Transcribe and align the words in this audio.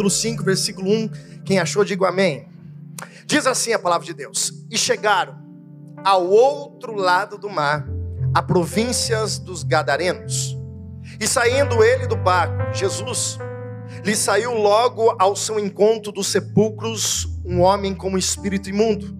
capítulo 0.00 0.10
5, 0.10 0.42
versículo 0.42 0.90
1. 0.90 1.10
Quem 1.44 1.58
achou, 1.58 1.84
diga 1.84 2.08
amém. 2.08 2.48
Diz 3.26 3.46
assim 3.46 3.72
a 3.72 3.78
palavra 3.78 4.06
de 4.06 4.14
Deus: 4.14 4.52
E 4.70 4.78
chegaram 4.78 5.38
ao 6.02 6.26
outro 6.26 6.94
lado 6.94 7.36
do 7.36 7.50
mar, 7.50 7.86
a 8.34 8.42
províncias 8.42 9.38
dos 9.38 9.62
Gadarenos. 9.62 10.56
E 11.20 11.26
saindo 11.26 11.84
ele 11.84 12.06
do 12.06 12.16
barco, 12.16 12.72
Jesus, 12.72 13.38
lhe 14.02 14.16
saiu 14.16 14.54
logo 14.54 15.14
ao 15.18 15.36
seu 15.36 15.58
encontro 15.58 16.10
dos 16.10 16.28
sepulcros 16.28 17.28
um 17.44 17.60
homem 17.60 17.94
com 17.94 18.16
espírito 18.16 18.70
imundo, 18.70 19.14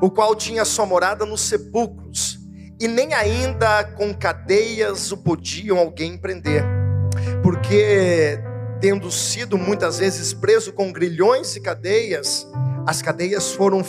o 0.00 0.10
qual 0.10 0.34
tinha 0.34 0.64
sua 0.64 0.86
morada 0.86 1.26
nos 1.26 1.42
sepulcros, 1.42 2.38
e 2.80 2.88
nem 2.88 3.12
ainda 3.12 3.84
com 3.84 4.14
cadeias 4.14 5.12
o 5.12 5.16
podiam 5.18 5.78
alguém 5.78 6.16
prender, 6.16 6.64
porque 7.42 8.38
tendo 8.82 9.12
sido 9.12 9.56
muitas 9.56 9.98
vezes 9.98 10.34
preso 10.34 10.72
com 10.72 10.92
grilhões 10.92 11.54
e 11.54 11.60
cadeias, 11.60 12.44
as 12.84 13.00
cadeias 13.00 13.52
foram 13.52 13.80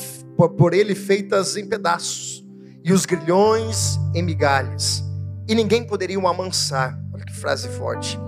por 0.55 0.71
ele 0.71 0.93
feitas 0.93 1.57
em 1.57 1.67
pedaços, 1.67 2.45
e 2.83 2.93
os 2.93 3.03
grilhões 3.03 3.97
em 4.13 4.21
migalhas, 4.21 5.03
e 5.49 5.55
ninguém 5.55 5.83
poderia 5.83 6.19
o 6.19 6.27
amansar. 6.27 6.95
Olha 7.11 7.25
que 7.25 7.33
frase 7.33 7.67
forte. 7.69 8.19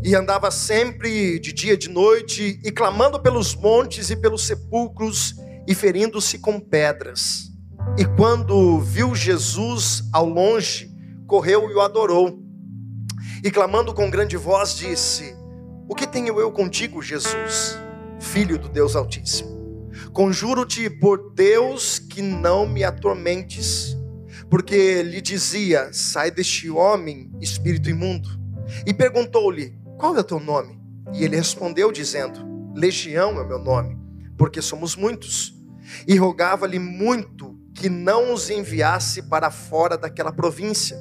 E 0.00 0.14
andava 0.14 0.52
sempre 0.52 1.40
de 1.40 1.52
dia 1.52 1.72
e 1.72 1.76
de 1.76 1.88
noite, 1.88 2.60
e 2.64 2.70
clamando 2.70 3.20
pelos 3.20 3.56
montes 3.56 4.08
e 4.08 4.14
pelos 4.14 4.46
sepulcros, 4.46 5.34
e 5.66 5.74
ferindo-se 5.74 6.38
com 6.38 6.60
pedras. 6.60 7.50
E 7.98 8.04
quando 8.04 8.78
viu 8.78 9.16
Jesus 9.16 10.04
ao 10.12 10.28
longe, 10.28 10.94
correu 11.26 11.68
e 11.68 11.74
o 11.74 11.80
adorou. 11.80 12.38
E 13.42 13.50
clamando 13.50 13.92
com 13.92 14.08
grande 14.08 14.36
voz, 14.36 14.76
disse: 14.76 15.37
O 15.88 15.94
que 15.94 16.06
tenho 16.06 16.38
eu 16.38 16.52
contigo, 16.52 17.00
Jesus, 17.00 17.78
filho 18.20 18.58
do 18.58 18.68
Deus 18.68 18.94
Altíssimo? 18.94 19.88
Conjuro-te 20.12 20.90
por 20.90 21.32
Deus 21.32 21.98
que 21.98 22.20
não 22.20 22.68
me 22.68 22.84
atormentes, 22.84 23.96
porque 24.50 25.02
lhe 25.02 25.22
dizia: 25.22 25.90
Sai 25.90 26.30
deste 26.30 26.68
homem, 26.68 27.32
espírito 27.40 27.88
imundo. 27.88 28.28
E 28.86 28.92
perguntou-lhe: 28.92 29.78
Qual 29.96 30.14
é 30.14 30.20
o 30.20 30.24
teu 30.24 30.38
nome? 30.38 30.78
E 31.14 31.24
ele 31.24 31.36
respondeu, 31.36 31.90
dizendo: 31.90 32.38
Legião 32.74 33.38
é 33.38 33.42
o 33.42 33.48
meu 33.48 33.58
nome, 33.58 33.98
porque 34.36 34.60
somos 34.60 34.94
muitos. 34.94 35.54
E 36.06 36.16
rogava-lhe 36.16 36.78
muito 36.78 37.58
que 37.72 37.88
não 37.88 38.34
os 38.34 38.50
enviasse 38.50 39.22
para 39.22 39.50
fora 39.50 39.96
daquela 39.96 40.32
província. 40.32 40.98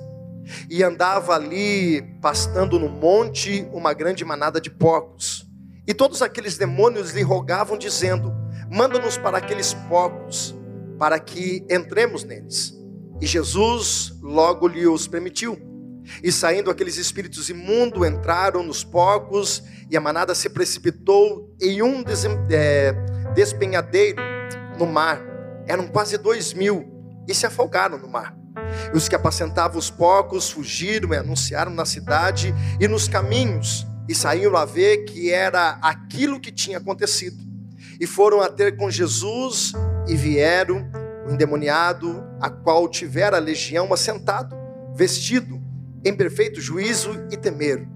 E 0.69 0.83
andava 0.83 1.33
ali 1.33 2.01
pastando 2.21 2.79
no 2.79 2.89
monte 2.89 3.67
uma 3.71 3.93
grande 3.93 4.23
manada 4.23 4.59
de 4.61 4.69
porcos. 4.69 5.47
E 5.87 5.93
todos 5.93 6.21
aqueles 6.21 6.57
demônios 6.57 7.11
lhe 7.11 7.21
rogavam, 7.21 7.77
dizendo: 7.77 8.33
Manda-nos 8.69 9.17
para 9.17 9.37
aqueles 9.37 9.73
porcos, 9.73 10.55
para 10.99 11.19
que 11.19 11.65
entremos 11.69 12.23
neles. 12.23 12.73
E 13.21 13.25
Jesus 13.25 14.13
logo 14.21 14.67
lhe 14.67 14.85
os 14.85 15.07
permitiu. 15.07 15.57
E 16.23 16.31
saindo 16.31 16.69
aqueles 16.69 16.97
espíritos 16.97 17.49
imundos, 17.49 18.07
entraram 18.07 18.63
nos 18.63 18.83
porcos, 18.83 19.63
e 19.89 19.97
a 19.97 20.01
manada 20.01 20.35
se 20.35 20.49
precipitou 20.49 21.53
em 21.61 21.81
um 21.81 22.03
é, 22.49 22.93
despenhadeiro 23.33 24.21
no 24.77 24.85
mar. 24.85 25.21
Eram 25.65 25.87
quase 25.87 26.17
dois 26.17 26.53
mil, 26.53 26.85
e 27.27 27.33
se 27.33 27.45
afogaram 27.45 27.97
no 27.97 28.07
mar. 28.07 28.35
E 28.93 28.97
os 28.97 29.07
que 29.07 29.15
apacentavam 29.15 29.77
os 29.77 29.89
porcos 29.89 30.49
fugiram 30.49 31.13
e 31.13 31.17
anunciaram 31.17 31.71
na 31.71 31.85
cidade 31.85 32.53
e 32.79 32.87
nos 32.87 33.07
caminhos, 33.07 33.85
e 34.07 34.15
saíram 34.15 34.55
a 34.55 34.65
ver 34.65 35.05
que 35.05 35.31
era 35.31 35.77
aquilo 35.81 36.39
que 36.39 36.51
tinha 36.51 36.77
acontecido 36.77 37.47
e 37.99 38.05
foram 38.05 38.41
a 38.41 38.49
ter 38.49 38.77
com 38.77 38.89
Jesus 38.89 39.73
e 40.07 40.15
vieram 40.15 40.89
o 41.27 41.31
endemoniado, 41.31 42.23
a 42.39 42.49
qual 42.49 42.87
tivera 42.87 43.37
a 43.37 43.39
legião 43.39 43.91
assentado, 43.93 44.55
vestido 44.95 45.61
em 46.05 46.15
perfeito 46.15 46.61
juízo 46.61 47.11
e 47.31 47.37
temeram. 47.37 47.87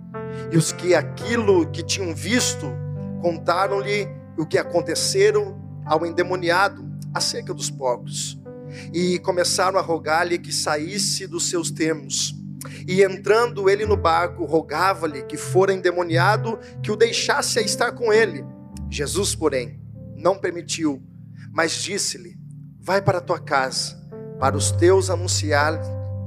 E 0.51 0.57
os 0.57 0.71
que 0.71 0.95
aquilo 0.95 1.69
que 1.71 1.83
tinham 1.83 2.13
visto 2.15 2.73
contaram-lhe 3.21 4.07
o 4.37 4.45
que 4.45 4.57
aconteceram 4.57 5.59
ao 5.85 6.05
endemoniado 6.05 6.89
acerca 7.13 7.53
dos 7.53 7.69
porcos. 7.69 8.40
E 8.93 9.19
começaram 9.19 9.77
a 9.77 9.81
rogar-lhe 9.81 10.37
que 10.37 10.51
saísse 10.51 11.27
dos 11.27 11.49
seus 11.49 11.71
termos. 11.71 12.35
E 12.87 13.03
entrando 13.03 13.69
ele 13.69 13.85
no 13.85 13.97
barco, 13.97 14.45
rogava-lhe 14.45 15.23
que 15.23 15.37
fora 15.37 15.73
endemoniado 15.73 16.59
que 16.81 16.91
o 16.91 16.95
deixasse 16.95 17.59
a 17.59 17.61
estar 17.61 17.91
com 17.91 18.13
ele. 18.13 18.43
Jesus, 18.89 19.33
porém, 19.35 19.79
não 20.15 20.37
permitiu, 20.37 21.01
mas 21.51 21.73
disse-lhe: 21.73 22.37
Vai 22.79 23.01
para 23.01 23.19
a 23.19 23.21
tua 23.21 23.39
casa, 23.39 23.95
para 24.39 24.57
os 24.57 24.71
teus 24.71 25.09
anunciar 25.09 25.79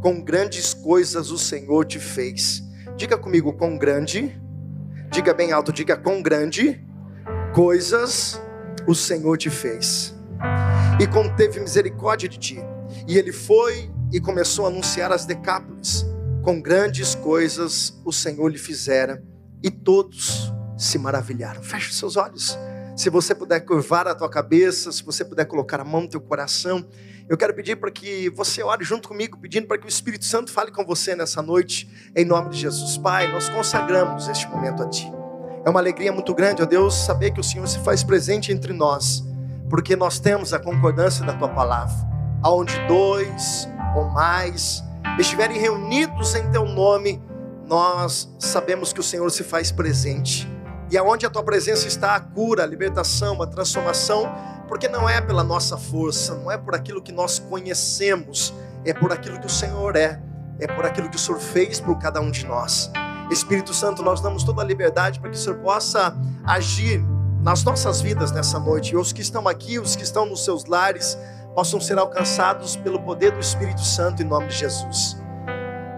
com 0.02 0.20
grandes 0.20 0.74
coisas 0.74 1.30
o 1.30 1.38
Senhor 1.38 1.84
te 1.84 1.98
fez. 1.98 2.62
Diga 2.96 3.16
comigo, 3.16 3.52
com 3.52 3.76
grande, 3.76 4.38
diga 5.10 5.32
bem 5.32 5.52
alto, 5.52 5.72
diga 5.72 5.96
com 5.96 6.22
grande 6.22 6.80
coisas 7.54 8.40
o 8.86 8.94
Senhor 8.94 9.36
te 9.36 9.48
fez. 9.50 10.13
E 11.00 11.06
conteve 11.06 11.60
misericórdia 11.60 12.28
de 12.28 12.38
ti. 12.38 12.58
E 13.08 13.18
ele 13.18 13.32
foi 13.32 13.90
e 14.12 14.20
começou 14.20 14.64
a 14.64 14.68
anunciar 14.68 15.10
as 15.10 15.26
decápolis. 15.26 16.06
Com 16.42 16.60
grandes 16.60 17.14
coisas 17.14 18.00
o 18.04 18.12
Senhor 18.12 18.48
lhe 18.48 18.58
fizera. 18.58 19.22
E 19.62 19.70
todos 19.70 20.52
se 20.76 20.98
maravilharam. 20.98 21.62
Feche 21.62 21.92
seus 21.92 22.16
olhos. 22.16 22.56
Se 22.96 23.10
você 23.10 23.34
puder 23.34 23.60
curvar 23.60 24.06
a 24.06 24.14
tua 24.14 24.28
cabeça, 24.28 24.92
se 24.92 25.02
você 25.02 25.24
puder 25.24 25.46
colocar 25.46 25.80
a 25.80 25.84
mão 25.84 26.02
no 26.02 26.08
teu 26.08 26.20
coração, 26.20 26.86
eu 27.28 27.36
quero 27.36 27.54
pedir 27.54 27.76
para 27.76 27.90
que 27.90 28.30
você 28.30 28.62
ore 28.62 28.84
junto 28.84 29.08
comigo, 29.08 29.36
pedindo 29.36 29.66
para 29.66 29.78
que 29.78 29.86
o 29.86 29.88
Espírito 29.88 30.24
Santo 30.24 30.52
fale 30.52 30.70
com 30.70 30.84
você 30.84 31.16
nessa 31.16 31.42
noite, 31.42 31.88
em 32.14 32.24
nome 32.24 32.50
de 32.50 32.58
Jesus. 32.58 32.96
Pai, 32.98 33.32
nós 33.32 33.48
consagramos 33.48 34.28
este 34.28 34.46
momento 34.46 34.82
a 34.82 34.88
Ti. 34.88 35.10
É 35.64 35.70
uma 35.70 35.80
alegria 35.80 36.12
muito 36.12 36.32
grande, 36.34 36.62
ó 36.62 36.66
Deus, 36.66 36.94
saber 36.94 37.32
que 37.32 37.40
o 37.40 37.44
Senhor 37.44 37.66
se 37.66 37.78
faz 37.80 38.04
presente 38.04 38.52
entre 38.52 38.72
nós, 38.72 39.24
porque 39.68 39.96
nós 39.96 40.18
temos 40.18 40.52
a 40.52 40.58
concordância 40.58 41.24
da 41.24 41.32
Tua 41.32 41.48
palavra, 41.48 41.94
aonde 42.42 42.74
dois 42.86 43.68
ou 43.96 44.04
mais 44.10 44.84
estiverem 45.18 45.58
reunidos 45.58 46.34
em 46.34 46.50
Teu 46.50 46.64
nome, 46.64 47.22
nós 47.66 48.34
sabemos 48.38 48.92
que 48.92 49.00
o 49.00 49.02
Senhor 49.02 49.30
se 49.30 49.42
faz 49.42 49.72
presente. 49.72 50.50
E 50.90 50.98
aonde 50.98 51.24
a 51.24 51.30
tua 51.30 51.42
presença 51.42 51.88
está 51.88 52.14
a 52.14 52.20
cura, 52.20 52.62
a 52.62 52.66
libertação, 52.66 53.40
a 53.42 53.46
transformação, 53.46 54.30
porque 54.68 54.86
não 54.86 55.08
é 55.08 55.20
pela 55.20 55.42
nossa 55.42 55.76
força, 55.76 56.34
não 56.34 56.50
é 56.50 56.58
por 56.58 56.74
aquilo 56.74 57.02
que 57.02 57.10
nós 57.10 57.38
conhecemos, 57.38 58.54
é 58.84 58.92
por 58.92 59.12
aquilo 59.12 59.40
que 59.40 59.46
o 59.46 59.50
Senhor 59.50 59.96
é, 59.96 60.20
é 60.60 60.66
por 60.66 60.84
aquilo 60.84 61.08
que 61.08 61.16
o 61.16 61.18
Senhor 61.18 61.40
fez 61.40 61.80
por 61.80 61.98
cada 61.98 62.20
um 62.20 62.30
de 62.30 62.46
nós. 62.46 62.90
Espírito 63.30 63.72
Santo, 63.72 64.02
nós 64.02 64.20
damos 64.20 64.44
toda 64.44 64.62
a 64.62 64.64
liberdade 64.64 65.18
para 65.18 65.30
que 65.30 65.36
o 65.36 65.40
Senhor 65.40 65.58
possa 65.58 66.14
agir 66.44 67.02
nas 67.44 67.62
nossas 67.62 68.00
vidas 68.00 68.32
nessa 68.32 68.58
noite. 68.58 68.94
E 68.94 68.96
os 68.96 69.12
que 69.12 69.20
estão 69.20 69.46
aqui, 69.46 69.78
os 69.78 69.94
que 69.94 70.02
estão 70.02 70.24
nos 70.24 70.42
seus 70.42 70.64
lares, 70.64 71.18
possam 71.54 71.78
ser 71.78 71.98
alcançados 71.98 72.74
pelo 72.74 73.00
poder 73.02 73.32
do 73.32 73.38
Espírito 73.38 73.82
Santo 73.82 74.22
em 74.22 74.24
nome 74.24 74.48
de 74.48 74.54
Jesus. 74.54 75.22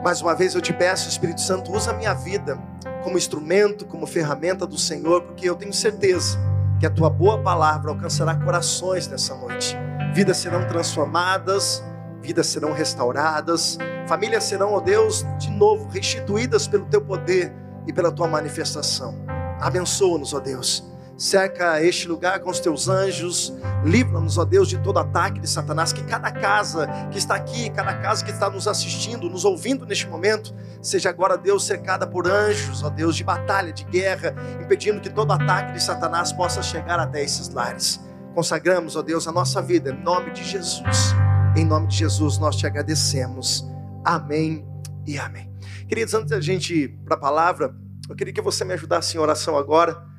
Mais 0.02 0.20
uma 0.20 0.34
vez 0.34 0.54
eu 0.54 0.60
te 0.60 0.72
peço, 0.72 1.08
Espírito 1.08 1.40
Santo, 1.40 1.72
usa 1.72 1.92
a 1.92 1.94
minha 1.94 2.12
vida 2.12 2.58
como 3.02 3.16
instrumento, 3.16 3.86
como 3.86 4.06
ferramenta 4.06 4.66
do 4.66 4.76
Senhor, 4.76 5.22
porque 5.22 5.48
eu 5.48 5.54
tenho 5.54 5.72
certeza 5.72 6.36
que 6.80 6.86
a 6.86 6.90
tua 6.90 7.08
boa 7.08 7.40
palavra 7.40 7.92
alcançará 7.92 8.34
corações 8.34 9.06
nessa 9.06 9.34
noite. 9.36 9.76
Vidas 10.12 10.38
serão 10.38 10.66
transformadas, 10.66 11.82
vidas 12.20 12.48
serão 12.48 12.72
restauradas, 12.72 13.78
famílias 14.08 14.44
serão, 14.44 14.72
ó 14.72 14.80
Deus, 14.80 15.24
de 15.38 15.50
novo 15.50 15.88
restituídas 15.88 16.66
pelo 16.66 16.86
teu 16.86 17.00
poder 17.00 17.54
e 17.86 17.92
pela 17.92 18.10
tua 18.10 18.26
manifestação. 18.26 19.14
Abençoa-nos, 19.60 20.34
ó 20.34 20.40
Deus 20.40 20.95
cerca 21.16 21.82
este 21.82 22.06
lugar 22.06 22.40
com 22.40 22.50
os 22.50 22.60
teus 22.60 22.88
anjos, 22.88 23.52
livra-nos, 23.84 24.36
ó 24.36 24.44
Deus, 24.44 24.68
de 24.68 24.78
todo 24.78 24.98
ataque 24.98 25.40
de 25.40 25.48
Satanás, 25.48 25.92
que 25.92 26.02
cada 26.04 26.30
casa 26.30 26.86
que 27.10 27.18
está 27.18 27.34
aqui, 27.34 27.70
cada 27.70 27.94
casa 27.94 28.24
que 28.24 28.30
está 28.30 28.50
nos 28.50 28.68
assistindo, 28.68 29.30
nos 29.30 29.44
ouvindo 29.44 29.86
neste 29.86 30.06
momento, 30.06 30.54
seja 30.82 31.08
agora, 31.08 31.38
Deus, 31.38 31.64
cercada 31.64 32.06
por 32.06 32.26
anjos, 32.26 32.82
ó 32.82 32.90
Deus, 32.90 33.16
de 33.16 33.24
batalha, 33.24 33.72
de 33.72 33.84
guerra, 33.84 34.34
impedindo 34.60 35.00
que 35.00 35.10
todo 35.10 35.32
ataque 35.32 35.72
de 35.72 35.82
Satanás 35.82 36.32
possa 36.32 36.62
chegar 36.62 36.98
até 36.98 37.22
esses 37.22 37.48
lares. 37.48 38.00
Consagramos, 38.34 38.96
ó 38.96 39.02
Deus, 39.02 39.26
a 39.26 39.32
nossa 39.32 39.62
vida 39.62 39.90
em 39.90 40.02
nome 40.02 40.30
de 40.32 40.44
Jesus. 40.44 41.14
Em 41.56 41.64
nome 41.64 41.86
de 41.86 41.96
Jesus 41.96 42.36
nós 42.36 42.54
te 42.56 42.66
agradecemos. 42.66 43.66
Amém 44.04 44.62
e 45.06 45.18
amém. 45.18 45.50
Queridos, 45.88 46.12
antes 46.12 46.30
da 46.30 46.40
gente 46.40 46.74
ir 46.74 46.88
para 47.06 47.16
a 47.16 47.18
palavra, 47.18 47.74
eu 48.08 48.14
queria 48.14 48.34
que 48.34 48.42
você 48.42 48.62
me 48.62 48.74
ajudasse 48.74 49.16
em 49.16 49.20
oração 49.20 49.56
agora. 49.56 50.15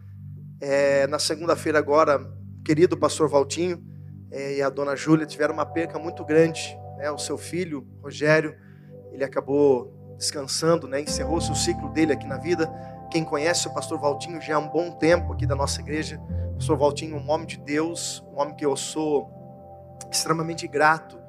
É, 0.60 1.06
na 1.08 1.20
segunda-feira 1.20 1.78
agora, 1.78 2.20
o 2.20 2.64
querido 2.64 2.98
pastor 2.98 3.30
Valtinho 3.30 3.84
é, 4.32 4.56
e 4.58 4.62
a 4.62 4.70
dona 4.70 4.96
Júlia 4.96 5.26
tiveram 5.26 5.54
uma 5.54 5.66
perca 5.66 6.00
muito 6.00 6.26
grande. 6.26 6.78
Né? 6.98 7.12
O 7.12 7.18
seu 7.18 7.38
filho, 7.38 7.88
Rogério, 8.02 8.56
ele 9.12 9.24
acabou 9.24 10.16
descansando, 10.18 10.88
né? 10.88 11.02
encerrou-se 11.02 11.52
o 11.52 11.56
ciclo 11.56 11.90
dele 11.90 12.14
aqui 12.14 12.26
na 12.26 12.38
vida. 12.38 12.68
Quem 13.12 13.24
conhece 13.24 13.68
o 13.68 13.74
pastor 13.74 14.00
Valtinho 14.00 14.42
já 14.42 14.56
há 14.56 14.60
um 14.60 14.68
bom 14.68 14.92
tempo 14.92 15.32
aqui 15.32 15.46
da 15.46 15.56
nossa 15.56 15.80
igreja. 15.80 16.20
O 16.52 16.56
pastor 16.56 16.78
Valtinho, 16.78 17.16
um 17.18 17.30
homem 17.30 17.48
de 17.48 17.58
Deus, 17.58 18.24
um 18.34 18.40
homem 18.40 18.56
que 18.56 18.66
eu 18.66 18.76
sou 18.76 19.30
extremamente 20.12 20.68
grato. 20.68 21.20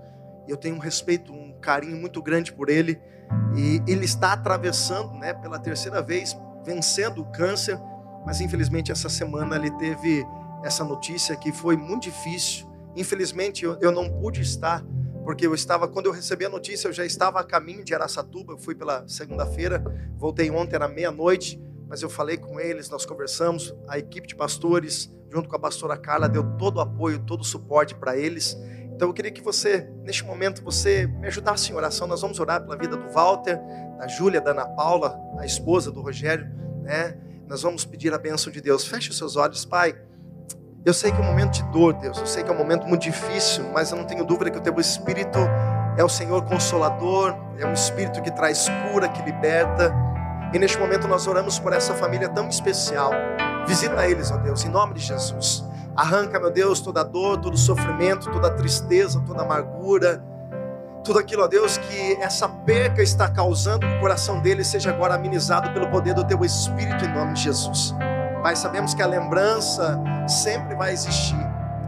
Eu 0.46 0.56
tenho 0.56 0.74
um 0.76 0.80
respeito, 0.80 1.32
um 1.32 1.52
carinho 1.60 1.96
muito 1.96 2.22
grande 2.22 2.52
por 2.52 2.70
ele. 2.70 2.98
E 3.54 3.82
ele 3.86 4.06
está 4.06 4.32
atravessando, 4.32 5.12
né, 5.14 5.34
pela 5.34 5.58
terceira 5.58 6.00
vez, 6.00 6.36
vencendo 6.64 7.20
o 7.20 7.26
câncer. 7.26 7.78
Mas 8.24 8.40
infelizmente 8.40 8.92
essa 8.92 9.08
semana 9.08 9.56
ele 9.56 9.70
teve 9.72 10.26
essa 10.62 10.84
notícia 10.84 11.36
que 11.36 11.52
foi 11.52 11.76
muito 11.76 12.04
difícil. 12.04 12.66
Infelizmente 12.96 13.64
eu, 13.64 13.92
não 13.92 14.10
pude 14.10 14.40
estar 14.40 14.84
porque 15.24 15.46
eu 15.46 15.54
estava, 15.54 15.86
quando 15.86 16.06
eu 16.06 16.12
recebi 16.12 16.46
a 16.46 16.48
notícia, 16.48 16.88
eu 16.88 16.92
já 16.92 17.04
estava 17.04 17.38
a 17.38 17.44
caminho 17.44 17.84
de 17.84 17.94
Araçatuba, 17.94 18.54
eu 18.54 18.58
fui 18.58 18.74
pela 18.74 19.06
segunda-feira, 19.06 19.84
voltei 20.16 20.50
ontem, 20.50 20.74
era 20.74 20.88
meia-noite, 20.88 21.60
mas 21.86 22.00
eu 22.00 22.08
falei 22.08 22.38
com 22.38 22.58
eles, 22.58 22.88
nós 22.88 23.04
conversamos, 23.04 23.74
a 23.86 23.98
equipe 23.98 24.26
de 24.26 24.34
pastores, 24.34 25.12
junto 25.30 25.46
com 25.46 25.54
a 25.54 25.58
pastora 25.58 25.98
Carla, 25.98 26.30
deu 26.30 26.42
todo 26.56 26.78
o 26.78 26.80
apoio, 26.80 27.18
todo 27.18 27.42
o 27.42 27.44
suporte 27.44 27.94
para 27.94 28.16
eles. 28.16 28.56
Então 28.94 29.08
eu 29.08 29.14
queria 29.14 29.30
que 29.30 29.42
você, 29.42 29.88
neste 30.02 30.24
momento, 30.24 30.62
você 30.62 31.06
me 31.06 31.28
ajudasse 31.28 31.70
em 31.70 31.74
oração. 31.74 32.06
Nós 32.06 32.20
vamos 32.20 32.40
orar 32.40 32.62
pela 32.62 32.76
vida 32.76 32.96
do 32.96 33.08
Walter, 33.10 33.60
da 33.98 34.08
Júlia, 34.08 34.40
da 34.40 34.50
Ana 34.50 34.66
Paula, 34.66 35.16
a 35.38 35.46
esposa 35.46 35.92
do 35.92 36.00
Rogério, 36.00 36.46
né? 36.82 37.16
Nós 37.48 37.62
vamos 37.62 37.86
pedir 37.86 38.12
a 38.12 38.18
bênção 38.18 38.52
de 38.52 38.60
Deus. 38.60 38.86
Feche 38.86 39.08
os 39.08 39.16
seus 39.16 39.34
olhos, 39.34 39.64
Pai. 39.64 39.96
Eu 40.84 40.92
sei 40.92 41.10
que 41.10 41.16
é 41.16 41.20
um 41.20 41.24
momento 41.26 41.52
de 41.52 41.62
dor, 41.70 41.94
Deus. 41.94 42.18
Eu 42.18 42.26
sei 42.26 42.44
que 42.44 42.50
é 42.50 42.52
um 42.52 42.58
momento 42.58 42.86
muito 42.86 43.02
difícil, 43.02 43.64
mas 43.72 43.90
eu 43.90 43.96
não 43.96 44.04
tenho 44.04 44.22
dúvida 44.22 44.50
que 44.50 44.58
o 44.58 44.60
teu 44.60 44.78
Espírito 44.78 45.38
é 45.96 46.04
o 46.04 46.08
Senhor 46.10 46.44
consolador, 46.44 47.34
é 47.58 47.66
um 47.66 47.72
Espírito 47.72 48.20
que 48.20 48.30
traz 48.30 48.66
cura, 48.90 49.08
que 49.08 49.22
liberta. 49.22 49.94
E 50.52 50.58
neste 50.58 50.78
momento 50.78 51.08
nós 51.08 51.26
oramos 51.26 51.58
por 51.58 51.72
essa 51.72 51.94
família 51.94 52.28
tão 52.28 52.48
especial. 52.50 53.12
Visita 53.66 54.06
eles, 54.06 54.30
ó 54.30 54.36
Deus, 54.36 54.62
em 54.64 54.68
nome 54.68 54.94
de 54.94 55.00
Jesus. 55.00 55.64
Arranca, 55.96 56.38
meu 56.38 56.50
Deus, 56.50 56.80
toda 56.80 57.02
dor, 57.02 57.38
todo 57.38 57.56
sofrimento, 57.56 58.30
toda 58.30 58.50
tristeza, 58.50 59.22
toda 59.26 59.42
amargura, 59.42 60.22
tudo 61.04 61.18
aquilo, 61.18 61.42
ó 61.42 61.46
Deus, 61.46 61.78
que 61.78 62.18
essa 62.20 62.48
perca 62.48 63.02
está 63.02 63.28
causando 63.28 63.86
no 63.86 64.00
coração 64.00 64.40
deles 64.40 64.66
seja 64.66 64.90
agora 64.90 65.14
amenizado 65.14 65.70
pelo 65.72 65.88
poder 65.88 66.14
do 66.14 66.24
Teu 66.24 66.44
Espírito 66.44 67.04
em 67.04 67.14
nome 67.14 67.34
de 67.34 67.42
Jesus. 67.42 67.94
Pai, 68.42 68.54
sabemos 68.54 68.94
que 68.94 69.02
a 69.02 69.06
lembrança 69.06 70.00
sempre 70.28 70.74
vai 70.74 70.92
existir. 70.92 71.38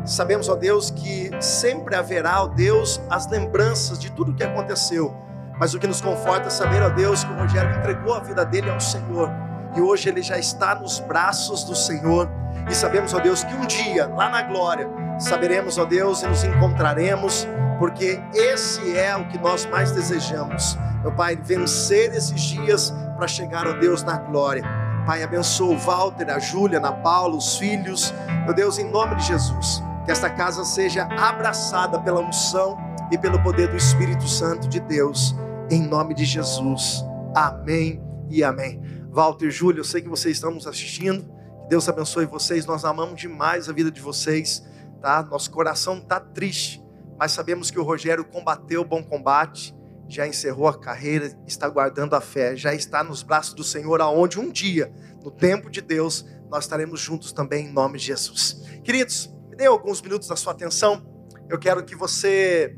Sabemos, 0.04 0.48
ó 0.48 0.56
Deus, 0.56 0.90
que 0.90 1.30
sempre 1.40 1.94
haverá, 1.94 2.42
ó 2.42 2.46
Deus, 2.46 3.00
as 3.08 3.28
lembranças 3.28 3.98
de 3.98 4.10
tudo 4.10 4.32
o 4.32 4.34
que 4.34 4.42
aconteceu. 4.42 5.14
Mas 5.58 5.74
o 5.74 5.78
que 5.78 5.86
nos 5.86 6.00
conforta 6.00 6.48
é 6.48 6.50
saber, 6.50 6.82
ó 6.82 6.88
Deus, 6.88 7.22
que 7.22 7.30
o 7.30 7.36
Rogério 7.36 7.76
entregou 7.76 8.14
a 8.14 8.20
vida 8.20 8.44
dele 8.44 8.70
ao 8.70 8.80
Senhor. 8.80 9.30
E 9.76 9.80
hoje 9.80 10.08
ele 10.08 10.22
já 10.22 10.38
está 10.38 10.74
nos 10.74 10.98
braços 11.00 11.64
do 11.64 11.76
Senhor. 11.76 12.28
E 12.68 12.74
sabemos, 12.74 13.12
ó 13.12 13.20
Deus, 13.20 13.44
que 13.44 13.54
um 13.54 13.66
dia, 13.66 14.06
lá 14.06 14.30
na 14.30 14.42
glória, 14.42 14.88
saberemos, 15.18 15.76
ó 15.76 15.84
Deus, 15.84 16.22
e 16.22 16.26
nos 16.26 16.42
encontraremos, 16.44 17.46
porque 17.80 18.20
esse 18.34 18.94
é 18.94 19.16
o 19.16 19.26
que 19.26 19.38
nós 19.38 19.64
mais 19.64 19.90
desejamos. 19.90 20.76
Meu 21.00 21.12
Pai, 21.12 21.34
vencer 21.34 22.14
esses 22.14 22.38
dias 22.38 22.92
para 23.16 23.26
chegar, 23.26 23.66
ó 23.66 23.72
Deus, 23.72 24.02
na 24.02 24.18
glória. 24.18 24.62
Pai, 25.06 25.22
abençoa 25.22 25.74
o 25.74 25.78
Walter, 25.78 26.28
a 26.28 26.38
Júlia, 26.38 26.78
a 26.78 26.92
Paula, 26.92 27.34
os 27.34 27.56
filhos. 27.56 28.12
Meu 28.44 28.52
Deus, 28.52 28.78
em 28.78 28.84
nome 28.90 29.14
de 29.16 29.24
Jesus, 29.24 29.82
que 30.04 30.10
esta 30.10 30.28
casa 30.28 30.62
seja 30.62 31.04
abraçada 31.04 31.98
pela 31.98 32.20
unção 32.20 32.76
e 33.10 33.16
pelo 33.16 33.42
poder 33.42 33.68
do 33.68 33.78
Espírito 33.78 34.28
Santo 34.28 34.68
de 34.68 34.78
Deus, 34.78 35.34
em 35.70 35.82
nome 35.82 36.12
de 36.12 36.26
Jesus. 36.26 37.02
Amém 37.34 38.04
e 38.28 38.44
amém. 38.44 38.78
Walter 39.10 39.46
e 39.46 39.50
Júlia, 39.50 39.80
eu 39.80 39.84
sei 39.84 40.02
que 40.02 40.08
vocês 40.08 40.36
estão 40.36 40.50
nos 40.50 40.66
assistindo. 40.66 41.26
Deus 41.66 41.88
abençoe 41.88 42.26
vocês. 42.26 42.66
Nós 42.66 42.84
amamos 42.84 43.18
demais 43.18 43.70
a 43.70 43.72
vida 43.72 43.90
de 43.90 44.02
vocês, 44.02 44.62
tá? 45.00 45.22
Nosso 45.22 45.50
coração 45.50 45.96
está 45.96 46.20
triste, 46.20 46.84
mas 47.20 47.30
sabemos 47.30 47.70
que 47.70 47.78
o 47.78 47.84
Rogério 47.84 48.24
combateu 48.24 48.80
o 48.80 48.84
bom 48.84 49.04
combate 49.04 49.78
já 50.10 50.26
encerrou 50.26 50.66
a 50.66 50.78
carreira, 50.78 51.32
está 51.46 51.68
guardando 51.68 52.14
a 52.14 52.20
fé, 52.20 52.56
já 52.56 52.74
está 52.74 53.04
nos 53.04 53.22
braços 53.22 53.54
do 53.54 53.62
Senhor, 53.62 54.00
aonde 54.00 54.40
um 54.40 54.50
dia, 54.50 54.92
no 55.22 55.30
tempo 55.30 55.70
de 55.70 55.80
Deus, 55.80 56.26
nós 56.50 56.64
estaremos 56.64 57.00
juntos 57.00 57.32
também 57.32 57.66
em 57.66 57.72
nome 57.72 57.98
de 57.98 58.06
Jesus. 58.06 58.60
Queridos, 58.82 59.32
me 59.48 59.56
dê 59.56 59.66
alguns 59.66 60.02
minutos 60.02 60.26
da 60.26 60.34
sua 60.34 60.52
atenção. 60.52 61.06
Eu 61.48 61.58
quero 61.58 61.84
que 61.84 61.94
você 61.94 62.76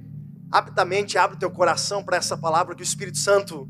rapidamente 0.53 1.17
abra 1.17 1.37
o 1.37 1.39
teu 1.39 1.51
coração 1.51 2.05
para 2.05 2.19
essa 2.19 2.37
palavra 2.37 2.75
que 2.75 2.83
o 2.83 2.85
Espírito 2.85 3.17
Santo 3.17 3.67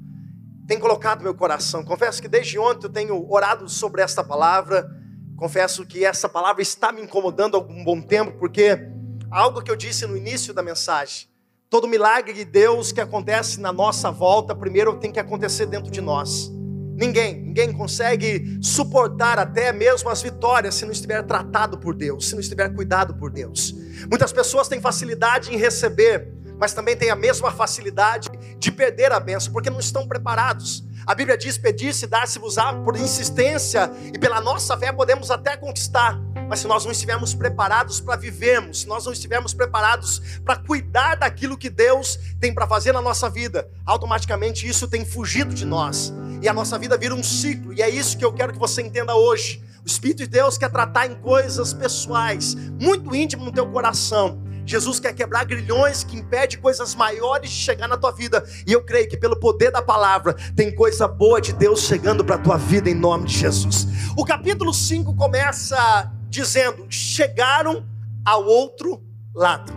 tem 0.66 0.78
colocado 0.80 1.18
no 1.18 1.24
meu 1.24 1.34
coração. 1.34 1.84
Confesso 1.84 2.20
que 2.20 2.28
desde 2.28 2.58
ontem 2.58 2.86
eu 2.86 2.92
tenho 2.92 3.30
orado 3.30 3.68
sobre 3.68 4.02
esta 4.02 4.24
palavra. 4.24 4.90
Confesso 5.36 5.86
que 5.86 6.04
essa 6.04 6.28
palavra 6.28 6.62
está 6.62 6.90
me 6.90 7.00
incomodando 7.00 7.56
há 7.56 7.60
algum 7.60 7.84
bom 7.84 8.00
tempo, 8.00 8.38
porque 8.38 8.91
algo 9.32 9.62
que 9.62 9.70
eu 9.70 9.76
disse 9.76 10.06
no 10.06 10.16
início 10.16 10.54
da 10.54 10.62
mensagem, 10.62 11.32
Todo 11.72 11.88
milagre 11.88 12.34
de 12.34 12.44
Deus 12.44 12.92
que 12.92 13.00
acontece 13.00 13.58
na 13.58 13.72
nossa 13.72 14.10
volta, 14.10 14.54
primeiro 14.54 14.94
tem 14.98 15.10
que 15.10 15.18
acontecer 15.18 15.64
dentro 15.64 15.90
de 15.90 16.02
nós. 16.02 16.52
Ninguém, 16.94 17.40
ninguém 17.40 17.72
consegue 17.72 18.58
suportar 18.60 19.38
até 19.38 19.72
mesmo 19.72 20.10
as 20.10 20.20
vitórias 20.20 20.74
se 20.74 20.84
não 20.84 20.92
estiver 20.92 21.22
tratado 21.22 21.78
por 21.78 21.94
Deus, 21.94 22.28
se 22.28 22.34
não 22.34 22.42
estiver 22.42 22.74
cuidado 22.74 23.14
por 23.14 23.30
Deus. 23.30 23.74
Muitas 24.06 24.34
pessoas 24.34 24.68
têm 24.68 24.82
facilidade 24.82 25.50
em 25.50 25.56
receber, 25.56 26.30
mas 26.58 26.74
também 26.74 26.94
têm 26.94 27.08
a 27.08 27.16
mesma 27.16 27.50
facilidade 27.50 28.28
de 28.58 28.70
perder 28.70 29.10
a 29.10 29.18
benção, 29.18 29.50
porque 29.50 29.70
não 29.70 29.80
estão 29.80 30.06
preparados. 30.06 30.84
A 31.06 31.14
Bíblia 31.14 31.36
diz: 31.36 31.58
pedir-se, 31.58 32.06
dar-se-vos-á 32.06 32.72
por 32.74 32.96
insistência, 32.96 33.90
e 34.12 34.18
pela 34.18 34.40
nossa 34.40 34.76
fé 34.76 34.92
podemos 34.92 35.30
até 35.30 35.56
conquistar. 35.56 36.18
Mas 36.48 36.60
se 36.60 36.66
nós 36.66 36.84
não 36.84 36.92
estivermos 36.92 37.34
preparados 37.34 38.00
para 38.00 38.16
vivermos, 38.16 38.80
se 38.80 38.88
nós 38.88 39.06
não 39.06 39.12
estivermos 39.12 39.54
preparados 39.54 40.20
para 40.44 40.56
cuidar 40.56 41.16
daquilo 41.16 41.56
que 41.56 41.70
Deus 41.70 42.18
tem 42.38 42.52
para 42.52 42.66
fazer 42.66 42.92
na 42.92 43.00
nossa 43.00 43.30
vida, 43.30 43.68
automaticamente 43.86 44.68
isso 44.68 44.86
tem 44.86 45.04
fugido 45.04 45.54
de 45.54 45.64
nós. 45.64 46.12
E 46.42 46.48
a 46.48 46.52
nossa 46.52 46.78
vida 46.78 46.96
vira 46.96 47.14
um 47.14 47.22
ciclo, 47.22 47.72
e 47.72 47.82
é 47.82 47.88
isso 47.88 48.18
que 48.18 48.24
eu 48.24 48.32
quero 48.32 48.52
que 48.52 48.58
você 48.58 48.82
entenda 48.82 49.14
hoje. 49.14 49.62
O 49.84 49.86
Espírito 49.86 50.18
de 50.18 50.26
Deus 50.26 50.56
quer 50.58 50.70
tratar 50.70 51.06
em 51.06 51.14
coisas 51.14 51.72
pessoais, 51.72 52.54
muito 52.54 53.14
íntimas 53.14 53.46
no 53.46 53.52
teu 53.52 53.66
coração 53.70 54.51
Jesus 54.64 55.00
quer 55.00 55.12
quebrar 55.12 55.44
grilhões 55.44 56.04
que 56.04 56.16
impede 56.16 56.58
coisas 56.58 56.94
maiores 56.94 57.50
de 57.50 57.56
chegar 57.56 57.88
na 57.88 57.96
tua 57.96 58.12
vida. 58.12 58.44
E 58.66 58.72
eu 58.72 58.84
creio 58.84 59.08
que 59.08 59.16
pelo 59.16 59.38
poder 59.38 59.70
da 59.70 59.82
palavra 59.82 60.34
tem 60.54 60.74
coisa 60.74 61.08
boa 61.08 61.40
de 61.40 61.52
Deus 61.52 61.82
chegando 61.82 62.24
para 62.24 62.36
a 62.36 62.38
tua 62.38 62.56
vida 62.56 62.88
em 62.88 62.94
nome 62.94 63.26
de 63.26 63.38
Jesus. 63.38 63.86
O 64.16 64.24
capítulo 64.24 64.72
5 64.72 65.14
começa 65.14 66.10
dizendo: 66.28 66.86
"Chegaram 66.88 67.86
ao 68.24 68.44
outro 68.44 69.02
lado". 69.34 69.72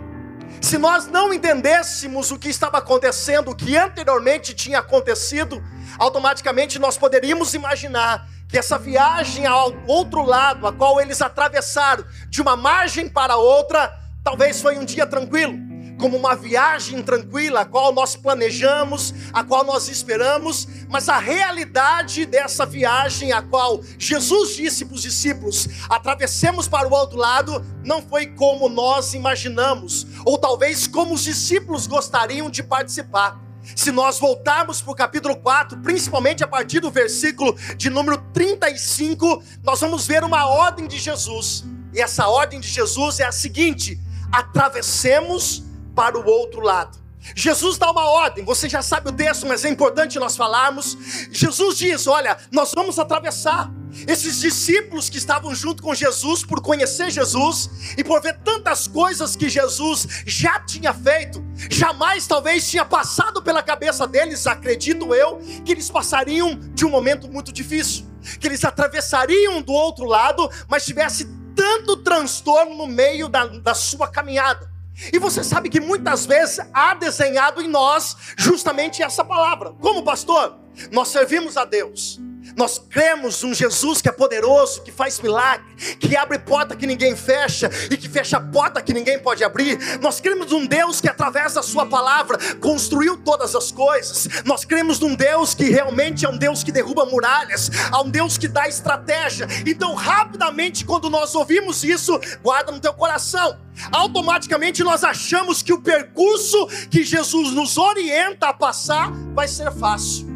Se 0.60 0.78
nós 0.78 1.06
não 1.06 1.32
entendêssemos 1.32 2.30
o 2.30 2.38
que 2.38 2.48
estava 2.48 2.78
acontecendo, 2.78 3.50
o 3.50 3.54
que 3.54 3.76
anteriormente 3.76 4.54
tinha 4.54 4.78
acontecido, 4.78 5.62
automaticamente 5.98 6.78
nós 6.78 6.96
poderíamos 6.96 7.54
imaginar 7.54 8.28
que 8.48 8.56
essa 8.56 8.78
viagem 8.78 9.46
ao 9.46 9.72
outro 9.86 10.22
lado, 10.22 10.66
a 10.66 10.72
qual 10.72 11.00
eles 11.00 11.20
atravessaram 11.20 12.04
de 12.28 12.40
uma 12.40 12.56
margem 12.56 13.08
para 13.08 13.36
outra, 13.36 13.92
Talvez 14.26 14.60
foi 14.60 14.76
um 14.76 14.84
dia 14.84 15.06
tranquilo, 15.06 15.56
como 16.00 16.16
uma 16.16 16.34
viagem 16.34 17.00
tranquila, 17.00 17.60
a 17.60 17.64
qual 17.64 17.92
nós 17.92 18.16
planejamos, 18.16 19.14
a 19.32 19.44
qual 19.44 19.64
nós 19.64 19.86
esperamos, 19.86 20.66
mas 20.88 21.08
a 21.08 21.16
realidade 21.16 22.26
dessa 22.26 22.66
viagem, 22.66 23.30
a 23.30 23.40
qual 23.40 23.80
Jesus 23.96 24.56
disse 24.56 24.84
para 24.84 24.96
os 24.96 25.02
discípulos: 25.02 25.68
atravessemos 25.88 26.66
para 26.66 26.88
o 26.88 26.92
outro 26.92 27.16
lado, 27.16 27.64
não 27.84 28.02
foi 28.02 28.26
como 28.26 28.68
nós 28.68 29.14
imaginamos, 29.14 30.08
ou 30.24 30.36
talvez 30.36 30.88
como 30.88 31.14
os 31.14 31.22
discípulos 31.22 31.86
gostariam 31.86 32.50
de 32.50 32.64
participar. 32.64 33.40
Se 33.76 33.92
nós 33.92 34.18
voltarmos 34.18 34.82
para 34.82 34.90
o 34.90 34.96
capítulo 34.96 35.36
4, 35.36 35.78
principalmente 35.78 36.42
a 36.42 36.48
partir 36.48 36.80
do 36.80 36.90
versículo 36.90 37.56
de 37.76 37.88
número 37.88 38.18
35, 38.32 39.40
nós 39.62 39.80
vamos 39.80 40.04
ver 40.04 40.24
uma 40.24 40.48
ordem 40.48 40.88
de 40.88 40.98
Jesus. 40.98 41.64
E 41.94 42.00
essa 42.00 42.26
ordem 42.26 42.58
de 42.58 42.68
Jesus 42.68 43.20
é 43.20 43.24
a 43.24 43.32
seguinte: 43.32 44.00
atravessemos 44.32 45.62
para 45.94 46.18
o 46.18 46.26
outro 46.26 46.60
lado. 46.60 47.06
Jesus 47.34 47.76
dá 47.76 47.90
uma 47.90 48.04
ordem, 48.04 48.44
você 48.44 48.68
já 48.68 48.82
sabe 48.82 49.08
o 49.08 49.12
texto, 49.12 49.46
mas 49.46 49.64
é 49.64 49.68
importante 49.68 50.18
nós 50.18 50.36
falarmos. 50.36 50.96
Jesus 51.32 51.76
diz: 51.76 52.06
Olha, 52.06 52.36
nós 52.52 52.72
vamos 52.74 52.98
atravessar. 52.98 53.70
Esses 54.06 54.40
discípulos 54.40 55.08
que 55.08 55.16
estavam 55.16 55.54
junto 55.54 55.82
com 55.82 55.94
Jesus, 55.94 56.44
por 56.44 56.60
conhecer 56.60 57.10
Jesus 57.10 57.70
e 57.96 58.04
por 58.04 58.20
ver 58.20 58.38
tantas 58.44 58.86
coisas 58.86 59.34
que 59.34 59.48
Jesus 59.48 60.06
já 60.26 60.60
tinha 60.60 60.92
feito, 60.92 61.42
jamais 61.70 62.26
talvez 62.26 62.68
tinha 62.68 62.84
passado 62.84 63.42
pela 63.42 63.62
cabeça 63.62 64.06
deles, 64.06 64.46
acredito 64.46 65.14
eu, 65.14 65.38
que 65.64 65.72
eles 65.72 65.88
passariam 65.88 66.58
de 66.74 66.84
um 66.84 66.90
momento 66.90 67.26
muito 67.26 67.50
difícil, 67.50 68.04
que 68.38 68.46
eles 68.46 68.62
atravessariam 68.64 69.62
do 69.62 69.72
outro 69.72 70.04
lado, 70.04 70.50
mas 70.68 70.84
tivesse 70.84 71.26
tanto 71.66 71.96
transtorno 71.96 72.76
no 72.76 72.86
meio 72.86 73.28
da, 73.28 73.44
da 73.44 73.74
sua 73.74 74.06
caminhada. 74.06 74.70
E 75.12 75.18
você 75.18 75.42
sabe 75.42 75.68
que 75.68 75.80
muitas 75.80 76.24
vezes 76.24 76.60
há 76.72 76.94
desenhado 76.94 77.60
em 77.60 77.66
nós 77.66 78.16
justamente 78.38 79.02
essa 79.02 79.24
palavra. 79.24 79.72
Como 79.72 80.04
pastor, 80.04 80.56
nós 80.92 81.08
servimos 81.08 81.56
a 81.56 81.64
Deus. 81.64 82.20
Nós 82.56 82.78
cremos 82.78 83.44
um 83.44 83.52
Jesus 83.52 84.00
que 84.00 84.08
é 84.08 84.12
poderoso, 84.12 84.82
que 84.82 84.90
faz 84.90 85.20
milagre, 85.20 85.66
que 86.00 86.16
abre 86.16 86.38
porta 86.38 86.74
que 86.74 86.86
ninguém 86.86 87.14
fecha 87.14 87.70
e 87.90 87.98
que 87.98 88.08
fecha 88.08 88.40
porta 88.40 88.80
que 88.80 88.94
ninguém 88.94 89.18
pode 89.18 89.44
abrir. 89.44 89.78
Nós 90.00 90.20
cremos 90.20 90.50
um 90.52 90.64
Deus 90.64 90.98
que 90.98 91.08
através 91.08 91.52
da 91.52 91.62
sua 91.62 91.84
palavra 91.84 92.38
construiu 92.56 93.18
todas 93.18 93.54
as 93.54 93.70
coisas. 93.70 94.26
Nós 94.46 94.64
cremos 94.64 94.98
num 94.98 95.14
Deus 95.14 95.54
que 95.54 95.64
realmente 95.64 96.24
é 96.24 96.30
um 96.30 96.38
Deus 96.38 96.64
que 96.64 96.72
derruba 96.72 97.04
muralhas, 97.04 97.70
é 97.92 97.96
um 97.98 98.08
Deus 98.08 98.38
que 98.38 98.48
dá 98.48 98.66
estratégia. 98.66 99.46
Então, 99.66 99.94
rapidamente 99.94 100.86
quando 100.86 101.10
nós 101.10 101.34
ouvimos 101.34 101.84
isso, 101.84 102.18
guarda 102.42 102.72
no 102.72 102.80
teu 102.80 102.94
coração. 102.94 103.58
Automaticamente 103.92 104.82
nós 104.82 105.04
achamos 105.04 105.62
que 105.62 105.74
o 105.74 105.82
percurso 105.82 106.66
que 106.90 107.04
Jesus 107.04 107.52
nos 107.52 107.76
orienta 107.76 108.48
a 108.48 108.54
passar 108.54 109.12
vai 109.34 109.46
ser 109.46 109.70
fácil. 109.72 110.35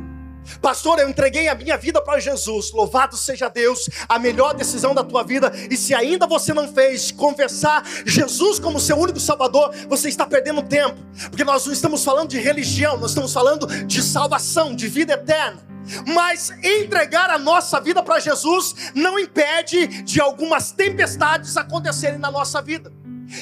Pastor, 0.60 0.98
eu 0.98 1.08
entreguei 1.08 1.48
a 1.48 1.54
minha 1.54 1.76
vida 1.76 2.02
para 2.02 2.20
Jesus. 2.20 2.72
Louvado 2.72 3.16
seja 3.16 3.48
Deus, 3.48 3.88
a 4.08 4.18
melhor 4.18 4.54
decisão 4.54 4.94
da 4.94 5.04
tua 5.04 5.22
vida. 5.22 5.52
E 5.70 5.76
se 5.76 5.94
ainda 5.94 6.26
você 6.26 6.52
não 6.52 6.72
fez, 6.72 7.10
confessar 7.10 7.84
Jesus 8.04 8.58
como 8.58 8.80
seu 8.80 8.96
único 8.96 9.20
Salvador, 9.20 9.74
você 9.88 10.08
está 10.08 10.26
perdendo 10.26 10.62
tempo, 10.62 10.96
porque 11.28 11.44
nós 11.44 11.66
não 11.66 11.72
estamos 11.72 12.04
falando 12.04 12.28
de 12.28 12.38
religião, 12.38 12.96
nós 12.96 13.10
estamos 13.10 13.32
falando 13.32 13.66
de 13.86 14.02
salvação, 14.02 14.74
de 14.74 14.88
vida 14.88 15.14
eterna. 15.14 15.70
Mas 16.06 16.50
entregar 16.62 17.30
a 17.30 17.38
nossa 17.38 17.80
vida 17.80 18.02
para 18.02 18.20
Jesus 18.20 18.92
não 18.94 19.18
impede 19.18 19.86
de 20.02 20.20
algumas 20.20 20.72
tempestades 20.72 21.56
acontecerem 21.56 22.18
na 22.18 22.30
nossa 22.30 22.60
vida. 22.60 22.92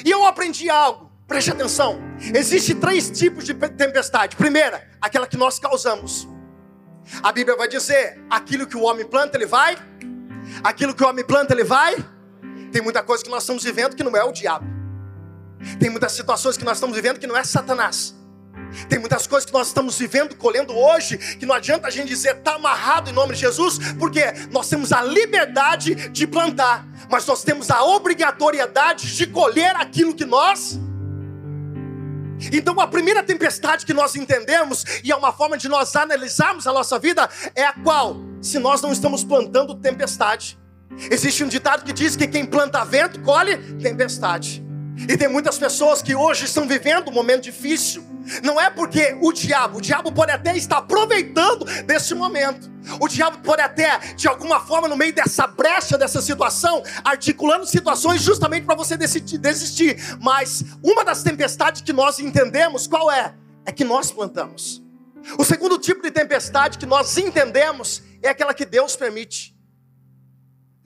E 0.05 0.09
eu 0.09 0.25
aprendi 0.25 0.69
algo, 0.69 1.11
preste 1.27 1.51
atenção. 1.51 1.99
Existem 2.33 2.75
três 2.75 3.09
tipos 3.09 3.43
de 3.43 3.53
tempestade. 3.53 4.35
Primeira, 4.35 4.87
aquela 5.01 5.27
que 5.27 5.37
nós 5.37 5.59
causamos. 5.59 6.27
A 7.21 7.31
Bíblia 7.31 7.57
vai 7.57 7.67
dizer: 7.67 8.19
aquilo 8.29 8.67
que 8.67 8.77
o 8.77 8.81
homem 8.81 9.05
planta, 9.05 9.37
ele 9.37 9.45
vai. 9.45 9.77
Aquilo 10.63 10.93
que 10.93 11.03
o 11.03 11.07
homem 11.07 11.25
planta, 11.25 11.53
ele 11.53 11.63
vai. 11.63 11.95
Tem 12.71 12.81
muita 12.81 13.03
coisa 13.03 13.23
que 13.23 13.29
nós 13.29 13.43
estamos 13.43 13.63
vivendo 13.63 13.95
que 13.95 14.03
não 14.03 14.15
é 14.15 14.23
o 14.23 14.31
diabo. 14.31 14.65
Tem 15.79 15.89
muitas 15.89 16.11
situações 16.13 16.57
que 16.57 16.63
nós 16.63 16.77
estamos 16.77 16.95
vivendo 16.95 17.19
que 17.19 17.27
não 17.27 17.35
é 17.35 17.43
Satanás. 17.43 18.15
Tem 18.87 18.99
muitas 18.99 19.25
coisas 19.25 19.45
que 19.45 19.53
nós 19.53 19.67
estamos 19.67 19.97
vivendo, 19.97 20.35
colhendo 20.35 20.75
hoje, 20.77 21.17
que 21.17 21.45
não 21.45 21.55
adianta 21.55 21.87
a 21.87 21.89
gente 21.89 22.07
dizer 22.07 22.37
está 22.37 22.55
amarrado 22.55 23.09
em 23.09 23.13
nome 23.13 23.33
de 23.33 23.41
Jesus, 23.41 23.79
porque 23.97 24.21
nós 24.51 24.69
temos 24.69 24.93
a 24.93 25.01
liberdade 25.01 25.95
de 26.09 26.27
plantar, 26.27 26.85
mas 27.09 27.25
nós 27.25 27.43
temos 27.43 27.71
a 27.71 27.83
obrigatoriedade 27.83 29.15
de 29.15 29.27
colher 29.27 29.75
aquilo 29.75 30.13
que 30.13 30.25
nós 30.25 30.79
então, 32.51 32.79
a 32.79 32.87
primeira 32.87 33.21
tempestade 33.23 33.85
que 33.85 33.93
nós 33.93 34.15
entendemos, 34.15 34.85
e 35.03 35.11
é 35.11 35.15
uma 35.15 35.31
forma 35.33 35.57
de 35.57 35.67
nós 35.67 35.95
analisarmos 35.95 36.65
a 36.67 36.73
nossa 36.73 36.97
vida, 36.97 37.29
é 37.55 37.63
a 37.63 37.73
qual? 37.73 38.17
Se 38.41 38.57
nós 38.59 38.81
não 38.81 38.91
estamos 38.91 39.23
plantando 39.23 39.75
tempestade. 39.75 40.57
Existe 41.11 41.43
um 41.43 41.47
ditado 41.47 41.83
que 41.83 41.93
diz 41.93 42.15
que 42.15 42.27
quem 42.27 42.45
planta 42.45 42.83
vento 42.83 43.21
colhe 43.21 43.57
tempestade. 43.75 44.68
E 45.07 45.17
tem 45.17 45.27
muitas 45.27 45.57
pessoas 45.57 46.01
que 46.01 46.15
hoje 46.15 46.45
estão 46.45 46.67
vivendo 46.67 47.09
um 47.09 47.13
momento 47.13 47.43
difícil. 47.43 48.03
Não 48.43 48.59
é 48.59 48.69
porque 48.69 49.17
o 49.21 49.31
diabo, 49.31 49.77
o 49.77 49.81
diabo 49.81 50.11
pode 50.11 50.31
até 50.31 50.55
estar 50.55 50.77
aproveitando 50.77 51.65
desse 51.83 52.13
momento. 52.13 52.69
O 52.99 53.07
diabo 53.07 53.39
pode 53.39 53.61
até, 53.61 53.97
de 54.15 54.27
alguma 54.27 54.59
forma, 54.59 54.87
no 54.87 54.97
meio 54.97 55.13
dessa 55.13 55.47
brecha, 55.47 55.97
dessa 55.97 56.21
situação, 56.21 56.83
articulando 57.03 57.65
situações 57.65 58.21
justamente 58.21 58.65
para 58.65 58.75
você 58.75 58.97
desistir. 58.97 59.97
Mas 60.21 60.63
uma 60.83 61.03
das 61.05 61.23
tempestades 61.23 61.81
que 61.81 61.93
nós 61.93 62.19
entendemos, 62.19 62.87
qual 62.87 63.11
é? 63.11 63.33
É 63.65 63.71
que 63.71 63.83
nós 63.83 64.11
plantamos. 64.11 64.83
O 65.37 65.43
segundo 65.43 65.77
tipo 65.77 66.01
de 66.01 66.11
tempestade 66.11 66.77
que 66.77 66.85
nós 66.85 67.17
entendemos 67.17 68.01
é 68.21 68.29
aquela 68.29 68.53
que 68.53 68.65
Deus 68.65 68.95
permite. 68.95 69.55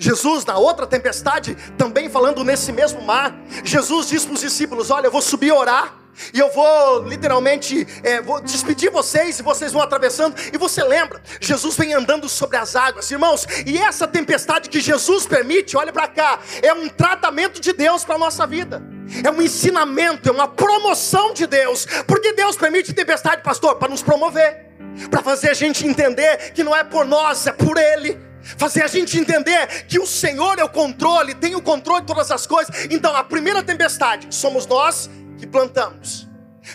Jesus, 0.04 0.44
na 0.44 0.58
outra 0.58 0.86
tempestade, 0.86 1.56
também 1.78 2.10
falando 2.10 2.44
nesse 2.44 2.74
mesmo 2.74 3.02
mar, 3.02 3.34
Jesus 3.64 4.10
disse 4.10 4.26
para 4.26 4.34
os 4.34 4.42
discípulos: 4.42 4.92
Olha, 4.92 5.08
eu 5.08 5.12
vou 5.12 5.22
subir 5.22 5.54
orar. 5.54 6.00
E 6.32 6.38
eu 6.38 6.52
vou 6.52 7.08
literalmente 7.08 7.88
é, 8.04 8.22
vou 8.22 8.40
despedir 8.40 8.92
vocês 8.92 9.40
e 9.40 9.42
vocês 9.42 9.72
vão 9.72 9.82
atravessando. 9.82 10.36
E 10.54 10.58
você 10.60 10.84
lembra, 10.84 11.20
Jesus 11.40 11.76
vem 11.76 11.94
andando 11.94 12.30
sobre 12.30 12.58
as 12.58 12.76
águas, 12.76 13.10
irmãos. 13.10 13.48
E 13.66 13.80
essa 13.80 14.06
tempestade 14.06 14.70
que 14.70 14.80
Jesus 14.80 15.26
permite, 15.26 15.76
olha 15.76 15.92
para 15.92 16.08
cá, 16.08 16.40
é 16.62 16.72
um 16.72 16.88
tratamento 16.88 17.60
de 17.60 17.74
Deus 17.74 18.06
para 18.06 18.16
a 18.16 18.20
nossa 18.20 18.46
vida. 18.46 18.84
É 19.24 19.32
um 19.32 19.42
ensinamento, 19.42 20.30
é 20.30 20.32
uma 20.32 20.50
promoção 20.50 21.34
de 21.34 21.48
Deus. 21.48 21.88
Porque 22.06 22.34
Deus 22.34 22.56
permite 22.58 22.94
tempestade, 22.94 23.42
pastor, 23.42 23.78
para 23.78 23.90
nos 23.90 24.04
promover, 24.04 24.68
para 25.10 25.24
fazer 25.24 25.50
a 25.50 25.56
gente 25.56 25.88
entender 25.88 26.52
que 26.52 26.64
não 26.64 26.76
é 26.76 26.84
por 26.84 27.06
nós, 27.06 27.48
é 27.48 27.54
por 27.54 27.78
Ele 27.78 28.33
fazer 28.58 28.84
a 28.84 28.88
gente 28.88 29.18
entender 29.18 29.86
que 29.86 30.00
o 30.00 30.08
Senhor 30.08 30.60
é 30.60 30.64
o 30.64 30.70
controle, 30.70 31.34
tem 31.34 31.56
o 31.56 31.62
controle 31.62 32.02
de 32.02 32.08
todas 32.08 32.32
as 32.32 32.46
coisas. 32.46 32.86
Então, 32.90 33.16
a 33.16 33.24
primeira 33.24 33.64
tempestade 33.64 34.34
somos 34.34 34.66
nós 34.66 35.10
que 35.38 35.48
plantamos. 35.48 36.28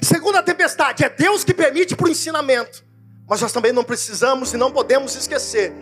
Segunda 0.03 0.43
tempestade 0.43 1.05
é 1.05 1.09
Deus 1.09 1.45
que 1.45 1.55
permite 1.55 1.97
para 1.97 2.07
o 2.07 2.11
ensinamento. 2.11 2.85
Mas 3.29 3.41
nós 3.41 3.53
também 3.53 3.73
não 3.73 3.85
precisamos 3.85 4.53
e 4.55 4.57
não 4.57 4.71
podemos 4.71 5.15
esquecer 5.15 5.73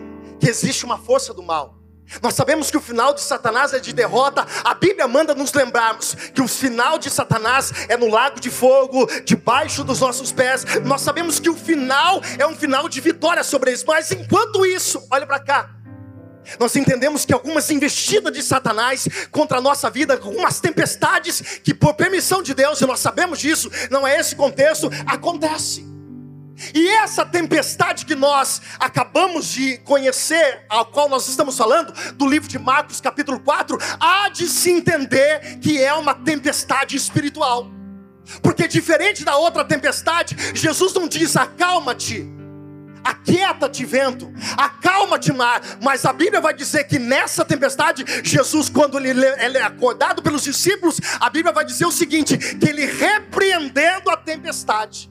que 0.40 0.48
existe 0.48 0.84
uma 0.84 0.98
força 0.98 1.32
do 1.32 1.42
mal. 1.42 1.76
Nós 2.22 2.34
sabemos 2.34 2.70
que 2.70 2.76
o 2.76 2.80
final 2.80 3.12
de 3.14 3.20
Satanás 3.20 3.72
é 3.72 3.80
de 3.80 3.92
derrota. 3.92 4.46
A 4.64 4.74
Bíblia 4.74 5.08
manda 5.08 5.34
nos 5.34 5.52
lembrarmos 5.52 6.14
que 6.14 6.40
o 6.40 6.46
final 6.48 6.98
de 6.98 7.10
Satanás 7.10 7.72
é 7.88 7.96
no 7.96 8.08
lago 8.08 8.38
de 8.38 8.50
fogo, 8.50 9.06
debaixo 9.24 9.82
dos 9.82 10.00
nossos 10.00 10.32
pés. 10.32 10.64
Nós 10.84 11.00
sabemos 11.00 11.40
que 11.40 11.50
o 11.50 11.54
final 11.54 12.20
é 12.38 12.46
um 12.46 12.54
final 12.54 12.88
de 12.88 13.00
vitória 13.00 13.42
sobre 13.42 13.70
eles. 13.70 13.84
Mas 13.84 14.10
enquanto 14.12 14.64
isso, 14.64 15.04
olha 15.10 15.26
para 15.26 15.40
cá. 15.40 15.75
Nós 16.58 16.74
entendemos 16.76 17.24
que 17.24 17.32
algumas 17.32 17.70
investidas 17.70 18.32
de 18.32 18.42
Satanás 18.42 19.08
contra 19.30 19.58
a 19.58 19.60
nossa 19.60 19.90
vida, 19.90 20.14
algumas 20.14 20.60
tempestades 20.60 21.60
que 21.62 21.74
por 21.74 21.94
permissão 21.94 22.42
de 22.42 22.54
Deus, 22.54 22.80
e 22.80 22.86
nós 22.86 23.00
sabemos 23.00 23.38
disso, 23.38 23.70
não 23.90 24.06
é 24.06 24.18
esse 24.18 24.34
contexto, 24.34 24.90
acontece. 25.06 25.86
E 26.74 26.88
essa 26.88 27.24
tempestade 27.24 28.06
que 28.06 28.14
nós 28.14 28.62
acabamos 28.78 29.46
de 29.46 29.78
conhecer, 29.78 30.64
ao 30.68 30.86
qual 30.86 31.08
nós 31.08 31.28
estamos 31.28 31.56
falando, 31.56 31.92
do 32.14 32.26
livro 32.26 32.48
de 32.48 32.58
Marcos, 32.58 33.00
capítulo 33.00 33.38
4, 33.40 33.78
há 34.00 34.28
de 34.30 34.48
se 34.48 34.70
entender 34.70 35.58
que 35.60 35.82
é 35.82 35.92
uma 35.92 36.14
tempestade 36.14 36.96
espiritual. 36.96 37.70
Porque 38.42 38.66
diferente 38.66 39.24
da 39.24 39.36
outra 39.36 39.64
tempestade, 39.64 40.36
Jesus 40.54 40.92
não 40.94 41.06
diz 41.06 41.36
acalma-te, 41.36 42.26
aquieta-te 43.06 43.84
vento, 43.84 44.32
acalma-te 44.56 45.32
mar. 45.32 45.60
Mas 45.80 46.04
a 46.04 46.12
Bíblia 46.12 46.40
vai 46.40 46.54
dizer 46.54 46.84
que 46.84 46.98
nessa 46.98 47.44
tempestade, 47.44 48.04
Jesus, 48.22 48.68
quando 48.68 48.98
ele, 48.98 49.24
é 49.24 49.62
acordado 49.62 50.22
pelos 50.22 50.42
discípulos, 50.42 51.00
a 51.20 51.30
Bíblia 51.30 51.52
vai 51.52 51.64
dizer 51.64 51.86
o 51.86 51.92
seguinte: 51.92 52.36
que 52.36 52.68
ele 52.68 52.84
repreendendo 52.84 54.10
a 54.10 54.16
tempestade. 54.16 55.10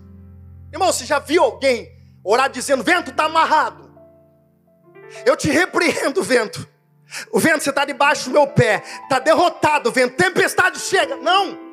Irmão, 0.71 0.91
você 0.91 1.05
já 1.05 1.19
viu 1.19 1.43
alguém 1.43 1.89
orar 2.23 2.49
dizendo: 2.49 2.83
vento 2.83 3.11
está 3.11 3.25
amarrado? 3.25 3.93
Eu 5.25 5.35
te 5.35 5.49
repreendo, 5.49 6.21
vento. 6.23 6.67
O 7.31 7.39
vento, 7.39 7.63
você 7.63 7.69
está 7.69 7.85
debaixo 7.85 8.25
do 8.25 8.33
meu 8.33 8.47
pé, 8.47 8.83
está 9.03 9.19
derrotado, 9.19 9.91
vento, 9.91 10.15
tempestade 10.15 10.79
chega. 10.79 11.15
Não. 11.15 11.64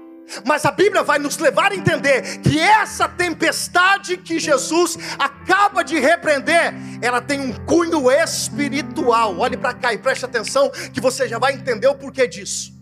Mas 0.44 0.64
a 0.64 0.70
Bíblia 0.70 1.02
vai 1.02 1.18
nos 1.18 1.36
levar 1.38 1.72
a 1.72 1.74
entender 1.74 2.38
que 2.38 2.58
essa 2.58 3.08
tempestade 3.08 4.16
que 4.16 4.38
Jesus 4.38 4.98
acaba 5.18 5.82
de 5.82 5.98
repreender, 5.98 6.74
ela 7.00 7.20
tem 7.20 7.40
um 7.40 7.52
cunho 7.64 8.10
espiritual. 8.10 9.38
Olhe 9.38 9.56
para 9.56 9.74
cá 9.74 9.92
e 9.92 9.98
preste 9.98 10.24
atenção, 10.24 10.70
que 10.92 11.00
você 11.00 11.28
já 11.28 11.38
vai 11.38 11.54
entender 11.54 11.86
o 11.86 11.94
porquê 11.94 12.26
disso. 12.26 12.72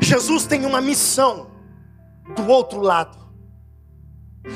Jesus 0.00 0.46
tem 0.46 0.64
uma 0.64 0.80
missão 0.80 1.50
do 2.34 2.46
outro 2.48 2.80
lado. 2.80 3.16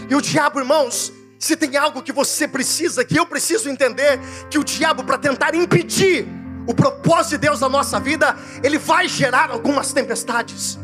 E 0.09 0.15
o 0.15 0.21
diabo, 0.21 0.59
irmãos, 0.59 1.13
se 1.39 1.57
tem 1.57 1.77
algo 1.77 2.03
que 2.03 2.13
você 2.13 2.47
precisa, 2.47 3.05
que 3.05 3.19
eu 3.19 3.27
preciso 3.27 3.69
entender, 3.69 4.21
que 4.51 4.59
o 4.59 4.65
diabo, 4.65 5.05
para 5.05 5.19
tentar 5.19 5.55
impedir 5.55 6.27
o 6.67 6.75
propósito 6.75 7.31
de 7.31 7.39
Deus 7.39 7.61
na 7.61 7.69
nossa 7.69 7.99
vida, 7.99 8.37
ele 8.63 8.79
vai 8.79 9.09
gerar 9.09 9.51
algumas 9.51 9.93
tempestades. 9.93 10.79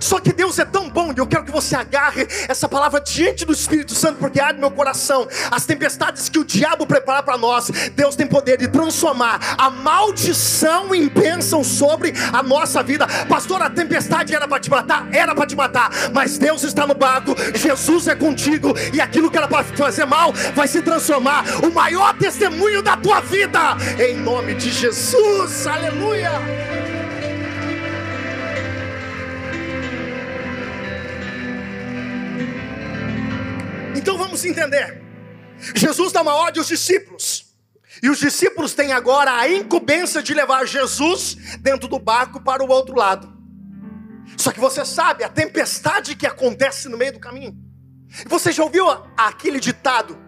Só 0.00 0.20
que 0.20 0.32
Deus 0.32 0.58
é 0.58 0.64
tão 0.64 0.88
bom, 0.88 1.12
e 1.14 1.18
eu 1.18 1.26
quero 1.26 1.44
que 1.44 1.50
você 1.50 1.74
agarre 1.74 2.26
essa 2.48 2.68
palavra 2.68 3.00
diante 3.00 3.44
do 3.44 3.52
Espírito 3.52 3.94
Santo, 3.94 4.18
porque 4.18 4.40
arde 4.40 4.58
meu 4.58 4.70
coração. 4.70 5.26
As 5.50 5.64
tempestades 5.66 6.28
que 6.28 6.38
o 6.38 6.44
diabo 6.44 6.86
prepara 6.86 7.22
para 7.22 7.36
nós, 7.38 7.70
Deus 7.94 8.16
tem 8.16 8.26
poder 8.26 8.58
de 8.58 8.68
transformar 8.68 9.40
a 9.58 9.70
maldição 9.70 10.94
em 10.94 11.08
bênção 11.08 11.62
sobre 11.64 12.12
a 12.32 12.42
nossa 12.42 12.82
vida. 12.82 13.06
Pastor, 13.28 13.62
a 13.62 13.70
tempestade 13.70 14.34
era 14.34 14.46
para 14.48 14.60
te 14.60 14.70
matar? 14.70 15.08
Era 15.12 15.34
para 15.34 15.46
te 15.46 15.56
matar, 15.56 15.90
mas 16.12 16.38
Deus 16.38 16.62
está 16.62 16.86
no 16.86 16.94
barco, 16.94 17.34
Jesus 17.54 18.08
é 18.08 18.14
contigo, 18.14 18.74
e 18.92 19.00
aquilo 19.00 19.30
que 19.30 19.36
era 19.36 19.48
para 19.48 19.64
fazer 19.64 20.04
mal 20.04 20.32
vai 20.54 20.68
se 20.68 20.82
transformar. 20.82 21.44
O 21.62 21.72
maior 21.72 22.14
testemunho 22.16 22.82
da 22.82 22.96
tua 22.96 23.20
vida, 23.20 23.76
em 23.98 24.16
nome 24.16 24.54
de 24.54 24.70
Jesus, 24.70 25.66
aleluia. 25.66 26.81
Então 34.02 34.18
vamos 34.18 34.44
entender. 34.44 35.00
Jesus 35.76 36.10
dá 36.10 36.22
uma 36.22 36.34
ordem 36.34 36.58
aos 36.58 36.66
discípulos. 36.66 37.54
E 38.02 38.10
os 38.10 38.18
discípulos 38.18 38.74
têm 38.74 38.92
agora 38.92 39.32
a 39.32 39.48
incumbência 39.48 40.20
de 40.20 40.34
levar 40.34 40.66
Jesus 40.66 41.36
dentro 41.60 41.86
do 41.86 42.00
barco 42.00 42.40
para 42.42 42.64
o 42.64 42.68
outro 42.68 42.96
lado. 42.96 43.32
Só 44.36 44.50
que 44.50 44.58
você 44.58 44.84
sabe 44.84 45.22
a 45.22 45.28
tempestade 45.28 46.16
que 46.16 46.26
acontece 46.26 46.88
no 46.88 46.98
meio 46.98 47.12
do 47.12 47.20
caminho. 47.20 47.56
Você 48.26 48.50
já 48.50 48.64
ouviu 48.64 48.90
aquele 49.16 49.60
ditado? 49.60 50.18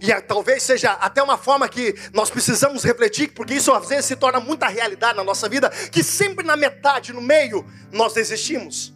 E 0.00 0.10
é, 0.10 0.20
talvez 0.20 0.64
seja 0.64 0.90
até 0.94 1.22
uma 1.22 1.38
forma 1.38 1.68
que 1.68 1.94
nós 2.12 2.30
precisamos 2.30 2.82
refletir, 2.82 3.28
porque 3.28 3.54
isso 3.54 3.72
às 3.72 3.88
vezes 3.88 4.06
se 4.06 4.16
torna 4.16 4.40
muita 4.40 4.66
realidade 4.66 5.16
na 5.16 5.22
nossa 5.22 5.48
vida, 5.48 5.70
que 5.92 6.02
sempre 6.02 6.44
na 6.44 6.56
metade, 6.56 7.12
no 7.12 7.22
meio, 7.22 7.64
nós 7.92 8.12
desistimos. 8.12 8.92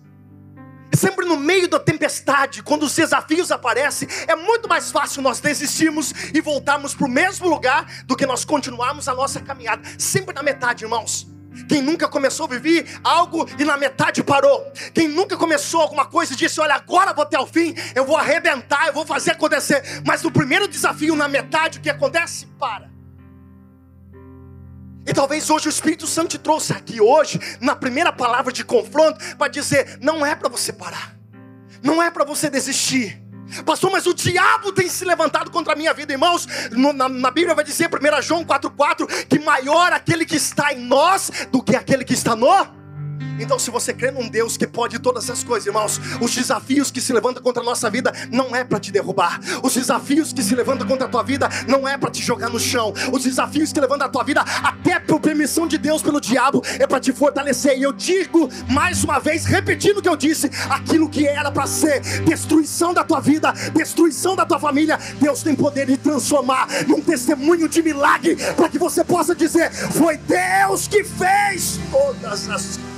Sempre 0.93 1.26
no 1.26 1.37
meio 1.37 1.69
da 1.69 1.79
tempestade, 1.81 2.62
quando 2.62 2.85
os 2.85 2.95
desafios 2.95 3.50
aparecem, 3.50 4.09
é 4.26 4.37
muito 4.37 4.69
mais 4.69 4.91
fácil 4.91 5.23
nós 5.23 5.41
desistirmos 5.41 6.12
e 6.33 6.41
voltarmos 6.41 6.95
para 6.95 7.07
o 7.07 7.11
mesmo 7.11 7.49
lugar 7.49 8.05
do 8.05 8.17
que 8.17 8.26
nós 8.26 8.45
continuarmos 8.45 9.09
a 9.09 9.14
nossa 9.14 9.41
caminhada. 9.41 9.83
Sempre 9.99 10.35
na 10.35 10.43
metade, 10.43 10.85
irmãos. 10.85 11.26
Quem 11.69 11.81
nunca 11.81 12.09
começou 12.09 12.47
a 12.47 12.49
viver 12.49 12.87
algo 13.03 13.49
e 13.59 13.64
na 13.64 13.76
metade 13.76 14.23
parou. 14.23 14.73
Quem 14.93 15.09
nunca 15.09 15.37
começou 15.37 15.81
alguma 15.81 16.05
coisa 16.05 16.33
e 16.33 16.37
disse: 16.37 16.61
Olha, 16.61 16.75
agora 16.75 17.12
vou 17.12 17.23
até 17.23 17.38
o 17.38 17.47
fim, 17.47 17.75
eu 17.95 18.05
vou 18.05 18.17
arrebentar, 18.17 18.88
eu 18.88 18.93
vou 18.93 19.07
fazer 19.07 19.33
acontecer. 19.33 20.03
Mas 20.05 20.23
no 20.23 20.33
primeiro 20.33 20.67
desafio, 20.67 21.14
na 21.14 21.29
metade, 21.29 21.79
o 21.79 21.81
que 21.81 21.91
acontece? 21.91 22.47
Para. 22.59 22.93
E 25.06 25.12
talvez 25.12 25.50
hoje 25.50 25.68
o 25.68 25.70
Espírito 25.70 26.06
Santo 26.06 26.30
te 26.30 26.38
trouxe 26.38 26.73
aqui 26.73 27.00
hoje, 27.00 27.38
na 27.61 27.76
primeira 27.76 28.12
palavra 28.12 28.52
de 28.52 28.64
confronto, 28.64 29.18
para 29.37 29.49
dizer: 29.49 29.99
não 30.00 30.25
é 30.25 30.34
para 30.34 30.49
você 30.49 30.73
parar, 30.73 31.14
não 31.82 32.02
é 32.02 32.11
para 32.11 32.25
você 32.25 32.49
desistir. 32.49 33.23
Pastor, 33.64 33.90
mas 33.92 34.06
o 34.06 34.14
diabo 34.14 34.73
tem 34.73 34.88
se 34.88 35.04
levantado 35.04 35.50
contra 35.50 35.75
a 35.75 35.76
minha 35.76 35.92
vida, 35.92 36.12
irmãos. 36.12 36.46
No, 36.73 36.92
na, 36.92 37.08
na, 37.08 37.30
Bíblia 37.30 37.54
vai 37.54 37.64
dizer, 37.64 37.88
1 37.88 38.23
João 38.23 38.44
4,4, 38.44 39.26
que 39.26 39.38
maior 39.38 39.92
aquele 39.92 40.25
que 40.25 40.37
está 40.37 40.73
em 40.73 40.80
nós 40.80 41.30
do 41.52 41.62
que 41.62 41.76
aquele 41.76 42.04
que 42.04 42.14
está 42.14 42.34
no 42.34 42.49
então, 43.38 43.59
se 43.59 43.71
você 43.71 43.93
crê 43.93 44.11
num 44.11 44.28
Deus 44.28 44.57
que 44.57 44.66
pode 44.66 44.99
todas 44.99 45.25
essas 45.25 45.43
coisas, 45.43 45.66
irmãos, 45.66 46.00
os 46.21 46.35
desafios 46.35 46.90
que 46.90 47.00
se 47.00 47.12
levantam 47.12 47.43
contra 47.43 47.62
a 47.62 47.66
nossa 47.66 47.90
vida 47.90 48.12
não 48.31 48.54
é 48.54 48.64
para 48.64 48.78
te 48.78 48.93
derrubar. 48.93 49.40
Os 49.62 49.75
desafios 49.75 50.33
que 50.33 50.43
se 50.43 50.54
levantam 50.54 50.87
contra 50.87 51.07
a 51.07 51.11
tua 51.11 51.23
vida 51.23 51.49
não 51.66 51.87
é 51.87 51.99
para 51.99 52.11
te 52.11 52.23
jogar 52.23 52.49
no 52.49 52.61
chão. 52.61 52.93
Os 53.12 53.25
desafios 53.25 53.73
que 53.73 53.81
levantam 53.81 54.07
a 54.07 54.11
tua 54.11 54.23
vida, 54.23 54.43
até 54.62 55.00
por 55.00 55.21
permissão 55.21 55.66
de 55.66 55.78
Deus 55.78 56.02
pelo 56.02 56.21
diabo, 56.21 56.62
é 56.78 56.87
para 56.87 57.00
te 57.00 57.12
fortalecer. 57.12 57.76
E 57.78 57.83
eu 57.83 57.93
digo 57.93 58.49
mais 58.71 59.02
uma 59.02 59.19
vez, 59.19 59.45
repetindo 59.45 59.99
o 59.99 60.02
que 60.02 60.09
eu 60.09 60.16
disse, 60.16 60.50
aquilo 60.71 61.09
que 61.09 61.26
era 61.26 61.50
para 61.50 61.66
ser 61.66 62.00
destruição 62.25 62.95
da 62.95 63.02
tua 63.02 63.21
vida, 63.21 63.52
destruição 63.75 64.37
da 64.37 64.47
tua 64.47 64.61
família, 64.61 64.99
Deus 65.21 65.43
tem 65.43 65.54
poder 65.54 65.87
de 65.87 65.97
transformar 65.97 66.69
num 66.87 67.00
testemunho 67.00 67.69
de 67.69 67.83
milagre, 67.83 68.37
para 68.54 68.69
que 68.69 68.78
você 68.78 69.02
possa 69.02 69.35
dizer: 69.35 69.73
foi 69.73 70.16
Deus 70.16 70.87
que 70.87 71.02
fez 71.02 71.78
todas 71.90 72.49
as 72.49 72.76
coisas. 72.76 72.93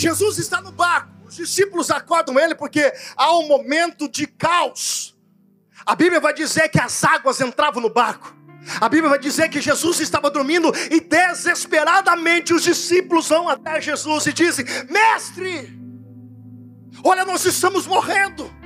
Jesus 0.00 0.38
está 0.38 0.60
no 0.60 0.72
barco, 0.72 1.10
os 1.26 1.36
discípulos 1.36 1.90
acordam 1.90 2.38
ele 2.38 2.54
porque 2.54 2.92
há 3.16 3.36
um 3.36 3.46
momento 3.46 4.08
de 4.08 4.26
caos. 4.26 5.16
A 5.84 5.94
Bíblia 5.94 6.20
vai 6.20 6.32
dizer 6.32 6.68
que 6.68 6.80
as 6.80 7.04
águas 7.04 7.40
entravam 7.40 7.82
no 7.82 7.90
barco. 7.90 8.34
A 8.80 8.88
Bíblia 8.88 9.08
vai 9.10 9.18
dizer 9.18 9.48
que 9.48 9.60
Jesus 9.60 10.00
estava 10.00 10.30
dormindo 10.30 10.72
e 10.90 11.00
desesperadamente 11.00 12.52
os 12.52 12.62
discípulos 12.62 13.28
vão 13.28 13.48
até 13.48 13.80
Jesus 13.80 14.26
e 14.26 14.32
dizem: 14.32 14.64
Mestre, 14.88 15.78
olha, 17.02 17.24
nós 17.24 17.44
estamos 17.44 17.86
morrendo. 17.86 18.59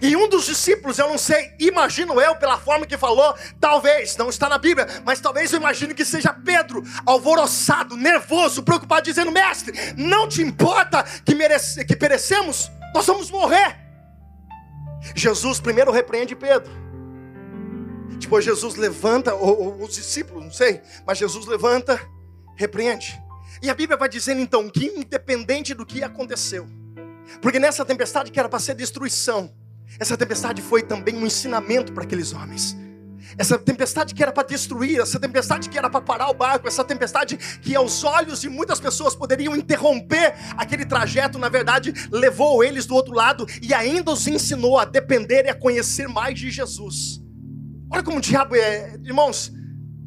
E 0.00 0.16
um 0.16 0.28
dos 0.28 0.46
discípulos, 0.46 0.98
eu 0.98 1.08
não 1.08 1.18
sei, 1.18 1.52
imagino 1.58 2.20
eu 2.20 2.34
pela 2.36 2.58
forma 2.58 2.86
que 2.86 2.96
falou, 2.96 3.34
talvez, 3.60 4.16
não 4.16 4.28
está 4.28 4.48
na 4.48 4.58
Bíblia, 4.58 4.86
mas 5.04 5.20
talvez 5.20 5.52
eu 5.52 5.58
imagine 5.58 5.94
que 5.94 6.04
seja 6.04 6.32
Pedro, 6.32 6.82
alvoroçado, 7.04 7.96
nervoso, 7.96 8.62
preocupado, 8.62 9.02
dizendo: 9.02 9.30
Mestre, 9.30 9.72
não 9.96 10.28
te 10.28 10.42
importa 10.42 11.02
que, 11.24 11.34
merece, 11.34 11.84
que 11.84 11.96
perecemos? 11.96 12.70
Nós 12.94 13.06
vamos 13.06 13.30
morrer. 13.30 13.76
Jesus 15.14 15.60
primeiro 15.60 15.90
repreende 15.90 16.34
Pedro. 16.34 16.72
Depois 18.18 18.44
Jesus 18.44 18.76
levanta, 18.76 19.34
ou, 19.34 19.78
ou 19.78 19.82
os 19.82 19.94
discípulos, 19.94 20.44
não 20.44 20.52
sei, 20.52 20.80
mas 21.04 21.18
Jesus 21.18 21.44
levanta, 21.46 22.00
repreende. 22.54 23.20
E 23.60 23.68
a 23.68 23.74
Bíblia 23.74 23.96
vai 23.96 24.08
dizendo 24.08 24.40
então 24.40 24.70
que, 24.70 24.86
independente 24.86 25.74
do 25.74 25.84
que 25.84 26.02
aconteceu, 26.02 26.68
porque 27.40 27.58
nessa 27.58 27.84
tempestade 27.84 28.30
que 28.30 28.38
era 28.38 28.48
para 28.48 28.58
ser 28.58 28.74
destruição, 28.74 29.52
essa 29.98 30.16
tempestade 30.16 30.62
foi 30.62 30.82
também 30.82 31.16
um 31.16 31.26
ensinamento 31.26 31.92
para 31.92 32.04
aqueles 32.04 32.32
homens. 32.32 32.76
Essa 33.38 33.58
tempestade 33.58 34.14
que 34.14 34.22
era 34.22 34.32
para 34.32 34.46
destruir, 34.46 35.00
essa 35.00 35.18
tempestade 35.18 35.68
que 35.68 35.78
era 35.78 35.88
para 35.88 36.00
parar 36.00 36.28
o 36.28 36.34
barco, 36.34 36.68
essa 36.68 36.84
tempestade 36.84 37.36
que 37.36 37.74
aos 37.74 38.04
olhos 38.04 38.40
de 38.40 38.48
muitas 38.48 38.78
pessoas 38.78 39.14
poderiam 39.14 39.56
interromper 39.56 40.34
aquele 40.56 40.84
trajeto, 40.84 41.38
na 41.38 41.48
verdade, 41.48 41.92
levou 42.10 42.62
eles 42.62 42.84
do 42.84 42.94
outro 42.94 43.14
lado 43.14 43.46
e 43.62 43.72
ainda 43.72 44.12
os 44.12 44.26
ensinou 44.26 44.78
a 44.78 44.84
depender 44.84 45.46
e 45.46 45.48
a 45.48 45.54
conhecer 45.54 46.08
mais 46.08 46.38
de 46.38 46.50
Jesus. 46.50 47.22
Olha 47.90 48.02
como 48.02 48.18
o 48.18 48.20
diabo 48.20 48.54
é, 48.54 48.98
irmãos, 49.02 49.52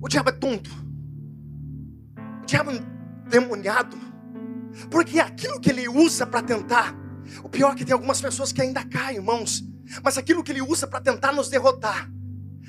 o 0.01 0.07
diabo 0.07 0.29
é 0.29 0.33
tonto. 0.33 0.69
O 2.43 2.45
diabo 2.45 2.71
é 2.71 2.79
demoniado. 3.29 3.97
Porque 4.91 5.19
aquilo 5.19 5.59
que 5.59 5.69
ele 5.69 5.87
usa 5.87 6.27
para 6.27 6.41
tentar, 6.41 6.95
o 7.43 7.49
pior 7.49 7.71
é 7.71 7.75
que 7.75 7.85
tem 7.85 7.93
algumas 7.93 8.21
pessoas 8.21 8.51
que 8.51 8.61
ainda 8.61 8.83
caem, 8.83 9.17
irmãos 9.17 9.63
mas 10.03 10.17
aquilo 10.17 10.43
que 10.43 10.51
ele 10.51 10.61
usa 10.61 10.87
para 10.87 11.01
tentar 11.01 11.31
nos 11.31 11.49
derrotar, 11.49 12.09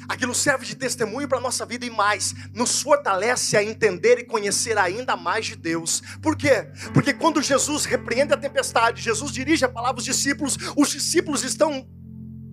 aquilo 0.08 0.34
serve 0.34 0.64
de 0.64 0.74
testemunho 0.74 1.28
para 1.28 1.38
a 1.38 1.40
nossa 1.40 1.64
vida 1.66 1.84
e 1.84 1.90
mais, 1.90 2.34
nos 2.52 2.82
fortalece 2.82 3.56
a 3.56 3.62
entender 3.62 4.18
e 4.18 4.24
conhecer 4.24 4.78
ainda 4.78 5.16
mais 5.16 5.46
de 5.46 5.56
Deus. 5.56 6.02
Por 6.22 6.36
quê? 6.36 6.68
Porque 6.92 7.12
quando 7.12 7.42
Jesus 7.42 7.84
repreende 7.84 8.32
a 8.32 8.36
tempestade, 8.36 9.02
Jesus 9.02 9.32
dirige 9.32 9.64
a 9.64 9.68
palavra 9.68 9.98
aos 9.98 10.04
discípulos, 10.04 10.56
os 10.76 10.90
discípulos 10.90 11.42
estão 11.42 11.88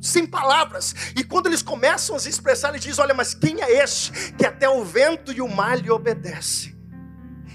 sem 0.01 0.25
palavras. 0.25 0.93
E 1.15 1.23
quando 1.23 1.47
eles 1.47 1.61
começam 1.61 2.15
a 2.15 2.19
se 2.19 2.29
expressar, 2.29 2.69
ele 2.69 2.79
diz: 2.79 2.99
Olha, 2.99 3.13
mas 3.13 3.33
quem 3.33 3.61
é 3.61 3.83
este 3.83 4.33
que 4.33 4.45
até 4.45 4.69
o 4.69 4.83
vento 4.83 5.31
e 5.31 5.41
o 5.41 5.47
mar 5.47 5.79
lhe 5.79 5.89
obedece? 5.89 6.73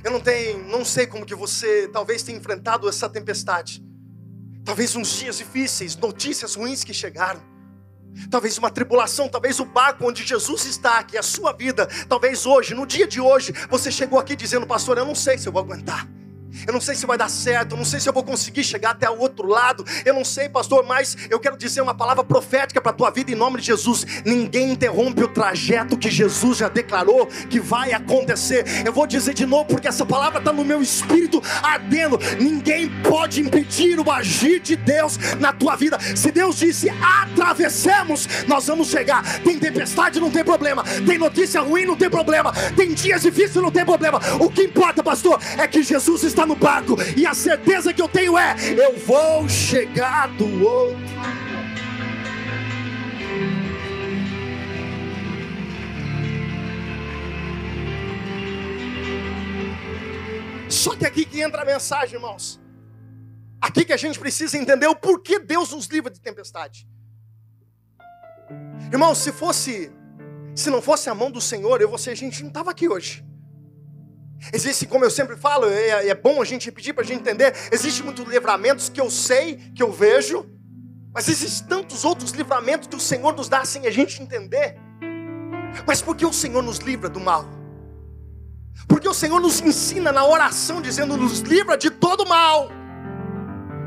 Eu 0.02 0.12
não 0.12 0.20
tenho, 0.20 0.64
não 0.68 0.84
sei 0.84 1.06
como 1.06 1.26
que 1.26 1.34
você 1.34 1.88
talvez 1.88 2.22
tenha 2.22 2.38
enfrentado 2.38 2.88
essa 2.88 3.08
tempestade. 3.08 3.84
Talvez 4.68 4.94
uns 4.94 5.08
dias 5.16 5.38
difíceis, 5.38 5.96
notícias 5.96 6.54
ruins 6.54 6.84
que 6.84 6.92
chegaram. 6.92 7.40
Talvez 8.30 8.58
uma 8.58 8.70
tribulação, 8.70 9.26
talvez 9.26 9.58
o 9.60 9.64
barco 9.64 10.06
onde 10.06 10.22
Jesus 10.22 10.66
está, 10.66 11.02
que 11.02 11.16
é 11.16 11.20
a 11.20 11.22
sua 11.22 11.54
vida. 11.54 11.86
Talvez 12.06 12.44
hoje, 12.44 12.74
no 12.74 12.86
dia 12.86 13.06
de 13.06 13.18
hoje, 13.18 13.50
você 13.70 13.90
chegou 13.90 14.18
aqui 14.18 14.36
dizendo, 14.36 14.66
pastor, 14.66 14.98
eu 14.98 15.06
não 15.06 15.14
sei 15.14 15.38
se 15.38 15.48
eu 15.48 15.52
vou 15.54 15.62
aguentar. 15.62 16.06
Eu 16.66 16.72
não 16.72 16.80
sei 16.80 16.94
se 16.94 17.06
vai 17.06 17.16
dar 17.16 17.28
certo, 17.28 17.72
eu 17.72 17.78
não 17.78 17.84
sei 17.84 18.00
se 18.00 18.08
eu 18.08 18.12
vou 18.12 18.22
conseguir 18.22 18.64
chegar 18.64 18.90
até 18.90 19.08
o 19.08 19.18
outro 19.18 19.46
lado. 19.46 19.84
Eu 20.04 20.14
não 20.14 20.24
sei, 20.24 20.48
pastor, 20.48 20.84
mas 20.84 21.16
eu 21.30 21.38
quero 21.40 21.56
dizer 21.56 21.80
uma 21.80 21.94
palavra 21.94 22.24
profética 22.24 22.80
para 22.80 22.90
a 22.90 22.94
tua 22.94 23.10
vida 23.10 23.30
em 23.30 23.34
nome 23.34 23.60
de 23.60 23.66
Jesus. 23.66 24.04
Ninguém 24.24 24.72
interrompe 24.72 25.22
o 25.22 25.28
trajeto 25.28 25.96
que 25.96 26.10
Jesus 26.10 26.58
já 26.58 26.68
declarou 26.68 27.26
que 27.26 27.60
vai 27.60 27.92
acontecer. 27.92 28.64
Eu 28.84 28.92
vou 28.92 29.06
dizer 29.06 29.34
de 29.34 29.46
novo 29.46 29.66
porque 29.66 29.88
essa 29.88 30.04
palavra 30.04 30.38
está 30.38 30.52
no 30.52 30.64
meu 30.64 30.82
espírito 30.82 31.42
ardendo. 31.62 32.18
Ninguém 32.40 32.88
pode 33.02 33.40
impedir 33.40 33.98
o 33.98 34.10
agir 34.10 34.60
de 34.60 34.76
Deus 34.76 35.18
na 35.38 35.52
tua 35.52 35.76
vida. 35.76 35.98
Se 36.16 36.30
Deus 36.30 36.58
disse 36.58 36.88
atravessemos, 36.90 38.26
nós 38.46 38.66
vamos 38.66 38.88
chegar. 38.88 39.22
Tem 39.40 39.58
tempestade, 39.58 40.20
não 40.20 40.30
tem 40.30 40.44
problema. 40.44 40.82
Tem 41.06 41.18
notícia 41.18 41.60
ruim, 41.60 41.84
não 41.84 41.96
tem 41.96 42.10
problema. 42.10 42.52
Tem 42.76 42.92
dias 42.94 43.22
difíceis, 43.22 43.56
não 43.56 43.70
tem 43.70 43.84
problema. 43.84 44.20
O 44.40 44.50
que 44.50 44.62
importa, 44.62 45.02
pastor, 45.02 45.40
é 45.56 45.66
que 45.66 45.82
Jesus 45.82 46.22
está 46.22 46.46
no 46.48 46.56
barco, 46.56 46.96
e 47.16 47.26
a 47.26 47.34
certeza 47.34 47.92
que 47.92 48.02
eu 48.02 48.08
tenho 48.08 48.36
é: 48.36 48.56
eu 48.76 48.98
vou 48.98 49.48
chegar 49.48 50.28
do 50.28 50.64
outro. 50.64 50.98
Só 60.68 60.96
que 60.96 61.06
aqui 61.06 61.24
que 61.24 61.40
entra 61.40 61.62
a 61.62 61.64
mensagem, 61.64 62.16
irmãos. 62.16 62.60
Aqui 63.60 63.84
que 63.84 63.92
a 63.92 63.96
gente 63.96 64.18
precisa 64.18 64.56
entender 64.56 64.86
o 64.86 64.94
porquê 64.94 65.38
Deus 65.38 65.72
nos 65.72 65.86
livra 65.86 66.10
de 66.10 66.20
tempestade. 66.20 66.86
Irmãos, 68.92 69.18
se 69.18 69.32
fosse, 69.32 69.92
se 70.54 70.70
não 70.70 70.80
fosse 70.80 71.10
a 71.10 71.14
mão 71.14 71.30
do 71.30 71.40
Senhor, 71.40 71.80
eu 71.80 71.88
você 71.88 72.10
a 72.10 72.14
gente 72.14 72.42
não 72.42 72.48
estava 72.48 72.70
aqui 72.70 72.88
hoje. 72.88 73.27
Existe, 74.52 74.86
como 74.86 75.04
eu 75.04 75.10
sempre 75.10 75.36
falo, 75.36 75.66
é, 75.66 76.08
é 76.08 76.14
bom 76.14 76.40
a 76.40 76.44
gente 76.44 76.70
pedir 76.70 76.92
para 76.92 77.02
a 77.02 77.06
gente 77.06 77.20
entender, 77.20 77.54
existe 77.72 78.02
muitos 78.02 78.26
livramentos 78.26 78.88
que 78.88 79.00
eu 79.00 79.10
sei, 79.10 79.56
que 79.74 79.82
eu 79.82 79.90
vejo, 79.90 80.46
mas 81.12 81.28
existem 81.28 81.66
tantos 81.66 82.04
outros 82.04 82.30
livramentos 82.30 82.86
que 82.86 82.96
o 82.96 83.00
Senhor 83.00 83.34
nos 83.34 83.48
dá 83.48 83.64
sem 83.64 83.86
a 83.86 83.90
gente 83.90 84.22
entender. 84.22 84.76
Mas 85.86 86.00
por 86.00 86.16
que 86.16 86.24
o 86.24 86.32
Senhor 86.32 86.62
nos 86.62 86.78
livra 86.78 87.08
do 87.08 87.20
mal? 87.20 87.44
Porque 88.86 89.08
o 89.08 89.14
Senhor 89.14 89.40
nos 89.40 89.60
ensina 89.60 90.12
na 90.12 90.24
oração, 90.24 90.80
dizendo: 90.80 91.16
nos 91.16 91.40
livra 91.40 91.76
de 91.76 91.90
todo 91.90 92.26
mal. 92.26 92.70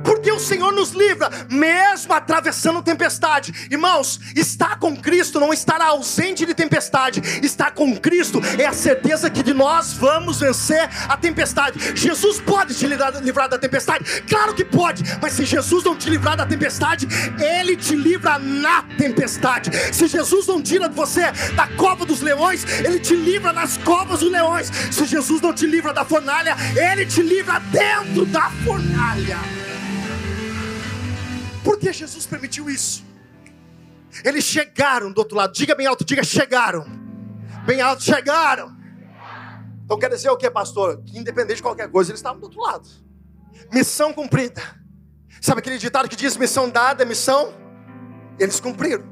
Por 0.03 0.21
Porque 0.21 0.31
o 0.31 0.39
Senhor 0.39 0.71
nos 0.71 0.91
livra, 0.91 1.31
mesmo 1.49 2.13
atravessando 2.13 2.83
tempestade. 2.83 3.67
Irmãos, 3.71 4.19
estar 4.35 4.77
com 4.77 4.95
Cristo 4.95 5.39
não 5.39 5.51
estar 5.51 5.81
ausente 5.81 6.45
de 6.45 6.53
tempestade. 6.53 7.19
Estar 7.41 7.71
com 7.71 7.97
Cristo 7.97 8.39
é 8.59 8.67
a 8.67 8.71
certeza 8.71 9.31
que 9.31 9.41
de 9.41 9.51
nós 9.51 9.93
vamos 9.93 10.39
vencer 10.39 10.87
a 11.09 11.17
tempestade. 11.17 11.97
Jesus 11.97 12.39
pode 12.39 12.75
te 12.75 12.85
livrar 12.85 13.49
da 13.49 13.57
tempestade? 13.57 14.21
Claro 14.29 14.53
que 14.53 14.63
pode, 14.63 15.03
mas 15.19 15.33
se 15.33 15.43
Jesus 15.43 15.83
não 15.83 15.97
te 15.97 16.07
livrar 16.07 16.37
da 16.37 16.45
tempestade, 16.45 17.07
Ele 17.39 17.75
te 17.75 17.95
livra 17.95 18.37
na 18.37 18.83
tempestade. 18.99 19.71
Se 19.91 20.05
Jesus 20.05 20.45
não 20.45 20.61
tira 20.61 20.87
você 20.87 21.31
da 21.55 21.65
cova 21.69 22.05
dos 22.05 22.21
leões, 22.21 22.63
Ele 22.85 22.99
te 22.99 23.15
livra 23.15 23.51
nas 23.51 23.75
covas 23.77 24.19
dos 24.19 24.31
leões. 24.31 24.71
Se 24.91 25.03
Jesus 25.03 25.41
não 25.41 25.51
te 25.51 25.65
livra 25.65 25.91
da 25.91 26.05
fornalha, 26.05 26.55
Ele 26.75 27.07
te 27.07 27.23
livra 27.23 27.59
dentro 27.71 28.23
da 28.27 28.51
fornalha. 28.63 29.60
Por 31.63 31.77
que 31.77 31.91
Jesus 31.93 32.25
permitiu 32.25 32.69
isso? 32.69 33.03
Eles 34.23 34.43
chegaram 34.43 35.11
do 35.11 35.19
outro 35.19 35.37
lado. 35.37 35.53
Diga 35.53 35.75
bem 35.75 35.87
alto, 35.87 36.03
diga 36.03 36.23
chegaram. 36.23 36.85
Bem 37.65 37.81
alto, 37.81 38.03
chegaram. 38.03 38.75
Então 39.85 39.97
quer 39.99 40.09
dizer 40.09 40.29
o 40.29 40.37
que, 40.37 40.49
pastor? 40.49 41.01
Que 41.03 41.17
independente 41.17 41.57
de 41.57 41.63
qualquer 41.63 41.89
coisa, 41.89 42.11
eles 42.11 42.19
estavam 42.19 42.39
do 42.39 42.45
outro 42.45 42.61
lado. 42.61 42.87
Missão 43.71 44.13
cumprida. 44.13 44.61
Sabe 45.41 45.59
aquele 45.59 45.77
ditado 45.77 46.07
que 46.07 46.15
diz 46.15 46.37
missão 46.37 46.69
dada 46.69 47.03
é 47.03 47.05
missão? 47.05 47.53
Eles 48.39 48.59
cumpriram. 48.59 49.03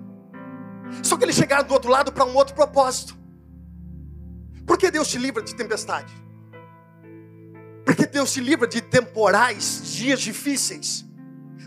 Só 1.04 1.18
que 1.18 1.26
eles 1.26 1.36
chegaram 1.36 1.68
do 1.68 1.74
outro 1.74 1.90
lado 1.90 2.12
para 2.12 2.26
um 2.26 2.36
outro 2.36 2.56
propósito. 2.56 3.18
Por 4.66 4.78
que 4.78 4.92
Deus 4.92 5.08
te 5.08 5.18
livra 5.18 5.42
de 5.42 5.56
tempestade? 5.56 6.14
Porque 7.86 8.06
Deus 8.06 8.32
te 8.32 8.40
livra 8.40 8.68
de 8.68 8.82
temporais, 8.82 9.82
dias 9.86 10.20
difíceis. 10.20 11.09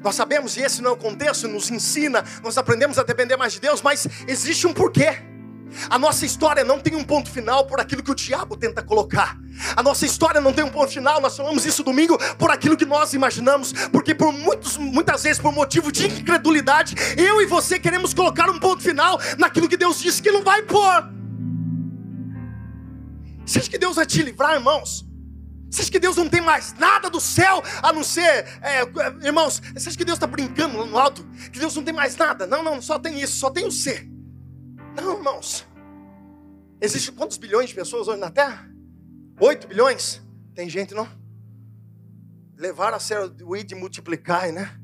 Nós 0.02 0.14
sabemos, 0.14 0.56
e 0.56 0.60
esse 0.60 0.82
não 0.82 0.90
é 0.90 0.92
o 0.94 0.96
contexto, 0.96 1.46
nos 1.46 1.70
ensina, 1.70 2.24
nós 2.42 2.58
aprendemos 2.58 2.98
a 2.98 3.02
depender 3.02 3.36
mais 3.36 3.52
de 3.52 3.60
Deus, 3.60 3.80
mas 3.80 4.06
existe 4.26 4.66
um 4.66 4.72
porquê. 4.72 5.18
A 5.88 5.98
nossa 5.98 6.26
história 6.26 6.64
não 6.64 6.78
tem 6.78 6.94
um 6.94 7.04
ponto 7.04 7.30
final 7.30 7.66
por 7.66 7.80
aquilo 7.80 8.02
que 8.02 8.10
o 8.10 8.14
diabo 8.14 8.56
tenta 8.56 8.82
colocar. 8.82 9.38
A 9.76 9.82
nossa 9.82 10.04
história 10.04 10.40
não 10.40 10.52
tem 10.52 10.64
um 10.64 10.68
ponto 10.68 10.92
final, 10.92 11.20
nós 11.20 11.36
falamos 11.36 11.64
isso 11.64 11.82
domingo, 11.82 12.18
por 12.36 12.50
aquilo 12.50 12.76
que 12.76 12.84
nós 12.84 13.14
imaginamos, 13.14 13.72
porque 13.90 14.14
por 14.14 14.32
muitos, 14.32 14.76
muitas 14.76 15.22
vezes, 15.22 15.40
por 15.40 15.52
motivo 15.52 15.90
de 15.90 16.06
incredulidade, 16.06 16.94
eu 17.16 17.40
e 17.40 17.46
você 17.46 17.78
queremos 17.78 18.12
colocar 18.12 18.50
um 18.50 18.58
ponto 18.58 18.82
final 18.82 19.18
naquilo 19.38 19.68
que 19.68 19.76
Deus 19.76 20.00
disse 20.00 20.20
que 20.20 20.30
não 20.30 20.42
vai 20.42 20.62
pôr. 20.62 21.10
Você 23.44 23.58
acha 23.58 23.70
que 23.70 23.78
Deus 23.78 23.96
vai 23.96 24.06
te 24.06 24.22
livrar, 24.22 24.54
irmãos? 24.54 25.11
Você 25.72 25.80
acha 25.80 25.90
que 25.90 25.98
Deus 25.98 26.16
não 26.18 26.28
tem 26.28 26.42
mais 26.42 26.74
nada 26.74 27.08
do 27.08 27.18
céu 27.18 27.62
a 27.82 27.94
não 27.94 28.04
ser, 28.04 28.44
é, 28.60 28.82
irmãos? 29.24 29.58
Você 29.74 29.88
acha 29.88 29.96
que 29.96 30.04
Deus 30.04 30.16
está 30.16 30.26
brincando 30.26 30.76
lá 30.76 30.84
no 30.84 30.98
alto? 30.98 31.24
Que 31.50 31.58
Deus 31.58 31.74
não 31.74 31.82
tem 31.82 31.94
mais 31.94 32.14
nada? 32.14 32.46
Não, 32.46 32.62
não, 32.62 32.82
só 32.82 32.98
tem 32.98 33.18
isso, 33.18 33.36
só 33.36 33.50
tem 33.50 33.66
o 33.66 33.70
ser. 33.70 34.06
Não, 34.94 35.16
irmãos. 35.16 35.66
Existem 36.78 37.14
quantos 37.14 37.38
bilhões 37.38 37.70
de 37.70 37.74
pessoas 37.74 38.06
hoje 38.06 38.20
na 38.20 38.30
Terra? 38.30 38.68
Oito 39.40 39.66
bilhões? 39.66 40.20
Tem 40.54 40.68
gente, 40.68 40.92
não? 40.92 41.08
Levar 42.58 42.92
a 42.92 43.00
sério 43.00 43.34
o 43.42 43.56
ir 43.56 43.64
de 43.64 43.74
multiplicar, 43.74 44.52
né? 44.52 44.78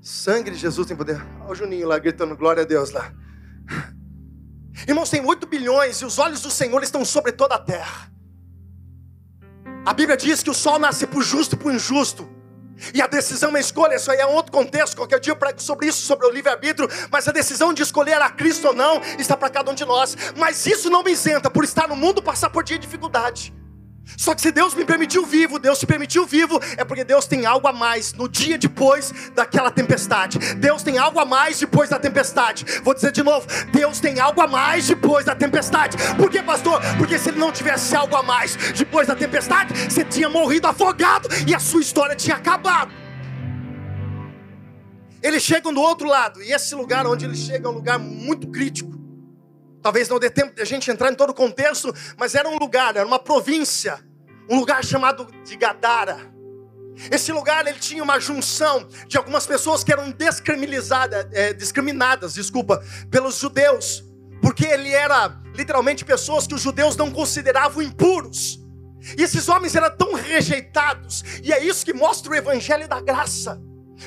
Sangue 0.00 0.52
de 0.52 0.58
Jesus 0.58 0.86
tem 0.86 0.96
poder. 0.96 1.20
Olha 1.40 1.50
o 1.50 1.54
Juninho 1.56 1.88
lá 1.88 1.98
gritando 1.98 2.36
glória 2.36 2.62
a 2.62 2.66
Deus 2.66 2.92
lá. 2.92 3.12
Irmãos, 4.86 5.10
tem 5.10 5.26
oito 5.26 5.48
bilhões 5.48 6.00
e 6.00 6.04
os 6.04 6.20
olhos 6.20 6.40
do 6.40 6.52
Senhor 6.52 6.80
estão 6.84 7.04
sobre 7.04 7.32
toda 7.32 7.56
a 7.56 7.58
terra. 7.58 8.12
A 9.84 9.94
Bíblia 9.94 10.16
diz 10.16 10.42
que 10.42 10.50
o 10.50 10.54
sol 10.54 10.78
nasce 10.78 11.06
para 11.06 11.18
o 11.18 11.22
justo 11.22 11.54
e 11.54 11.58
para 11.58 11.68
o 11.68 11.72
injusto. 11.72 12.28
E 12.94 13.00
a 13.00 13.06
decisão 13.06 13.54
é 13.56 13.60
escolha, 13.60 13.96
isso 13.96 14.10
aí 14.10 14.18
é 14.18 14.26
outro 14.26 14.52
contexto. 14.52 14.96
Qualquer 14.96 15.20
dia 15.20 15.32
eu 15.32 15.36
prego 15.36 15.60
sobre 15.60 15.86
isso, 15.86 16.02
sobre 16.02 16.26
o 16.26 16.30
livre-arbítrio. 16.30 16.88
Mas 17.10 17.26
a 17.28 17.32
decisão 17.32 17.72
de 17.72 17.82
escolher 17.82 18.20
a 18.20 18.30
Cristo 18.30 18.68
ou 18.68 18.74
não 18.74 19.00
está 19.18 19.36
para 19.36 19.50
cada 19.50 19.70
um 19.70 19.74
de 19.74 19.84
nós. 19.84 20.16
Mas 20.36 20.66
isso 20.66 20.90
não 20.90 21.02
me 21.02 21.12
isenta 21.12 21.50
por 21.50 21.64
estar 21.64 21.88
no 21.88 21.96
mundo 21.96 22.22
passar 22.22 22.50
por 22.50 22.62
dia 22.62 22.78
de 22.78 22.86
dificuldade. 22.86 23.54
Só 24.16 24.34
que 24.34 24.40
se 24.40 24.50
Deus 24.50 24.74
me 24.74 24.84
permitiu 24.84 25.24
vivo, 25.24 25.58
Deus 25.58 25.78
te 25.78 25.86
permitiu 25.86 26.26
vivo, 26.26 26.60
é 26.76 26.84
porque 26.84 27.04
Deus 27.04 27.26
tem 27.26 27.46
algo 27.46 27.66
a 27.66 27.72
mais 27.72 28.12
no 28.12 28.28
dia 28.28 28.58
depois 28.58 29.12
daquela 29.34 29.70
tempestade. 29.70 30.38
Deus 30.56 30.82
tem 30.82 30.98
algo 30.98 31.18
a 31.18 31.24
mais 31.24 31.58
depois 31.58 31.88
da 31.88 31.98
tempestade. 31.98 32.64
Vou 32.82 32.94
dizer 32.94 33.12
de 33.12 33.22
novo: 33.22 33.46
Deus 33.72 34.00
tem 34.00 34.20
algo 34.20 34.40
a 34.40 34.46
mais 34.46 34.86
depois 34.86 35.24
da 35.24 35.34
tempestade. 35.34 35.96
Por 36.16 36.30
que, 36.30 36.42
pastor? 36.42 36.80
Porque 36.98 37.18
se 37.18 37.30
ele 37.30 37.38
não 37.38 37.52
tivesse 37.52 37.94
algo 37.94 38.16
a 38.16 38.22
mais 38.22 38.56
depois 38.74 39.06
da 39.06 39.16
tempestade, 39.16 39.72
você 39.90 40.04
tinha 40.04 40.28
morrido 40.28 40.66
afogado 40.66 41.28
e 41.46 41.54
a 41.54 41.58
sua 41.58 41.80
história 41.80 42.14
tinha 42.14 42.36
acabado. 42.36 42.92
Eles 45.22 45.42
chegam 45.42 45.72
do 45.72 45.80
outro 45.80 46.08
lado, 46.08 46.42
e 46.42 46.50
esse 46.50 46.74
lugar 46.74 47.06
onde 47.06 47.26
eles 47.26 47.38
chegam 47.38 47.70
é 47.70 47.74
um 47.74 47.76
lugar 47.76 47.98
muito 47.98 48.48
crítico. 48.48 48.99
Talvez 49.82 50.08
não 50.08 50.18
dê 50.18 50.28
tempo 50.28 50.54
de 50.54 50.62
a 50.62 50.64
gente 50.64 50.90
entrar 50.90 51.10
em 51.10 51.14
todo 51.14 51.30
o 51.30 51.34
contexto, 51.34 51.94
mas 52.18 52.34
era 52.34 52.48
um 52.48 52.58
lugar, 52.58 52.96
era 52.96 53.06
uma 53.06 53.18
província, 53.18 53.98
um 54.48 54.58
lugar 54.58 54.84
chamado 54.84 55.26
de 55.44 55.56
Gadara. 55.56 56.18
Esse 57.10 57.32
lugar 57.32 57.66
ele 57.66 57.78
tinha 57.78 58.02
uma 58.02 58.18
junção 58.20 58.86
de 59.06 59.16
algumas 59.16 59.46
pessoas 59.46 59.82
que 59.82 59.92
eram 59.92 60.10
descriminalizadas, 60.10 61.26
é, 61.32 61.52
discriminadas, 61.52 62.34
desculpa, 62.34 62.84
pelos 63.10 63.38
judeus, 63.38 64.04
porque 64.42 64.66
ele 64.66 64.90
era 64.90 65.40
literalmente 65.54 66.04
pessoas 66.04 66.46
que 66.46 66.54
os 66.54 66.60
judeus 66.60 66.96
não 66.96 67.10
consideravam 67.10 67.82
impuros. 67.82 68.60
E 69.16 69.22
esses 69.22 69.48
homens 69.48 69.74
eram 69.74 69.96
tão 69.96 70.12
rejeitados, 70.12 71.24
e 71.42 71.52
é 71.52 71.64
isso 71.64 71.86
que 71.86 71.94
mostra 71.94 72.30
o 72.32 72.34
evangelho 72.34 72.86
da 72.86 73.00
graça. 73.00 73.58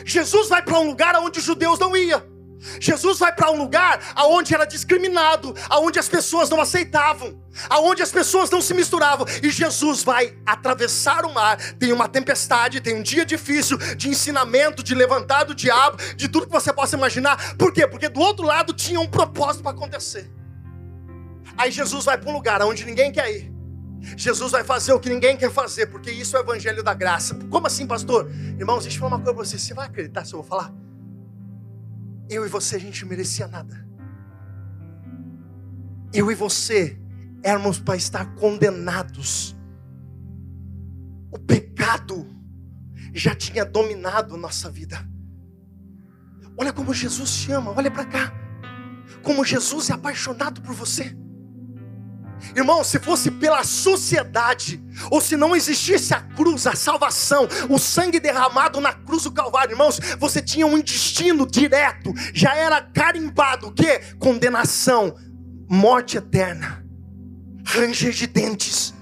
Jesus 0.06 0.50
vai 0.50 0.62
para 0.62 0.80
um 0.80 0.88
lugar 0.88 1.16
onde 1.16 1.40
os 1.40 1.46
judeus 1.46 1.80
não 1.80 1.98
iam. 1.98 2.33
Jesus 2.80 3.19
vai 3.19 3.34
para 3.34 3.52
um 3.52 3.58
lugar 3.58 3.99
aonde 4.15 4.54
era 4.54 4.65
discriminado, 4.65 5.56
aonde 5.69 5.99
as 5.99 6.08
pessoas 6.08 6.49
não 6.49 6.62
aceitavam, 6.62 7.41
aonde 7.69 8.02
as 8.02 8.12
pessoas 8.12 8.49
não 8.49 8.62
se 8.62 8.73
misturavam, 8.73 9.26
e 9.41 9.49
Jesus 9.49 10.04
vai 10.04 10.38
atravessar 10.45 11.26
o 11.26 11.34
mar. 11.34 11.58
Tem 11.73 11.91
uma 11.91 12.08
tempestade, 12.08 12.82
tem 12.82 12.95
um 12.95 13.04
dia 13.04 13.26
difícil 13.26 13.78
de 13.78 14.10
ensinamento, 14.10 14.84
de 14.84 14.95
levantar 14.95 15.43
do 15.43 15.56
diabo, 15.56 15.97
de 16.15 16.28
tudo 16.28 16.47
que 16.47 16.52
você 16.52 16.71
possa 16.71 16.95
imaginar. 16.95 17.56
Por 17.56 17.73
quê? 17.73 17.88
Porque 17.88 18.10
do 18.10 18.19
outro 18.19 18.45
lado 18.45 18.73
tinha 18.73 18.99
um 18.99 19.08
propósito 19.08 19.63
para 19.63 19.71
acontecer. 19.71 20.32
Aí 21.58 21.71
Jesus 21.71 22.06
vai 22.06 22.17
para 22.17 22.30
um 22.30 22.34
lugar 22.34 22.62
aonde 22.62 22.86
ninguém 22.86 23.12
quer 23.12 23.30
ir. 23.32 23.54
Jesus 24.17 24.52
vai 24.52 24.63
fazer 24.63 24.91
o 24.91 24.99
que 24.99 25.10
ninguém 25.10 25.38
quer 25.38 25.52
fazer, 25.52 25.88
porque 25.88 26.12
isso 26.12 26.36
é 26.36 26.39
o 26.39 26.43
evangelho 26.43 26.84
da 26.84 26.93
graça. 26.93 27.36
Como 27.49 27.67
assim, 27.67 27.88
pastor? 27.88 28.30
Irmãos, 28.60 28.84
deixa 28.84 28.97
eu 28.97 29.02
falar 29.02 29.15
uma 29.15 29.23
coisa 29.23 29.34
para 29.34 29.45
você. 29.45 29.58
Você 29.58 29.73
vai 29.73 29.88
acreditar 29.88 30.26
se 30.26 30.34
eu 30.34 30.41
vou 30.41 30.47
falar? 30.47 30.73
Eu 32.30 32.46
e 32.46 32.50
você, 32.50 32.76
a 32.76 32.80
gente 32.80 33.06
merecia 33.06 33.48
nada. 33.48 33.88
Eu 36.14 36.32
e 36.32 36.36
você 36.36 36.98
éramos 37.44 37.80
para 37.80 37.96
estar 37.96 38.36
condenados. 38.36 39.56
O 41.32 41.40
pecado 41.40 42.28
já 43.14 43.36
tinha 43.36 43.66
dominado 43.66 44.38
nossa 44.38 44.70
vida. 44.70 44.98
Olha 46.58 46.72
como 46.72 46.94
Jesus 46.94 47.36
te 47.36 47.52
ama, 47.52 47.72
olha 47.76 47.90
para 47.90 48.06
cá. 48.06 48.34
Como 49.22 49.44
Jesus 49.44 49.90
é 49.90 49.94
apaixonado 49.94 50.62
por 50.62 50.74
você. 50.74 51.16
Irmão, 52.56 52.84
se 52.84 53.00
fosse 53.00 53.32
pela 53.32 53.64
sociedade, 53.64 54.82
ou 55.10 55.20
se 55.22 55.36
não 55.36 55.56
existisse 55.56 56.14
a 56.14 56.22
cruz, 56.22 56.68
a 56.68 56.76
salvação, 56.76 57.48
o 57.70 57.80
sangue 57.80 58.20
derramado 58.20 58.80
na 58.80 58.94
cruz 58.94 59.24
do 59.24 59.32
Calvário, 59.32 59.74
irmãos, 59.74 60.00
você 60.20 60.42
tinha 60.42 60.66
um 60.66 60.80
destino 60.80 61.46
direto, 61.48 62.14
já 62.34 62.56
era 62.56 62.82
carimbado, 62.82 63.68
o 63.68 63.72
que? 63.72 64.00
Condenação, 64.20 65.16
morte 65.70 66.18
eterna, 66.18 66.84
ranger 67.66 68.12
de 68.12 68.28
dentes. 68.28 68.94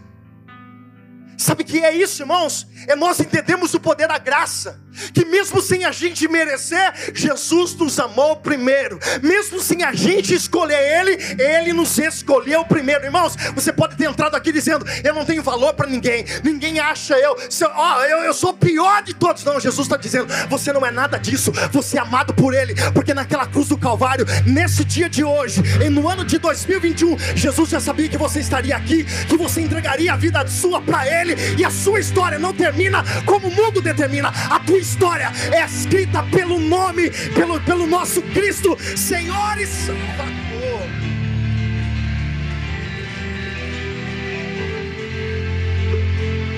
Sabe 1.42 1.64
o 1.64 1.66
que 1.66 1.80
é 1.80 1.92
isso, 1.92 2.22
irmãos? 2.22 2.68
É 2.88 2.96
nós 2.96 3.20
entendemos 3.20 3.74
o 3.74 3.80
poder 3.80 4.08
da 4.08 4.20
graça 4.20 4.80
que 5.14 5.26
mesmo 5.26 5.62
sem 5.62 5.86
a 5.86 5.92
gente 5.92 6.28
merecer, 6.28 6.94
Jesus 7.14 7.76
nos 7.76 8.00
amou 8.00 8.36
primeiro. 8.36 9.00
Mesmo 9.22 9.60
sem 9.60 9.84
a 9.84 9.94
gente 9.94 10.34
escolher 10.34 10.78
Ele, 10.78 11.18
Ele 11.42 11.74
nos 11.74 11.98
escolheu 11.98 12.66
primeiro. 12.66 13.06
Irmãos, 13.06 13.36
você 13.56 13.72
pode 13.72 13.96
ter 13.96 14.06
entrado 14.06 14.36
aqui 14.36 14.52
dizendo: 14.52 14.86
Eu 15.04 15.14
não 15.14 15.26
tenho 15.26 15.42
valor 15.42 15.74
para 15.74 15.90
ninguém, 15.90 16.26
ninguém 16.44 16.80
acha 16.80 17.18
eu, 17.18 17.36
ó, 17.76 18.04
eu, 18.04 18.20
eu 18.20 18.34
sou 18.34 18.52
o 18.52 18.54
pior 18.54 19.02
de 19.02 19.14
todos. 19.14 19.44
Não, 19.44 19.60
Jesus 19.60 19.88
está 19.88 19.98
dizendo: 19.98 20.28
Você 20.50 20.74
não 20.74 20.86
é 20.86 20.92
nada 20.92 21.18
disso, 21.18 21.52
você 21.72 21.98
é 21.98 22.02
amado 22.02 22.34
por 22.34 22.54
Ele, 22.54 22.76
porque 22.94 23.14
naquela 23.14 23.48
cruz 23.48 23.68
do 23.70 23.78
Calvário, 23.78 24.26
nesse 24.46 24.84
dia 24.84 25.10
de 25.10 25.24
hoje, 25.24 25.62
e 25.84 25.90
no 25.90 26.08
ano 26.08 26.26
de 26.26 26.38
2021, 26.38 27.18
Jesus 27.36 27.70
já 27.70 27.80
sabia 27.80 28.10
que 28.10 28.18
você 28.18 28.40
estaria 28.40 28.76
aqui, 28.76 29.06
que 29.28 29.38
você 29.38 29.62
entregaria 29.62 30.14
a 30.14 30.16
vida 30.16 30.46
sua 30.48 30.82
para 30.82 31.08
Ele, 31.08 31.31
e 31.58 31.65
a 31.65 31.70
sua 31.70 32.00
história 32.00 32.39
não 32.39 32.54
termina 32.54 33.04
como 33.26 33.48
o 33.48 33.56
mundo 33.56 33.82
determina, 33.82 34.30
a 34.30 34.60
tua 34.60 34.78
história 34.78 35.32
é 35.52 35.65
escrita 35.65 36.24
pelo 36.24 36.60
nome, 36.60 37.10
pelo, 37.34 37.60
pelo 37.62 37.88
nosso 37.88 38.22
Cristo, 38.22 38.78
Senhor 38.98 39.58
e 39.58 39.65
Salvador. 39.65 40.41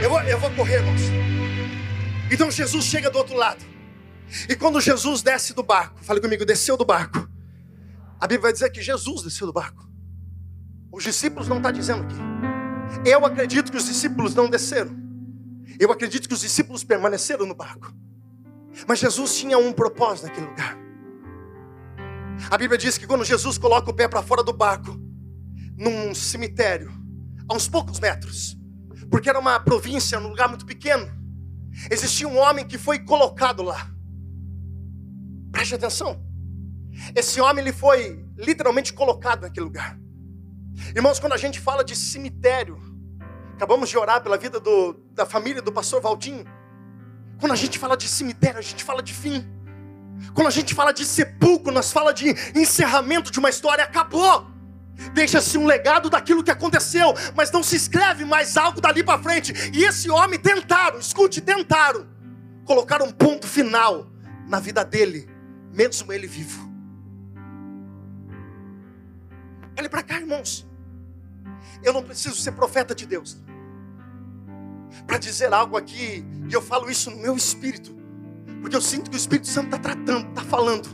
Eu 0.01 0.09
vou, 0.09 0.21
eu 0.21 0.39
vou 0.39 0.51
correr, 0.51 0.75
irmãos. 0.75 1.01
Então 2.29 2.51
Jesus 2.51 2.86
chega 2.86 3.09
do 3.09 3.17
outro 3.17 3.36
lado. 3.36 3.63
E 4.49 4.55
quando 4.55 4.81
Jesus 4.81 5.21
desce 5.21 5.53
do 5.53 5.63
barco, 5.63 6.03
fale 6.03 6.19
comigo, 6.19 6.45
desceu 6.45 6.75
do 6.75 6.83
barco. 6.83 7.29
A 8.19 8.27
Bíblia 8.27 8.41
vai 8.41 8.53
dizer 8.53 8.69
que 8.71 8.81
Jesus 8.81 9.21
desceu 9.21 9.47
do 9.47 9.53
barco. 9.53 9.88
Os 10.91 11.03
discípulos 11.03 11.47
não 11.47 11.57
está 11.57 11.71
dizendo 11.71 12.03
aqui. 12.03 12.33
Eu 13.06 13.25
acredito 13.25 13.71
que 13.71 13.77
os 13.77 13.86
discípulos 13.86 14.34
não 14.36 14.49
desceram. 14.49 14.95
Eu 15.79 15.91
acredito 15.91 16.27
que 16.27 16.34
os 16.34 16.41
discípulos 16.41 16.84
permaneceram 16.84 17.45
no 17.45 17.56
barco. 17.56 17.93
Mas 18.88 18.99
Jesus 18.99 19.38
tinha 19.38 19.58
um 19.58 19.73
propósito 19.73 20.27
naquele 20.27 20.47
lugar. 20.47 20.77
A 22.49 22.58
Bíblia 22.58 22.77
diz 22.77 22.97
que 22.97 23.08
quando 23.08 23.23
Jesus 23.23 23.58
coloca 23.58 23.89
o 23.89 23.93
pé 23.93 24.08
para 24.08 24.21
fora 24.21 24.43
do 24.43 24.53
barco, 24.53 24.99
num 25.77 26.13
cemitério, 26.13 26.91
a 27.49 27.56
uns 27.56 27.67
poucos 27.67 27.99
metros, 27.99 28.58
porque 29.10 29.29
era 29.29 29.39
uma 29.39 29.60
província, 29.60 30.19
num 30.19 30.29
lugar 30.29 30.47
muito 30.49 30.65
pequeno, 30.65 31.08
existia 31.89 32.27
um 32.27 32.38
homem 32.38 32.65
que 32.65 32.77
foi 32.77 32.99
colocado 32.99 33.63
lá. 33.63 33.91
Preste 35.51 35.75
atenção. 35.75 36.23
Esse 37.15 37.39
homem 37.41 37.63
ele 37.63 37.73
foi 37.73 38.25
literalmente 38.38 38.93
colocado 38.93 39.41
naquele 39.41 39.65
lugar. 39.65 39.99
Irmãos, 40.95 41.19
quando 41.19 41.33
a 41.33 41.38
gente 41.38 41.59
fala 41.59 41.83
de 41.83 41.95
cemitério, 41.95 42.79
acabamos 43.55 43.89
de 43.89 43.97
orar 43.97 44.21
pela 44.21 44.38
vida 44.38 44.59
do, 44.59 44.93
da 45.12 45.25
família 45.25 45.62
do 45.62 45.71
pastor 45.71 46.01
Valdinho. 46.01 46.45
Quando 47.39 47.51
a 47.51 47.55
gente 47.55 47.77
fala 47.77 47.95
de 47.95 48.07
cemitério, 48.07 48.59
a 48.59 48.62
gente 48.62 48.83
fala 48.83 49.01
de 49.01 49.13
fim. 49.13 49.45
Quando 50.33 50.47
a 50.47 50.51
gente 50.51 50.73
fala 50.73 50.91
de 50.91 51.05
sepulcro, 51.05 51.71
nós 51.71 51.91
fala 51.91 52.13
de 52.13 52.29
encerramento 52.55 53.31
de 53.31 53.39
uma 53.39 53.49
história, 53.49 53.83
acabou. 53.83 54.47
Deixa-se 55.13 55.57
um 55.57 55.65
legado 55.65 56.09
daquilo 56.09 56.43
que 56.43 56.51
aconteceu, 56.51 57.13
mas 57.36 57.51
não 57.51 57.63
se 57.63 57.75
escreve 57.75 58.23
mais 58.25 58.55
algo 58.55 58.79
dali 58.79 59.03
para 59.03 59.21
frente. 59.21 59.53
E 59.73 59.83
esse 59.83 60.09
homem 60.09 60.39
tentaram, 60.39 60.99
escute, 60.99 61.41
tentaram 61.41 62.07
colocar 62.65 63.01
um 63.01 63.12
ponto 63.12 63.47
final 63.47 64.07
na 64.47 64.59
vida 64.59 64.83
dele, 64.86 65.27
mesmo 65.71 66.13
ele 66.13 66.27
vivo. 66.27 66.72
Olhe 69.77 69.89
para 69.89 70.03
cá, 70.03 70.19
irmãos. 70.19 70.67
Eu 71.83 71.93
não 71.93 72.03
preciso 72.03 72.36
ser 72.36 72.51
profeta 72.51 72.93
de 72.95 73.05
Deus 73.05 73.38
para 75.07 75.17
dizer 75.17 75.51
algo 75.53 75.75
aqui, 75.75 76.23
e 76.49 76.53
eu 76.53 76.62
falo 76.62 76.89
isso 76.89 77.09
no 77.09 77.17
meu 77.17 77.36
espírito, 77.36 77.95
porque 78.62 78.75
eu 78.75 78.81
sinto 78.81 79.09
que 79.09 79.17
o 79.17 79.19
Espírito 79.19 79.47
Santo 79.47 79.75
está 79.75 79.77
tratando, 79.77 80.29
está 80.29 80.43
falando. 80.43 80.88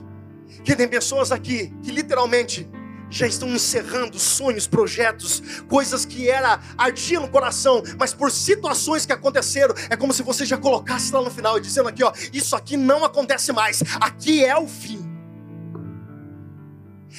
Que 0.63 0.75
tem 0.75 0.87
pessoas 0.87 1.31
aqui 1.31 1.71
que 1.83 1.91
literalmente 1.91 2.67
já 3.09 3.27
estão 3.27 3.49
encerrando 3.49 4.17
sonhos, 4.19 4.67
projetos, 4.67 5.41
coisas 5.67 6.05
que 6.05 6.29
era 6.29 6.59
ardia 6.77 7.19
no 7.19 7.27
coração, 7.27 7.83
mas 7.97 8.13
por 8.13 8.31
situações 8.31 9.05
que 9.05 9.13
aconteceram, 9.13 9.75
é 9.89 9.95
como 9.95 10.13
se 10.13 10.23
você 10.23 10.45
já 10.45 10.57
colocasse 10.57 11.11
lá 11.11 11.21
no 11.21 11.31
final 11.31 11.57
e 11.57 11.61
dizendo 11.61 11.89
aqui, 11.89 12.03
ó, 12.03 12.11
isso 12.31 12.55
aqui 12.55 12.77
não 12.77 13.03
acontece 13.03 13.51
mais, 13.51 13.81
aqui 13.99 14.43
é 14.43 14.57
o 14.57 14.67
fim. 14.67 15.07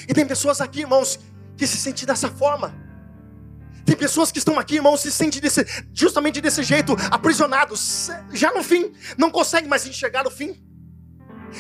E 0.09 0.15
tem 0.15 0.27
pessoas 0.27 0.61
aqui, 0.61 0.81
irmãos, 0.81 1.19
que 1.61 1.67
se 1.67 1.77
sentem 1.77 2.07
dessa 2.07 2.31
forma. 2.31 2.75
Tem 3.85 3.95
pessoas 3.95 4.33
que 4.33 4.39
estão 4.39 4.59
aqui, 4.59 4.77
irmãos, 4.77 5.03
se 5.03 5.13
sentem 5.13 5.43
desse, 5.43 5.63
justamente 5.93 6.41
desse 6.41 6.63
jeito, 6.63 6.97
aprisionados, 7.11 8.09
já 8.33 8.51
no 8.51 8.63
fim, 8.63 8.95
não 9.19 9.31
conseguem 9.31 9.69
mais 9.69 9.87
enxergar 9.87 10.27
o 10.27 10.31
fim. 10.31 10.59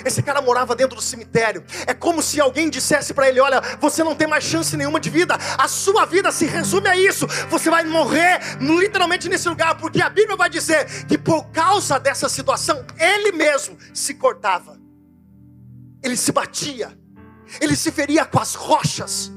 Esse 0.02 0.22
cara 0.22 0.40
morava 0.40 0.74
dentro 0.74 0.96
do 0.96 1.02
cemitério. 1.02 1.62
É 1.86 1.92
como 1.92 2.22
se 2.22 2.40
alguém 2.40 2.70
dissesse 2.70 3.12
para 3.12 3.28
ele: 3.28 3.40
Olha, 3.40 3.60
você 3.78 4.02
não 4.02 4.14
tem 4.14 4.26
mais 4.26 4.42
chance 4.42 4.74
nenhuma 4.74 4.98
de 4.98 5.10
vida. 5.10 5.36
A 5.58 5.68
sua 5.68 6.06
vida 6.06 6.32
se 6.32 6.46
resume 6.46 6.88
a 6.88 6.96
isso. 6.96 7.26
Você 7.50 7.68
vai 7.68 7.84
morrer 7.84 8.40
literalmente 8.58 9.28
nesse 9.28 9.50
lugar, 9.50 9.76
porque 9.76 10.00
a 10.00 10.08
Bíblia 10.08 10.36
vai 10.36 10.48
dizer 10.48 11.04
que 11.06 11.18
por 11.18 11.50
causa 11.50 11.98
dessa 11.98 12.26
situação, 12.26 12.86
ele 12.98 13.32
mesmo 13.32 13.76
se 13.92 14.14
cortava, 14.14 14.80
ele 16.02 16.16
se 16.16 16.32
batia, 16.32 16.96
ele 17.60 17.76
se 17.76 17.92
feria 17.92 18.24
com 18.24 18.38
as 18.38 18.54
rochas. 18.54 19.30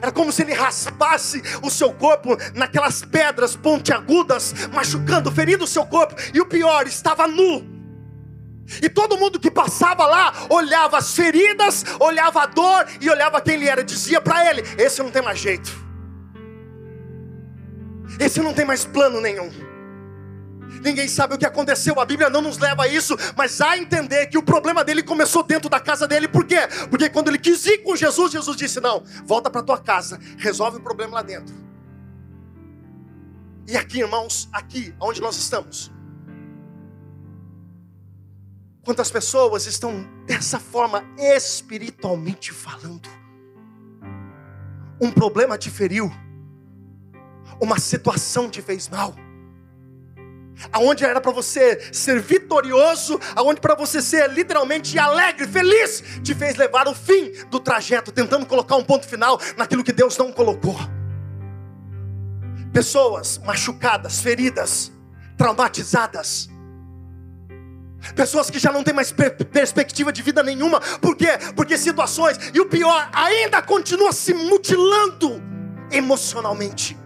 Era 0.00 0.12
como 0.12 0.32
se 0.32 0.42
ele 0.42 0.52
raspasse 0.52 1.42
o 1.62 1.70
seu 1.70 1.92
corpo 1.92 2.36
naquelas 2.54 3.04
pedras 3.04 3.54
pontiagudas, 3.56 4.54
machucando, 4.72 5.30
ferindo 5.30 5.64
o 5.64 5.68
seu 5.68 5.84
corpo. 5.84 6.14
E 6.32 6.40
o 6.40 6.46
pior, 6.46 6.86
estava 6.86 7.26
nu. 7.26 7.70
E 8.80 8.88
todo 8.88 9.18
mundo 9.18 9.40
que 9.40 9.50
passava 9.50 10.06
lá 10.06 10.32
olhava 10.48 10.98
as 10.98 11.14
feridas, 11.14 11.84
olhava 11.98 12.42
a 12.42 12.46
dor 12.46 12.86
e 13.00 13.10
olhava 13.10 13.40
quem 13.40 13.54
ele 13.54 13.68
era. 13.68 13.84
Dizia 13.84 14.20
para 14.20 14.48
ele: 14.48 14.62
Esse 14.78 15.02
não 15.02 15.10
tem 15.10 15.22
mais 15.22 15.38
jeito. 15.38 15.70
Esse 18.18 18.40
não 18.40 18.54
tem 18.54 18.64
mais 18.64 18.84
plano 18.84 19.20
nenhum. 19.20 19.50
Ninguém 20.80 21.06
sabe 21.08 21.34
o 21.34 21.38
que 21.38 21.46
aconteceu, 21.46 21.98
a 22.00 22.04
Bíblia 22.04 22.30
não 22.30 22.40
nos 22.40 22.58
leva 22.58 22.84
a 22.84 22.88
isso, 22.88 23.16
mas 23.36 23.60
a 23.60 23.76
entender 23.76 24.26
que 24.26 24.38
o 24.38 24.42
problema 24.42 24.82
dele 24.82 25.02
começou 25.02 25.42
dentro 25.42 25.68
da 25.68 25.78
casa 25.78 26.06
dele, 26.08 26.26
por 26.26 26.44
quê? 26.44 26.60
Porque 26.88 27.10
quando 27.10 27.28
ele 27.28 27.38
quis 27.38 27.64
ir 27.66 27.78
com 27.78 27.94
Jesus, 27.94 28.32
Jesus 28.32 28.56
disse: 28.56 28.80
Não, 28.80 29.02
volta 29.24 29.50
para 29.50 29.62
tua 29.62 29.78
casa, 29.78 30.18
resolve 30.38 30.78
o 30.78 30.80
problema 30.80 31.14
lá 31.14 31.22
dentro. 31.22 31.54
E 33.68 33.76
aqui, 33.76 34.00
irmãos, 34.00 34.48
aqui, 34.52 34.94
onde 35.00 35.20
nós 35.20 35.36
estamos, 35.36 35.92
quantas 38.84 39.10
pessoas 39.10 39.66
estão 39.66 40.04
dessa 40.26 40.58
forma 40.58 41.04
espiritualmente 41.16 42.52
falando? 42.52 43.08
Um 45.00 45.10
problema 45.10 45.56
te 45.56 45.70
feriu, 45.70 46.12
uma 47.60 47.78
situação 47.78 48.50
te 48.50 48.60
fez 48.60 48.88
mal 48.88 49.14
aonde 50.72 51.04
era 51.04 51.20
para 51.20 51.32
você 51.32 51.88
ser 51.92 52.20
vitorioso, 52.20 53.18
aonde 53.34 53.60
para 53.60 53.74
você 53.74 54.00
ser 54.00 54.30
literalmente 54.30 54.98
alegre, 54.98 55.46
feliz, 55.46 56.02
te 56.22 56.34
fez 56.34 56.56
levar 56.56 56.86
o 56.88 56.94
fim 56.94 57.32
do 57.50 57.58
trajeto, 57.58 58.12
tentando 58.12 58.46
colocar 58.46 58.76
um 58.76 58.84
ponto 58.84 59.06
final 59.06 59.40
naquilo 59.56 59.84
que 59.84 59.92
Deus 59.92 60.16
não 60.16 60.32
colocou. 60.32 60.76
Pessoas 62.72 63.38
machucadas, 63.38 64.20
feridas, 64.20 64.92
traumatizadas. 65.36 66.48
Pessoas 68.16 68.50
que 68.50 68.58
já 68.58 68.72
não 68.72 68.82
têm 68.82 68.94
mais 68.94 69.12
per 69.12 69.36
perspectiva 69.36 70.12
de 70.12 70.22
vida 70.22 70.42
nenhuma. 70.42 70.80
Por 70.80 71.16
quê? 71.16 71.38
Porque 71.54 71.78
situações, 71.78 72.36
e 72.52 72.60
o 72.60 72.66
pior, 72.66 73.08
ainda 73.12 73.62
continua 73.62 74.12
se 74.12 74.34
mutilando 74.34 75.40
emocionalmente 75.90 76.96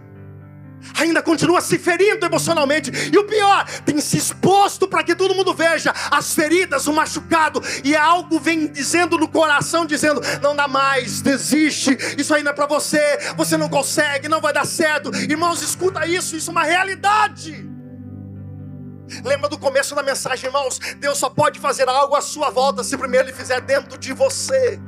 ainda 0.97 1.23
continua 1.23 1.61
se 1.61 1.79
ferindo 1.79 2.25
emocionalmente. 2.25 2.91
E 3.13 3.19
o 3.19 3.25
pior, 3.25 3.65
tem 3.85 4.01
se 4.01 4.17
exposto 4.17 4.89
para 4.89 5.03
que 5.03 5.15
todo 5.15 5.35
mundo 5.35 5.55
veja 5.55 5.93
as 6.11 6.35
feridas, 6.35 6.87
o 6.87 6.93
machucado, 6.93 7.63
e 7.85 7.95
algo 7.95 8.39
vem 8.39 8.67
dizendo 8.67 9.19
no 9.19 9.29
coração, 9.29 9.87
dizendo: 9.87 10.21
não 10.43 10.55
dá 10.55 10.67
mais, 10.69 11.21
desiste, 11.21 11.97
isso 12.19 12.33
não 12.43 12.51
é 12.51 12.55
para 12.55 12.67
você, 12.67 13.19
você 13.37 13.57
não 13.57 13.69
consegue, 13.69 14.29
não 14.29 14.41
vai 14.41 14.53
dar 14.53 14.67
certo. 14.67 15.15
Irmãos, 15.15 15.63
escuta 15.63 16.07
isso, 16.07 16.37
isso 16.37 16.51
é 16.51 16.53
uma 16.53 16.65
realidade. 16.65 17.67
Lembra 19.25 19.49
do 19.49 19.59
começo 19.59 19.95
da 19.95 20.03
mensagem, 20.03 20.47
irmãos? 20.47 20.79
Deus 20.99 21.19
só 21.19 21.31
pode 21.31 21.61
fazer 21.61 21.89
algo 21.89 22.15
à 22.17 22.21
sua 22.21 22.51
volta 22.51 22.83
se 22.83 22.97
primeiro 22.97 23.29
Ele 23.29 23.37
fizer 23.37 23.61
dentro 23.61 23.97
de 23.97 24.13
você. 24.13 24.81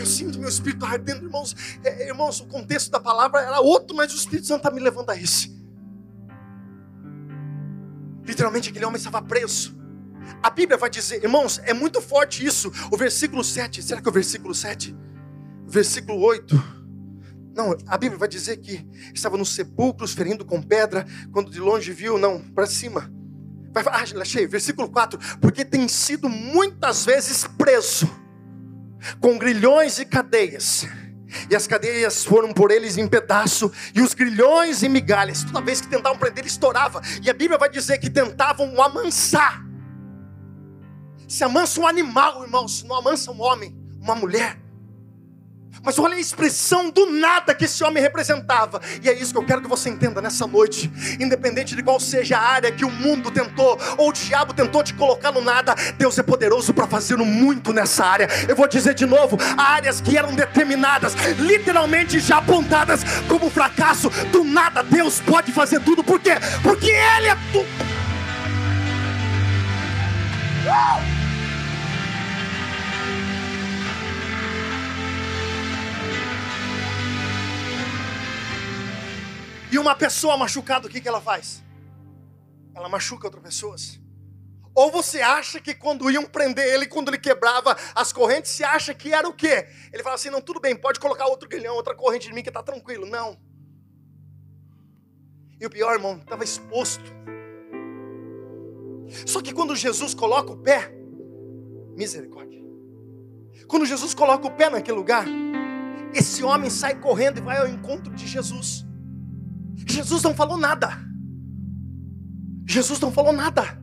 Eu 0.00 0.06
sinto 0.06 0.38
meu 0.38 0.48
espírito 0.48 0.86
ardendo, 0.86 1.26
irmãos. 1.26 1.54
É, 1.84 2.08
irmãos, 2.08 2.40
o 2.40 2.46
contexto 2.46 2.90
da 2.90 2.98
palavra 2.98 3.42
era 3.42 3.60
outro, 3.60 3.94
mas 3.94 4.10
o 4.14 4.16
Espírito 4.16 4.46
Santo 4.46 4.60
está 4.60 4.70
me 4.70 4.80
levando 4.80 5.10
a 5.10 5.16
esse. 5.16 5.54
Literalmente, 8.24 8.70
aquele 8.70 8.86
homem 8.86 8.96
estava 8.96 9.20
preso. 9.20 9.78
A 10.42 10.48
Bíblia 10.48 10.78
vai 10.78 10.88
dizer, 10.88 11.22
irmãos, 11.22 11.60
é 11.64 11.74
muito 11.74 12.00
forte 12.00 12.46
isso. 12.46 12.72
O 12.90 12.96
versículo 12.96 13.44
7, 13.44 13.82
será 13.82 14.00
que 14.00 14.08
é 14.08 14.10
o 14.10 14.12
versículo 14.12 14.54
7? 14.54 14.96
Versículo 15.66 16.18
8. 16.18 16.80
Não, 17.54 17.76
a 17.86 17.98
Bíblia 17.98 18.18
vai 18.18 18.28
dizer 18.28 18.56
que 18.56 18.88
estava 19.12 19.36
nos 19.36 19.50
sepulcros, 19.50 20.14
ferindo 20.14 20.46
com 20.46 20.62
pedra, 20.62 21.04
quando 21.30 21.50
de 21.50 21.60
longe 21.60 21.92
viu, 21.92 22.16
não, 22.16 22.40
para 22.40 22.66
cima. 22.66 23.12
Ah, 23.74 24.02
achei, 24.22 24.46
versículo 24.46 24.88
4. 24.88 25.38
Porque 25.42 25.62
tem 25.62 25.86
sido 25.88 26.26
muitas 26.26 27.04
vezes 27.04 27.46
preso 27.58 28.19
com 29.20 29.38
grilhões 29.38 29.98
e 29.98 30.04
cadeias. 30.04 30.86
E 31.48 31.54
as 31.54 31.66
cadeias 31.66 32.24
foram 32.24 32.52
por 32.52 32.70
eles 32.70 32.96
em 32.96 33.06
pedaço, 33.06 33.72
e 33.94 34.00
os 34.00 34.14
grilhões 34.14 34.82
em 34.82 34.88
migalhas. 34.88 35.44
Toda 35.44 35.60
vez 35.60 35.80
que 35.80 35.88
tentavam 35.88 36.18
prender, 36.18 36.40
ele 36.40 36.48
estourava. 36.48 37.00
E 37.22 37.30
a 37.30 37.32
Bíblia 37.32 37.58
vai 37.58 37.68
dizer 37.68 37.98
que 37.98 38.10
tentavam 38.10 38.80
amansar. 38.82 39.64
Se 41.28 41.44
amansa 41.44 41.80
um 41.80 41.86
animal, 41.86 42.42
irmãos, 42.42 42.82
não 42.82 42.96
amansa 42.96 43.30
um 43.30 43.40
homem, 43.40 43.76
uma 44.00 44.16
mulher. 44.16 44.58
Mas 45.82 45.98
olha 45.98 46.14
a 46.14 46.20
expressão 46.20 46.90
do 46.90 47.06
nada 47.06 47.54
que 47.54 47.64
esse 47.64 47.82
homem 47.82 48.02
representava. 48.02 48.80
E 49.02 49.08
é 49.08 49.14
isso 49.14 49.32
que 49.32 49.38
eu 49.38 49.44
quero 49.44 49.62
que 49.62 49.68
você 49.68 49.88
entenda 49.88 50.20
nessa 50.20 50.46
noite. 50.46 50.90
Independente 51.18 51.74
de 51.74 51.82
qual 51.82 51.98
seja 51.98 52.36
a 52.36 52.40
área 52.40 52.72
que 52.72 52.84
o 52.84 52.90
mundo 52.90 53.30
tentou, 53.30 53.78
ou 53.96 54.10
o 54.10 54.12
diabo 54.12 54.52
tentou 54.52 54.82
te 54.82 54.94
colocar 54.94 55.32
no 55.32 55.40
nada, 55.40 55.74
Deus 55.96 56.18
é 56.18 56.22
poderoso 56.22 56.74
para 56.74 56.86
fazer 56.86 57.16
muito 57.16 57.72
nessa 57.72 58.04
área. 58.04 58.28
Eu 58.48 58.56
vou 58.56 58.68
dizer 58.68 58.94
de 58.94 59.06
novo: 59.06 59.38
áreas 59.56 60.00
que 60.00 60.16
eram 60.16 60.34
determinadas, 60.34 61.14
literalmente 61.38 62.20
já 62.20 62.38
apontadas 62.38 63.02
como 63.28 63.50
fracasso, 63.50 64.10
do 64.32 64.44
nada 64.44 64.82
Deus 64.82 65.20
pode 65.20 65.52
fazer 65.52 65.80
tudo. 65.80 66.02
Por 66.02 66.20
quê? 66.20 66.32
Porque 66.62 66.89
uma 79.90 79.96
pessoa 79.96 80.36
machucada, 80.36 80.86
o 80.86 80.90
que, 80.90 81.00
que 81.00 81.08
ela 81.08 81.20
faz? 81.20 81.62
Ela 82.74 82.88
machuca 82.88 83.26
outras 83.26 83.42
pessoas. 83.42 84.00
Ou 84.72 84.90
você 84.90 85.20
acha 85.20 85.60
que 85.60 85.74
quando 85.74 86.08
iam 86.08 86.24
prender 86.24 86.64
ele, 86.64 86.86
quando 86.86 87.08
ele 87.08 87.18
quebrava 87.18 87.76
as 87.92 88.12
correntes, 88.12 88.52
você 88.52 88.62
acha 88.62 88.94
que 88.94 89.12
era 89.12 89.28
o 89.28 89.32
quê? 89.32 89.66
Ele 89.92 90.02
fala 90.02 90.14
assim: 90.14 90.30
não, 90.30 90.40
tudo 90.40 90.60
bem, 90.60 90.76
pode 90.76 91.00
colocar 91.00 91.26
outro 91.26 91.48
grilhão, 91.48 91.74
outra 91.74 91.94
corrente 91.94 92.28
de 92.28 92.32
mim 92.32 92.42
que 92.42 92.50
está 92.50 92.62
tranquilo. 92.62 93.04
Não. 93.04 93.36
E 95.60 95.66
o 95.66 95.70
pior, 95.70 95.92
irmão, 95.92 96.18
estava 96.18 96.44
exposto. 96.44 97.04
Só 99.26 99.42
que 99.42 99.52
quando 99.52 99.74
Jesus 99.74 100.14
coloca 100.14 100.52
o 100.52 100.56
pé, 100.56 100.92
misericórdia. 101.96 102.60
Quando 103.66 103.84
Jesus 103.84 104.14
coloca 104.14 104.46
o 104.46 104.52
pé 104.52 104.70
naquele 104.70 104.96
lugar, 104.96 105.26
esse 106.14 106.44
homem 106.44 106.70
sai 106.70 106.94
correndo 107.00 107.38
e 107.38 107.40
vai 107.40 107.58
ao 107.58 107.66
encontro 107.66 108.14
de 108.14 108.26
Jesus. 108.26 108.88
Jesus 109.86 110.22
não 110.22 110.34
falou 110.34 110.56
nada. 110.56 110.98
Jesus 112.66 113.00
não 113.00 113.12
falou 113.12 113.32
nada. 113.32 113.78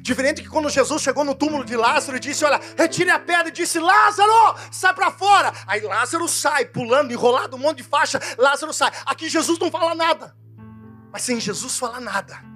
Diferente 0.00 0.42
que 0.42 0.48
quando 0.48 0.70
Jesus 0.70 1.02
chegou 1.02 1.24
no 1.24 1.34
túmulo 1.34 1.64
de 1.64 1.76
Lázaro 1.76 2.16
e 2.16 2.20
disse: 2.20 2.44
Olha, 2.44 2.60
retire 2.78 3.10
a 3.10 3.18
pedra, 3.18 3.48
e 3.48 3.52
disse: 3.52 3.78
Lázaro, 3.78 4.56
sai 4.70 4.94
para 4.94 5.10
fora. 5.10 5.52
Aí 5.66 5.80
Lázaro 5.80 6.28
sai, 6.28 6.64
pulando, 6.64 7.12
enrolado, 7.12 7.56
um 7.56 7.60
monte 7.60 7.78
de 7.78 7.82
faixa. 7.84 8.20
Lázaro 8.38 8.72
sai. 8.72 8.90
Aqui 9.04 9.28
Jesus 9.28 9.58
não 9.58 9.70
fala 9.70 9.94
nada. 9.94 10.34
Mas 11.12 11.22
sem 11.22 11.38
Jesus 11.38 11.78
falar 11.78 12.00
nada. 12.00 12.51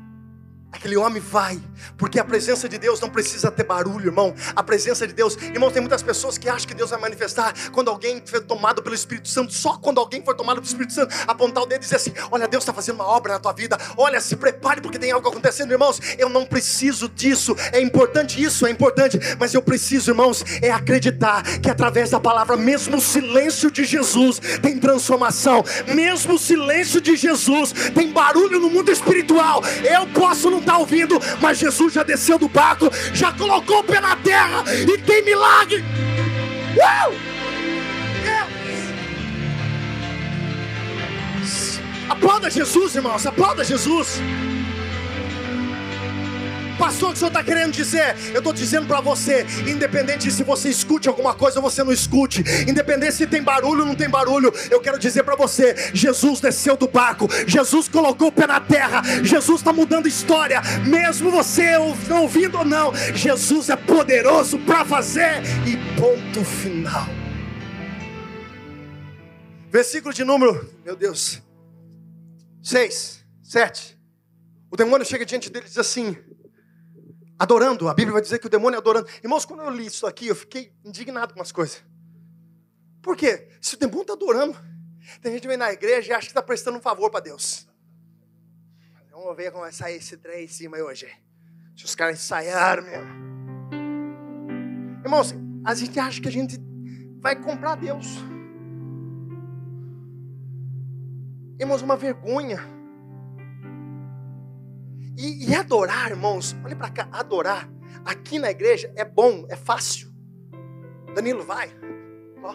Aquele 0.72 0.96
homem 0.96 1.22
vai, 1.22 1.60
porque 1.96 2.18
a 2.18 2.24
presença 2.24 2.68
de 2.68 2.76
Deus 2.76 3.00
não 3.00 3.08
precisa 3.08 3.50
ter 3.50 3.62
barulho, 3.62 4.06
irmão. 4.06 4.34
A 4.54 4.62
presença 4.62 5.06
de 5.06 5.12
Deus, 5.12 5.36
irmão, 5.36 5.70
tem 5.70 5.80
muitas 5.80 6.02
pessoas 6.02 6.36
que 6.36 6.48
acham 6.48 6.66
que 6.66 6.74
Deus 6.74 6.90
vai 6.90 7.00
manifestar 7.00 7.54
quando 7.72 7.88
alguém 7.88 8.22
foi 8.26 8.40
tomado 8.40 8.82
pelo 8.82 8.94
Espírito 8.94 9.28
Santo. 9.28 9.54
Só 9.54 9.78
quando 9.78 10.00
alguém 10.00 10.22
for 10.24 10.34
tomado 10.34 10.56
pelo 10.56 10.66
Espírito 10.66 10.92
Santo, 10.92 11.14
apontar 11.26 11.62
o 11.62 11.66
dedo 11.66 11.80
e 11.80 11.84
dizer 11.84 11.96
assim: 11.96 12.12
Olha, 12.30 12.48
Deus 12.48 12.62
está 12.62 12.72
fazendo 12.72 12.96
uma 12.96 13.06
obra 13.06 13.34
na 13.34 13.38
tua 13.38 13.52
vida. 13.52 13.78
Olha, 13.96 14.20
se 14.20 14.36
prepare 14.36 14.80
porque 14.80 14.98
tem 14.98 15.12
algo 15.12 15.26
acontecendo, 15.28 15.70
irmãos. 15.70 16.00
Eu 16.18 16.28
não 16.28 16.44
preciso 16.44 17.08
disso. 17.08 17.56
É 17.72 17.80
importante 17.80 18.42
isso, 18.42 18.66
é 18.66 18.70
importante, 18.70 19.18
mas 19.38 19.54
eu 19.54 19.62
preciso, 19.62 20.10
irmãos, 20.10 20.44
é 20.60 20.70
acreditar 20.70 21.42
que 21.60 21.70
através 21.70 22.10
da 22.10 22.20
palavra, 22.20 22.56
mesmo 22.56 22.96
o 22.96 23.00
silêncio 23.00 23.70
de 23.70 23.84
Jesus 23.84 24.40
tem 24.60 24.78
transformação, 24.78 25.64
mesmo 25.94 26.34
o 26.34 26.38
silêncio 26.38 27.00
de 27.00 27.16
Jesus 27.16 27.72
tem 27.94 28.12
barulho 28.12 28.60
no 28.60 28.68
mundo 28.68 28.90
espiritual. 28.90 29.62
Eu 29.84 30.06
posso 30.08 30.55
não 30.56 30.60
está 30.60 30.78
ouvindo, 30.78 31.20
mas 31.40 31.58
Jesus 31.58 31.92
já 31.92 32.02
desceu 32.02 32.38
do 32.38 32.48
barco, 32.48 32.90
já 33.12 33.32
colocou 33.32 33.84
na 34.00 34.16
terra 34.16 34.64
e 34.70 34.98
tem 34.98 35.22
milagre. 35.22 35.84
Uh! 36.76 37.26
Aplauda 42.08 42.48
Jesus, 42.48 42.94
irmãos, 42.94 43.26
aplauda 43.26 43.64
Jesus. 43.64 44.20
Pastor, 46.78 47.08
o 47.08 47.12
que 47.12 47.16
o 47.16 47.18
senhor 47.18 47.28
está 47.28 47.42
querendo 47.42 47.72
dizer? 47.72 48.14
Eu 48.32 48.38
estou 48.38 48.52
dizendo 48.52 48.86
para 48.86 49.00
você, 49.00 49.46
independente 49.66 50.30
se 50.30 50.42
você 50.42 50.68
escute 50.68 51.08
alguma 51.08 51.34
coisa 51.34 51.58
ou 51.58 51.62
você 51.62 51.82
não 51.82 51.92
escute, 51.92 52.44
independente 52.68 53.14
se 53.14 53.26
tem 53.26 53.42
barulho 53.42 53.80
ou 53.80 53.86
não 53.86 53.94
tem 53.94 54.08
barulho, 54.08 54.52
eu 54.70 54.80
quero 54.80 54.98
dizer 54.98 55.22
para 55.22 55.36
você: 55.36 55.90
Jesus 55.94 56.40
desceu 56.40 56.76
do 56.76 56.86
barco, 56.86 57.28
Jesus 57.46 57.88
colocou 57.88 58.28
o 58.28 58.32
pé 58.32 58.46
na 58.46 58.60
terra, 58.60 59.02
Jesus 59.22 59.60
está 59.60 59.72
mudando 59.72 60.06
história, 60.06 60.60
mesmo 60.86 61.30
você 61.30 61.76
não 62.08 62.22
ouvindo 62.22 62.58
ou 62.58 62.64
não, 62.64 62.92
Jesus 63.14 63.70
é 63.70 63.76
poderoso 63.76 64.58
para 64.58 64.84
fazer, 64.84 65.42
e 65.66 65.76
ponto 65.98 66.44
final. 66.44 67.06
Versículo 69.70 70.12
de 70.12 70.24
número, 70.24 70.72
meu 70.84 70.96
Deus, 70.96 71.42
6, 72.62 73.24
7. 73.42 73.96
O 74.70 74.76
demônio 74.76 75.06
chega 75.06 75.24
diante 75.24 75.48
dele 75.48 75.66
e 75.66 75.68
diz 75.68 75.78
assim: 75.78 76.16
adorando. 77.38 77.88
A 77.88 77.94
Bíblia 77.94 78.12
vai 78.12 78.22
dizer 78.22 78.38
que 78.38 78.46
o 78.46 78.50
demônio 78.50 78.76
é 78.76 78.80
adorando. 78.80 79.08
Irmãos, 79.22 79.44
quando 79.44 79.62
eu 79.62 79.70
li 79.70 79.86
isso 79.86 80.06
aqui, 80.06 80.28
eu 80.28 80.34
fiquei 80.34 80.72
indignado 80.84 81.34
com 81.34 81.42
as 81.42 81.52
coisas. 81.52 81.82
Por 83.02 83.16
quê? 83.16 83.48
Se 83.60 83.74
o 83.74 83.78
demônio 83.78 84.02
está 84.02 84.14
adorando, 84.14 84.56
tem 85.22 85.32
gente 85.32 85.42
que 85.42 85.48
vem 85.48 85.56
na 85.56 85.72
igreja 85.72 86.10
e 86.10 86.12
acha 86.12 86.26
que 86.26 86.32
está 86.32 86.42
prestando 86.42 86.78
um 86.78 86.80
favor 86.80 87.10
para 87.10 87.20
Deus. 87.20 87.68
Vamos 89.10 89.36
ver 89.36 89.50
como 89.50 89.62
vai 89.62 89.72
sair 89.72 89.96
esse 89.96 90.16
trem 90.16 90.44
em 90.44 90.48
cima 90.48 90.76
hoje. 90.78 91.08
Se 91.76 91.84
os 91.84 91.94
caras 91.94 92.18
ensaiaram 92.18 92.82
mesmo. 92.82 93.26
Irmãos, 95.04 95.34
a 95.64 95.74
gente 95.74 95.98
acha 95.98 96.20
que 96.20 96.28
a 96.28 96.32
gente 96.32 96.58
vai 97.20 97.34
comprar 97.36 97.76
Deus. 97.76 98.06
Irmãos, 101.58 101.82
uma 101.82 101.96
vergonha. 101.96 102.75
E, 105.16 105.48
e 105.48 105.54
adorar, 105.54 106.10
irmãos, 106.10 106.54
olha 106.64 106.76
para 106.76 106.90
cá, 106.90 107.08
adorar 107.10 107.68
aqui 108.06 108.38
na 108.38 108.50
igreja 108.50 108.92
é 108.94 109.04
bom, 109.04 109.44
é 109.48 109.56
fácil. 109.56 110.14
Danilo, 111.14 111.42
vai. 111.44 111.70
Ó. 112.42 112.54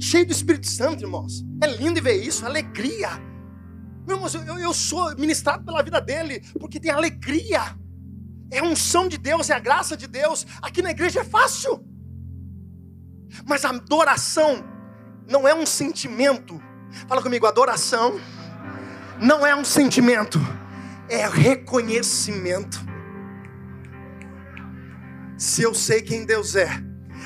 Cheio 0.00 0.26
do 0.26 0.32
Espírito 0.32 0.66
Santo, 0.66 1.04
irmãos. 1.04 1.44
É 1.62 1.66
lindo 1.66 2.02
ver 2.02 2.16
isso, 2.16 2.44
alegria. 2.46 3.10
Irmãos, 4.08 4.34
eu, 4.34 4.58
eu 4.58 4.74
sou 4.74 5.14
ministrado 5.16 5.64
pela 5.64 5.82
vida 5.82 6.00
dele, 6.00 6.40
porque 6.58 6.80
tem 6.80 6.90
alegria. 6.90 7.60
É 8.50 8.58
a 8.58 8.64
unção 8.64 9.08
de 9.08 9.16
Deus, 9.16 9.48
é 9.48 9.54
a 9.54 9.60
graça 9.60 9.96
de 9.96 10.06
Deus. 10.06 10.46
Aqui 10.60 10.82
na 10.82 10.90
igreja 10.90 11.20
é 11.20 11.24
fácil. 11.24 11.84
Mas 13.46 13.64
a 13.64 13.70
adoração 13.70 14.71
não 15.28 15.46
é 15.46 15.54
um 15.54 15.66
sentimento. 15.66 16.60
Fala 17.08 17.22
comigo, 17.22 17.46
adoração 17.46 18.20
não 19.18 19.46
é 19.46 19.54
um 19.54 19.64
sentimento, 19.64 20.40
é 21.08 21.26
reconhecimento. 21.28 22.78
Se 25.36 25.62
eu 25.62 25.74
sei 25.74 26.02
quem 26.02 26.24
Deus 26.24 26.56
é, 26.56 26.68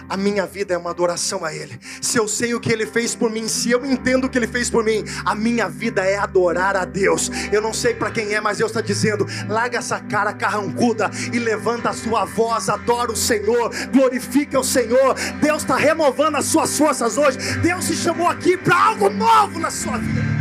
a 0.09 0.17
minha 0.17 0.47
vida 0.47 0.75
é 0.75 0.79
uma 0.79 0.91
adoração 0.91 1.45
a 1.45 1.55
Ele. 1.55 1.79
Se 2.01 2.19
eu 2.19 2.29
sei 2.29 2.55
o 2.55 2.61
que 2.61 2.73
Ele 2.73 2.87
fez 2.87 3.15
por 3.15 3.31
mim, 3.31 3.49
se 3.49 3.71
eu 3.71 3.85
entendo 3.85 4.25
o 4.25 4.29
que 4.29 4.39
Ele 4.39 4.47
fez 4.47 4.71
por 4.71 4.85
mim, 4.85 5.05
a 5.25 5.35
minha 5.35 5.69
vida 5.69 6.05
é 6.05 6.17
adorar 6.17 6.77
a 6.77 6.85
Deus. 6.85 7.31
Eu 7.53 7.61
não 7.61 7.73
sei 7.73 7.95
para 7.95 8.11
quem 8.11 8.35
é, 8.35 8.41
mas 8.41 8.59
Deus 8.59 8.71
está 8.71 8.81
dizendo: 8.81 9.27
larga 9.49 9.79
essa 9.79 10.01
cara 10.01 10.33
carrancuda 10.33 11.11
e 11.33 11.39
levanta 11.39 11.91
a 11.91 11.93
sua 11.93 12.25
voz, 12.25 12.69
adora 12.69 13.13
o 13.13 13.17
Senhor, 13.17 13.71
glorifica 13.93 14.59
o 14.59 14.65
Senhor. 14.65 15.15
Deus 15.41 15.63
está 15.63 15.77
renovando 15.77 16.37
as 16.37 16.47
suas 16.47 16.77
forças 16.77 17.17
hoje. 17.17 17.39
Deus 17.63 17.87
te 17.87 17.95
chamou 17.95 18.29
aqui 18.29 18.57
para 18.57 18.77
algo 18.77 19.09
novo 19.11 19.59
na 19.59 19.71
sua 19.71 19.99
vida. 19.99 20.37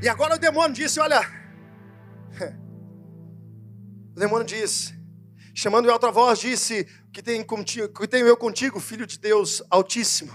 E 0.00 0.08
agora 0.08 0.36
o 0.36 0.38
demônio 0.38 0.72
disse: 0.72 1.00
Olha, 1.00 1.26
o 4.18 4.20
demônio 4.20 4.44
diz, 4.44 4.92
chamando 5.54 5.86
em 5.86 5.92
alta 5.92 6.10
voz, 6.10 6.40
disse: 6.40 6.88
Que 7.12 7.22
tenho, 7.22 7.44
contigo, 7.44 7.88
que 7.88 8.08
tenho 8.08 8.26
eu 8.26 8.36
contigo, 8.36 8.80
filho 8.80 9.06
de 9.06 9.16
Deus 9.16 9.62
Altíssimo. 9.70 10.32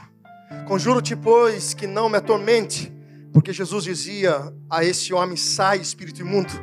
Conjuro-te, 0.66 1.18
pois, 1.18 1.74
que 1.74 1.86
não 1.86 2.08
me 2.08 2.16
atormente, 2.16 2.94
porque 3.34 3.52
Jesus 3.52 3.84
dizia 3.84 4.56
a 4.70 4.86
esse 4.86 5.14
homem: 5.14 5.36
Sai, 5.36 5.80
espírito 5.80 6.22
imundo. 6.22 6.54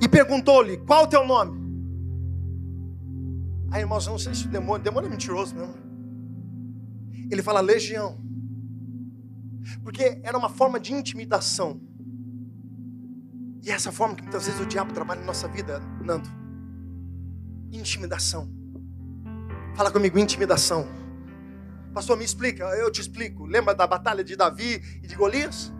E 0.00 0.08
perguntou-lhe: 0.08 0.78
Qual 0.78 1.04
o 1.04 1.06
teu 1.06 1.26
nome? 1.26 1.62
Aí, 3.70 3.82
irmãos, 3.82 4.06
não 4.06 4.18
sei 4.18 4.34
se 4.34 4.46
o 4.46 4.48
demônio, 4.48 4.80
o 4.80 4.84
demônio 4.84 5.08
é 5.08 5.10
mentiroso 5.10 5.54
mesmo. 5.54 5.74
Ele 7.30 7.42
fala 7.42 7.60
legião, 7.60 8.18
porque 9.82 10.18
era 10.22 10.38
uma 10.38 10.48
forma 10.48 10.80
de 10.80 10.94
intimidação. 10.94 11.78
E 13.64 13.70
essa 13.70 13.90
forma 13.90 14.14
que 14.14 14.22
muitas 14.22 14.44
vezes 14.44 14.60
o 14.60 14.66
diabo 14.66 14.92
trabalha 14.92 15.20
na 15.20 15.26
nossa 15.26 15.48
vida, 15.48 15.80
Nando. 16.02 16.28
Intimidação. 17.72 18.46
Fala 19.74 19.90
comigo, 19.90 20.18
intimidação. 20.18 20.86
Pastor, 21.94 22.18
me 22.18 22.24
explica, 22.24 22.64
eu 22.76 22.92
te 22.92 23.00
explico. 23.00 23.46
Lembra 23.46 23.74
da 23.74 23.86
batalha 23.86 24.22
de 24.22 24.36
Davi 24.36 24.82
e 25.02 25.06
de 25.06 25.14
Golias? 25.14 25.72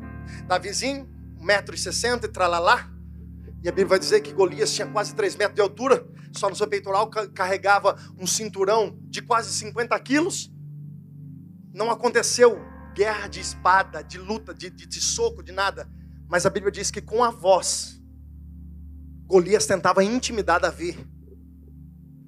Davizinho, 0.46 1.06
1,60m 1.38 2.24
e 2.24 2.28
tralalá. 2.28 2.90
E 3.62 3.68
a 3.68 3.72
Bíblia 3.72 3.86
vai 3.88 3.98
dizer 3.98 4.22
que 4.22 4.32
Golias 4.32 4.72
tinha 4.74 4.86
quase 4.86 5.14
3 5.14 5.36
metros 5.36 5.54
de 5.54 5.60
altura, 5.60 6.06
só 6.32 6.48
no 6.48 6.56
seu 6.56 6.66
peitoral 6.66 7.08
carregava 7.08 7.98
um 8.18 8.26
cinturão 8.26 8.98
de 9.02 9.20
quase 9.20 9.52
50 9.52 9.98
quilos. 10.00 10.50
Não 11.72 11.90
aconteceu 11.90 12.58
guerra 12.94 13.26
de 13.26 13.40
espada, 13.40 14.02
de 14.02 14.16
luta, 14.16 14.54
de, 14.54 14.70
de, 14.70 14.86
de 14.86 15.00
soco, 15.00 15.42
de 15.42 15.52
nada. 15.52 15.86
Mas 16.28 16.46
a 16.46 16.50
Bíblia 16.50 16.72
diz 16.72 16.90
que 16.90 17.00
com 17.00 17.22
a 17.22 17.30
voz, 17.30 18.00
Golias 19.26 19.66
tentava 19.66 20.04
intimidar 20.04 20.60
Davi. 20.60 20.96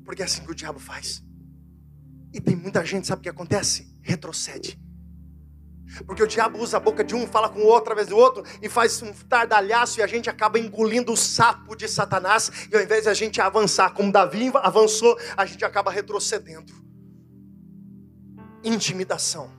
Porque 0.04 0.22
é 0.22 0.24
assim 0.24 0.44
que 0.44 0.50
o 0.50 0.54
diabo 0.54 0.78
faz. 0.78 1.22
E 2.32 2.40
tem 2.40 2.54
muita 2.54 2.84
gente, 2.84 3.06
sabe 3.06 3.20
o 3.20 3.22
que 3.22 3.28
acontece? 3.28 3.96
Retrocede. 4.02 4.78
Porque 6.04 6.22
o 6.22 6.26
diabo 6.26 6.58
usa 6.58 6.76
a 6.76 6.80
boca 6.80 7.04
de 7.04 7.14
um, 7.14 7.26
fala 7.26 7.48
com 7.48 7.60
o 7.60 7.66
outro, 7.66 7.92
através 7.92 8.08
do 8.08 8.16
outro, 8.16 8.42
e 8.60 8.68
faz 8.68 9.00
um 9.02 9.12
tardalhaço, 9.12 10.00
e 10.00 10.02
a 10.02 10.06
gente 10.06 10.28
acaba 10.28 10.58
engolindo 10.58 11.12
o 11.12 11.16
sapo 11.16 11.76
de 11.76 11.88
Satanás, 11.88 12.50
e 12.70 12.76
ao 12.76 12.82
invés 12.82 13.04
de 13.04 13.08
a 13.08 13.14
gente 13.14 13.40
avançar, 13.40 13.90
como 13.94 14.12
Davi 14.12 14.50
avançou, 14.54 15.16
a 15.36 15.46
gente 15.46 15.64
acaba 15.64 15.90
retrocedendo. 15.90 16.72
Intimidação. 18.64 19.50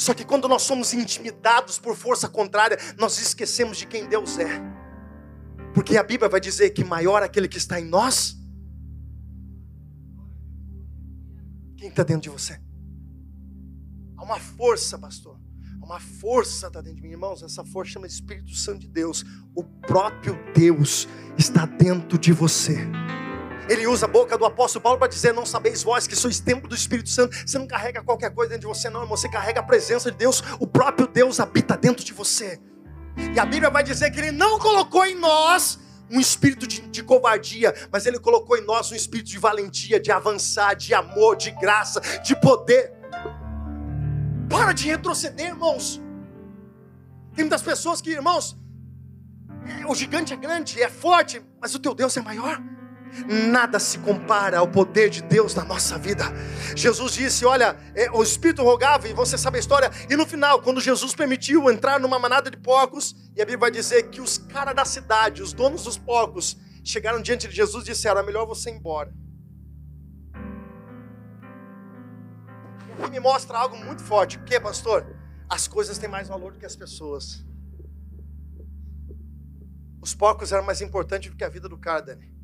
Só 0.00 0.14
que 0.14 0.24
quando 0.24 0.48
nós 0.48 0.62
somos 0.62 0.94
intimidados 0.94 1.78
por 1.78 1.94
força 1.94 2.26
contrária, 2.26 2.78
nós 2.96 3.20
esquecemos 3.20 3.76
de 3.76 3.86
quem 3.86 4.08
Deus 4.08 4.38
é. 4.38 4.48
Porque 5.74 5.98
a 5.98 6.02
Bíblia 6.02 6.26
vai 6.26 6.40
dizer 6.40 6.70
que 6.70 6.82
maior 6.82 7.22
aquele 7.22 7.46
que 7.46 7.58
está 7.58 7.78
em 7.78 7.84
nós. 7.84 8.34
Quem 11.76 11.90
está 11.90 12.02
dentro 12.02 12.22
de 12.22 12.30
você? 12.30 12.58
Há 14.16 14.24
uma 14.24 14.40
força, 14.40 14.98
pastor. 14.98 15.38
Há 15.82 15.84
uma 15.84 16.00
força 16.00 16.68
está 16.68 16.80
dentro 16.80 16.96
de 16.96 17.02
mim, 17.02 17.10
irmãos. 17.10 17.42
Essa 17.42 17.62
força 17.62 17.92
chama 17.92 18.06
Espírito 18.06 18.54
Santo 18.54 18.80
de 18.80 18.88
Deus. 18.88 19.22
O 19.54 19.62
próprio 19.62 20.34
Deus 20.54 21.06
está 21.36 21.66
dentro 21.66 22.16
de 22.16 22.32
você. 22.32 22.78
Ele 23.70 23.86
usa 23.86 24.06
a 24.06 24.08
boca 24.08 24.36
do 24.36 24.44
apóstolo 24.44 24.82
Paulo 24.82 24.98
para 24.98 25.06
dizer: 25.06 25.32
Não 25.32 25.46
sabeis 25.46 25.84
vós 25.84 26.04
que 26.04 26.16
sois 26.16 26.40
templo 26.40 26.68
do 26.68 26.74
Espírito 26.74 27.08
Santo. 27.08 27.36
Você 27.46 27.56
não 27.56 27.68
carrega 27.68 28.02
qualquer 28.02 28.34
coisa 28.34 28.50
dentro 28.50 28.62
de 28.62 28.66
você, 28.66 28.90
não, 28.90 29.02
irmão. 29.02 29.16
Você 29.16 29.28
carrega 29.28 29.60
a 29.60 29.62
presença 29.62 30.10
de 30.10 30.18
Deus. 30.18 30.42
O 30.58 30.66
próprio 30.66 31.06
Deus 31.06 31.38
habita 31.38 31.76
dentro 31.76 32.04
de 32.04 32.12
você. 32.12 32.60
E 33.32 33.38
a 33.38 33.46
Bíblia 33.46 33.70
vai 33.70 33.84
dizer 33.84 34.10
que 34.10 34.18
Ele 34.18 34.32
não 34.32 34.58
colocou 34.58 35.06
em 35.06 35.14
nós 35.14 35.78
um 36.10 36.18
espírito 36.18 36.66
de, 36.66 36.80
de, 36.80 37.04
covardia, 37.04 37.72
mas 37.92 38.06
Ele 38.06 38.18
colocou 38.18 38.58
em 38.58 38.66
nós 38.66 38.90
um 38.90 38.96
espírito 38.96 39.30
de 39.30 39.38
valentia, 39.38 40.00
de 40.00 40.10
avançar, 40.10 40.74
de 40.74 40.92
amor, 40.92 41.36
de 41.36 41.52
graça, 41.52 42.00
de 42.24 42.34
poder. 42.40 42.92
Para 44.48 44.72
de 44.72 44.88
retroceder, 44.88 45.46
irmãos. 45.46 46.02
Tem 47.36 47.44
muitas 47.44 47.62
pessoas 47.62 48.00
que, 48.00 48.10
irmãos, 48.10 48.58
o 49.86 49.94
gigante 49.94 50.32
é 50.32 50.36
grande, 50.36 50.82
é 50.82 50.88
forte, 50.88 51.40
mas 51.60 51.72
o 51.72 51.78
teu 51.78 51.94
Deus 51.94 52.16
é 52.16 52.20
maior. 52.20 52.60
Nada 53.50 53.78
se 53.78 53.98
compara 53.98 54.58
ao 54.58 54.68
poder 54.68 55.10
de 55.10 55.22
Deus 55.22 55.54
na 55.54 55.64
nossa 55.64 55.98
vida. 55.98 56.24
Jesus 56.74 57.12
disse: 57.12 57.44
Olha, 57.44 57.76
é, 57.94 58.10
o 58.10 58.22
Espírito 58.22 58.62
rogava, 58.62 59.08
e 59.08 59.12
você 59.12 59.36
sabe 59.36 59.56
a 59.56 59.60
história. 59.60 59.90
E 60.08 60.16
no 60.16 60.26
final, 60.26 60.62
quando 60.62 60.80
Jesus 60.80 61.14
permitiu 61.14 61.70
entrar 61.70 62.00
numa 62.00 62.18
manada 62.18 62.50
de 62.50 62.56
porcos, 62.56 63.14
e 63.36 63.42
a 63.42 63.44
Bíblia 63.44 63.58
vai 63.58 63.70
dizer 63.70 64.10
que 64.10 64.20
os 64.20 64.38
caras 64.38 64.74
da 64.74 64.84
cidade, 64.84 65.42
os 65.42 65.52
donos 65.52 65.84
dos 65.84 65.98
porcos, 65.98 66.56
chegaram 66.84 67.20
diante 67.20 67.48
de 67.48 67.54
Jesus 67.54 67.84
e 67.84 67.92
disseram: 67.92 68.20
É 68.20 68.22
melhor 68.22 68.46
você 68.46 68.70
ir 68.70 68.74
embora. 68.74 69.12
que 73.00 73.10
me 73.10 73.20
mostra 73.20 73.58
algo 73.58 73.76
muito 73.76 74.02
forte. 74.02 74.38
O 74.38 74.44
que, 74.44 74.58
pastor? 74.60 75.04
As 75.48 75.66
coisas 75.66 75.98
têm 75.98 76.08
mais 76.08 76.28
valor 76.28 76.52
do 76.52 76.58
que 76.58 76.66
as 76.66 76.76
pessoas. 76.76 77.44
Os 80.00 80.14
porcos 80.14 80.52
eram 80.52 80.64
mais 80.64 80.80
importantes 80.80 81.30
do 81.30 81.36
que 81.36 81.44
a 81.44 81.48
vida 81.48 81.68
do 81.68 81.76
cara, 81.76 82.00
Dani. 82.00 82.39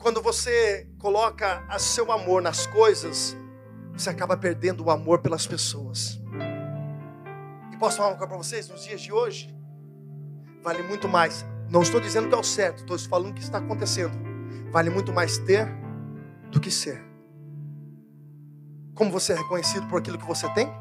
Quando 0.00 0.22
você 0.22 0.88
coloca 0.98 1.62
o 1.68 1.78
seu 1.78 2.10
amor 2.10 2.40
nas 2.40 2.66
coisas, 2.66 3.36
você 3.92 4.08
acaba 4.08 4.34
perdendo 4.34 4.82
o 4.82 4.90
amor 4.90 5.18
pelas 5.18 5.46
pessoas. 5.46 6.18
E 7.70 7.76
posso 7.76 7.98
falar 7.98 8.08
uma 8.08 8.16
coisa 8.16 8.28
para 8.28 8.38
vocês? 8.38 8.66
Nos 8.70 8.82
dias 8.82 9.02
de 9.02 9.12
hoje, 9.12 9.54
vale 10.62 10.82
muito 10.84 11.06
mais. 11.06 11.44
Não 11.68 11.82
estou 11.82 12.00
dizendo 12.00 12.30
que 12.30 12.34
é 12.34 12.38
o 12.38 12.42
certo, 12.42 12.80
estou 12.80 12.98
falando 13.10 13.34
que 13.34 13.42
está 13.42 13.58
acontecendo. 13.58 14.18
Vale 14.70 14.88
muito 14.88 15.12
mais 15.12 15.36
ter 15.36 15.68
do 16.50 16.58
que 16.58 16.70
ser. 16.70 17.04
Como 18.94 19.10
você 19.10 19.34
é 19.34 19.36
reconhecido 19.36 19.86
por 19.86 19.98
aquilo 19.98 20.16
que 20.16 20.26
você 20.26 20.48
tem? 20.54 20.72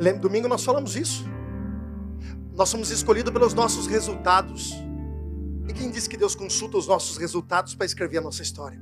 Lembra, 0.00 0.20
domingo 0.20 0.48
nós 0.48 0.64
falamos 0.64 0.96
isso. 0.96 1.24
Nós 2.54 2.68
somos 2.68 2.90
escolhidos 2.90 3.32
pelos 3.32 3.54
nossos 3.54 3.86
resultados. 3.86 4.89
E 5.70 5.72
quem 5.72 5.88
disse 5.88 6.08
que 6.08 6.16
Deus 6.16 6.34
consulta 6.34 6.76
os 6.76 6.88
nossos 6.88 7.16
resultados 7.16 7.76
para 7.76 7.86
escrever 7.86 8.18
a 8.18 8.20
nossa 8.20 8.42
história? 8.42 8.76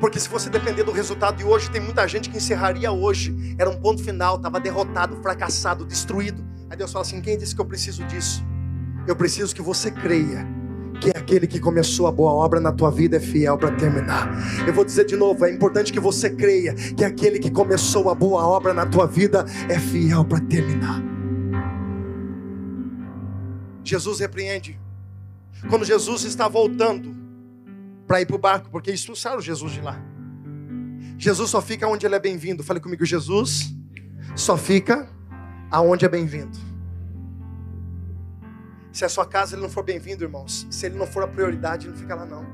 Porque 0.00 0.18
se 0.18 0.30
você 0.30 0.48
depender 0.48 0.82
do 0.82 0.90
resultado 0.90 1.36
de 1.36 1.44
hoje, 1.44 1.70
tem 1.70 1.78
muita 1.78 2.08
gente 2.08 2.30
que 2.30 2.38
encerraria 2.38 2.90
hoje. 2.90 3.54
Era 3.58 3.68
um 3.68 3.78
ponto 3.78 4.02
final, 4.02 4.36
estava 4.36 4.58
derrotado, 4.58 5.20
fracassado, 5.20 5.84
destruído. 5.84 6.42
Aí 6.70 6.76
Deus 6.76 6.90
fala 6.90 7.04
assim: 7.04 7.20
quem 7.20 7.36
disse 7.36 7.54
que 7.54 7.60
eu 7.60 7.66
preciso 7.66 8.02
disso? 8.04 8.42
Eu 9.06 9.14
preciso 9.14 9.54
que 9.54 9.60
você 9.60 9.90
creia 9.90 10.48
que 11.02 11.10
aquele 11.10 11.46
que 11.46 11.60
começou 11.60 12.06
a 12.06 12.12
boa 12.12 12.32
obra 12.32 12.60
na 12.60 12.72
tua 12.72 12.90
vida 12.90 13.18
é 13.18 13.20
fiel 13.20 13.58
para 13.58 13.72
terminar. 13.72 14.26
Eu 14.66 14.72
vou 14.72 14.86
dizer 14.86 15.04
de 15.04 15.16
novo, 15.16 15.44
é 15.44 15.52
importante 15.52 15.92
que 15.92 16.00
você 16.00 16.30
creia 16.30 16.72
que 16.72 17.04
aquele 17.04 17.38
que 17.38 17.50
começou 17.50 18.08
a 18.08 18.14
boa 18.14 18.42
obra 18.42 18.72
na 18.72 18.86
tua 18.86 19.06
vida 19.06 19.44
é 19.68 19.78
fiel 19.78 20.24
para 20.24 20.40
terminar. 20.40 20.98
Jesus 23.84 24.18
repreende. 24.20 24.85
Quando 25.68 25.84
Jesus 25.84 26.24
está 26.24 26.48
voltando 26.48 27.14
para 28.06 28.20
ir 28.20 28.26
para 28.26 28.36
o 28.36 28.38
barco, 28.38 28.70
porque 28.70 28.92
expulsaram 28.92 29.40
Jesus 29.40 29.72
de 29.72 29.80
lá. 29.80 30.00
Jesus 31.18 31.50
só 31.50 31.60
fica 31.60 31.88
onde 31.88 32.06
ele 32.06 32.14
é 32.14 32.20
bem-vindo. 32.20 32.62
Fale 32.62 32.78
comigo, 32.78 33.04
Jesus 33.04 33.74
só 34.36 34.56
fica 34.56 35.08
aonde 35.70 36.04
é 36.04 36.08
bem-vindo. 36.08 36.56
Se 38.92 39.04
a 39.04 39.08
sua 39.08 39.26
casa 39.26 39.54
ele 39.54 39.62
não 39.62 39.68
for 39.68 39.82
bem-vindo, 39.82 40.24
irmãos, 40.24 40.66
se 40.70 40.86
ele 40.86 40.96
não 40.96 41.06
for 41.06 41.22
a 41.22 41.28
prioridade, 41.28 41.86
ele 41.86 41.94
não 41.94 42.00
fica 42.00 42.14
lá 42.14 42.24
não. 42.24 42.46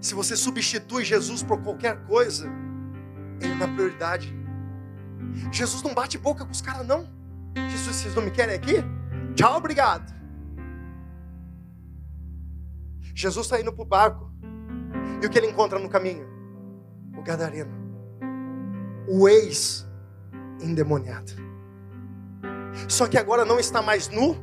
Se 0.00 0.14
você 0.14 0.36
substitui 0.36 1.04
Jesus 1.04 1.42
por 1.42 1.62
qualquer 1.62 1.96
coisa, 2.04 2.48
ele 3.40 3.54
não 3.54 3.66
é 3.66 3.72
prioridade. 3.72 4.34
Jesus 5.52 5.82
não 5.82 5.94
bate 5.94 6.18
boca 6.18 6.44
com 6.44 6.52
os 6.52 6.60
caras, 6.60 6.86
não. 6.86 7.08
Jesus, 7.70 7.96
vocês 7.96 8.14
não 8.14 8.22
me 8.22 8.30
querem 8.30 8.54
aqui? 8.54 8.84
Tchau, 9.34 9.56
obrigado. 9.56 10.15
Jesus 13.16 13.46
está 13.46 13.58
indo 13.58 13.72
para 13.72 13.82
o 13.82 13.86
barco. 13.86 14.30
E 15.22 15.26
o 15.26 15.30
que 15.30 15.38
ele 15.38 15.46
encontra 15.46 15.78
no 15.78 15.88
caminho? 15.88 16.28
O 17.16 17.22
gadareno. 17.22 17.72
O 19.08 19.26
ex-endemoniado. 19.26 21.32
Só 22.86 23.08
que 23.08 23.16
agora 23.16 23.46
não 23.46 23.58
está 23.58 23.80
mais 23.80 24.08
nu 24.08 24.36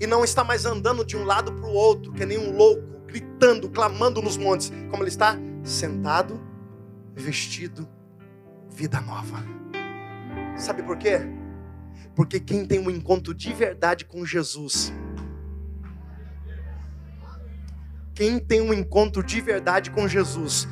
e 0.00 0.06
não 0.06 0.22
está 0.22 0.44
mais 0.44 0.64
andando 0.64 1.04
de 1.04 1.16
um 1.16 1.24
lado 1.24 1.52
para 1.52 1.66
o 1.66 1.72
outro, 1.72 2.12
que 2.12 2.24
nem 2.24 2.38
um 2.38 2.56
louco, 2.56 3.00
gritando, 3.04 3.68
clamando 3.68 4.22
nos 4.22 4.36
montes, 4.36 4.72
como 4.88 5.02
ele 5.02 5.10
está 5.10 5.36
sentado, 5.64 6.40
vestido, 7.16 7.88
vida 8.70 9.00
nova. 9.00 9.44
Sabe 10.56 10.84
por 10.84 10.96
quê? 10.96 11.18
Porque 12.14 12.38
quem 12.38 12.64
tem 12.64 12.78
um 12.78 12.88
encontro 12.88 13.34
de 13.34 13.52
verdade 13.52 14.04
com 14.04 14.24
Jesus, 14.24 14.92
quem 18.16 18.38
tem 18.38 18.62
um 18.62 18.72
encontro 18.72 19.22
de 19.22 19.42
verdade 19.42 19.90
com 19.90 20.08
Jesus, 20.08 20.66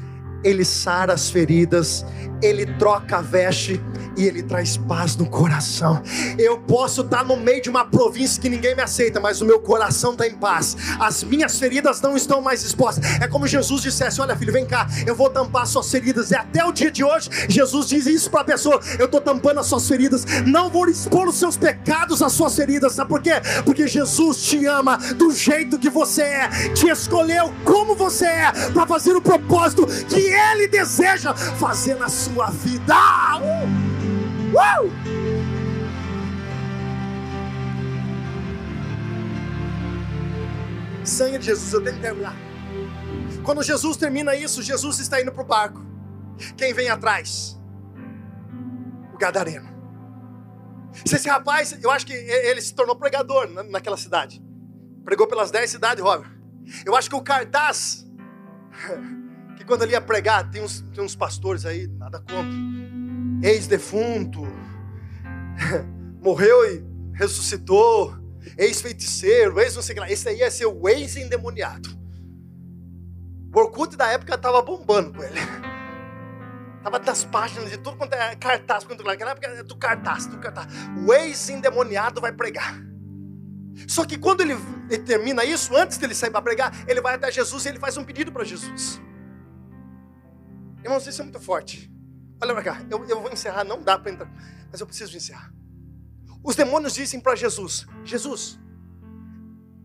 ele 0.45 0.65
sara 0.65 1.15
as 1.15 1.31
feridas, 1.31 2.05
ele 2.43 2.67
troca 2.79 3.19
a 3.19 3.23
veste 3.23 3.81
e 4.17 4.25
ele 4.25 4.43
traz 4.43 4.77
paz 4.77 5.17
no 5.17 5.27
coração. 5.27 6.03
Eu 6.39 6.59
posso 6.59 7.01
estar 7.03 7.25
no 7.25 7.37
meio 7.37 7.63
de 7.63 7.71
uma 7.71 7.85
província 7.85 8.41
que 8.41 8.49
ninguém 8.49 8.75
me 8.75 8.83
aceita, 8.83 9.21
mas 9.21 9.41
o 9.41 9.45
meu 9.45 9.61
coração 9.61 10.13
está 10.13 10.27
em 10.27 10.35
paz. 10.35 10.77
As 11.01 11.25
minhas 11.25 11.59
feridas 11.59 12.01
não 12.01 12.17
estão 12.17 12.41
mais 12.41 12.63
expostas. 12.63 13.05
É 13.21 13.29
como 13.29 13.47
Jesus 13.47 13.83
dissesse: 13.83 14.21
Olha, 14.21 14.37
filho, 14.37 14.53
vem 14.53 14.67
cá, 14.67 14.87
eu 15.07 15.15
vou 15.15 15.31
tampar 15.31 15.67
suas 15.67 15.91
feridas. 15.91 16.31
E 16.31 16.37
até 16.37 16.65
o 16.65 16.73
dia 16.73 16.91
de 16.91 17.03
hoje, 17.03 17.29
Jesus 17.49 17.89
diz 17.89 18.07
isso 18.07 18.31
para 18.31 18.43
a 18.43 18.45
pessoa: 18.45 18.81
Eu 18.99 19.07
estou 19.07 19.21
tampando 19.21 19.61
as 19.61 19.67
suas 19.67 19.87
feridas, 19.89 20.25
não 20.47 20.71
vou 20.71 20.89
expor 20.89 21.27
os 21.29 21.37
seus 21.37 21.57
pecados 21.57 22.23
às 22.23 22.33
suas 22.33 22.55
feridas. 22.55 22.93
Sabe 22.93 23.09
por 23.09 23.23
quê? 23.23 23.33
Porque 23.65 23.87
Jesus 23.87 24.43
te 24.43 24.65
ama 24.67 24.97
do 25.17 25.33
jeito 25.33 25.79
que 25.79 25.91
você 25.91 26.23
é, 26.23 26.49
te 26.75 26.89
escolheu 26.89 27.53
como 27.65 27.95
você 27.95 28.27
é, 28.27 28.53
para 28.73 28.87
fazer 28.87 29.15
o 29.17 29.21
propósito 29.21 29.87
que 30.09 30.31
Ele 30.35 30.67
deseja 30.69 31.35
fazer 31.35 31.95
na 31.95 32.09
sua 32.09 32.51
vida. 32.51 32.95
Uh! 33.41 33.85
Uh! 34.57 34.91
Sangue 41.05 41.39
de 41.39 41.47
Jesus, 41.47 41.73
eu 41.73 41.83
tenho 41.83 41.97
que 41.97 42.03
terminar. 42.03 42.35
Quando 43.45 43.63
Jesus 43.63 43.97
termina 43.97 44.35
isso, 44.35 44.63
Jesus 44.63 44.99
está 44.99 45.21
indo 45.21 45.31
para 45.31 45.43
o 45.43 45.47
barco. 45.47 45.85
Quem 46.57 46.73
vem 46.73 46.89
atrás? 46.89 47.61
O 49.13 49.19
Gadareno. 49.19 49.69
Esse 51.05 51.29
rapaz, 51.29 51.77
eu 51.83 51.91
acho 51.91 52.07
que 52.07 52.13
ele 52.13 52.61
se 52.61 52.75
tornou 52.75 52.97
pregador 52.97 53.49
naquela 53.71 53.97
cidade. 53.97 54.43
Pregou 55.05 55.27
pelas 55.27 55.51
dez 55.51 55.71
cidades, 55.71 56.03
Robert. 56.03 56.31
Eu 56.87 56.97
acho 56.97 57.11
que 57.11 57.17
o 57.17 57.21
cartaz, 57.21 58.07
que 59.65 59.69
quando 59.69 59.83
ele 59.83 59.93
ia 59.93 60.01
pregar, 60.01 60.49
tem 60.51 60.63
uns, 60.63 60.83
tem 60.95 61.03
uns 61.03 61.17
pastores 61.17 61.65
aí, 61.65 61.89
nada 61.89 62.21
contra 62.21 62.53
ex-defunto, 63.43 64.43
morreu 66.23 66.65
e 66.65 66.85
ressuscitou, 67.15 68.17
ex-feiticeiro, 68.57 69.59
ex 69.61 69.75
não 69.75 69.83
sei 69.83 69.93
o 69.93 69.95
que 69.95 70.01
lá. 70.01 70.11
Esse 70.11 70.29
aí 70.29 70.39
ia 70.39 70.51
ser 70.51 70.67
o 70.67 70.89
ex-endemoniado. 70.89 71.89
O 73.55 73.59
Orkut 73.59 73.97
da 73.97 74.11
época 74.11 74.35
estava 74.35 74.63
bombando 74.63 75.13
com 75.13 75.23
ele. 75.23 75.39
Tava 76.83 76.99
das 76.99 77.25
páginas 77.25 77.71
de 77.71 77.79
tudo 77.79 77.97
quanto 77.97 78.13
é 78.13 78.35
cartaz. 78.37 78.85
Quanto, 78.85 79.03
naquela 79.05 79.31
época 79.31 79.47
era 79.47 79.65
do 79.65 79.77
cartaz, 79.77 80.27
do 80.27 80.39
cartaz. 80.39 80.67
O 81.07 81.13
ex-endemoniado 81.13 82.21
vai 82.21 82.33
pregar. 82.33 82.75
Só 83.89 84.05
que 84.05 84.19
quando 84.19 84.43
ele, 84.43 84.57
ele, 84.91 85.03
termina 85.03 85.45
isso, 85.45 85.75
antes 85.77 85.99
dele 85.99 86.15
sair 86.15 86.31
para 86.31 86.43
pregar, 86.43 86.73
ele 86.87 87.01
vai 87.01 87.15
até 87.15 87.31
Jesus 87.31 87.65
e 87.65 87.69
ele 87.71 87.79
faz 87.79 87.97
um 87.97 88.05
pedido 88.05 88.31
para 88.31 88.45
Jesus. 88.45 89.01
Irmãos, 90.85 91.07
isso 91.07 91.23
é 91.23 91.25
muito 91.25 91.41
forte. 91.41 91.91
Olha 92.43 92.53
para 92.53 92.63
cá, 92.63 92.87
eu, 92.91 93.03
eu 93.07 93.23
vou 93.23 93.33
encerrar, 93.33 93.65
não 93.65 93.83
dá 93.83 93.99
para 93.99 94.13
entrar, 94.13 94.31
mas 94.71 94.81
eu 94.81 94.87
preciso 94.87 95.17
encerrar. 95.17 95.51
Os 96.43 96.55
demônios 96.55 96.93
dizem 96.93 97.19
para 97.19 97.35
Jesus: 97.35 97.87
Jesus, 98.05 98.61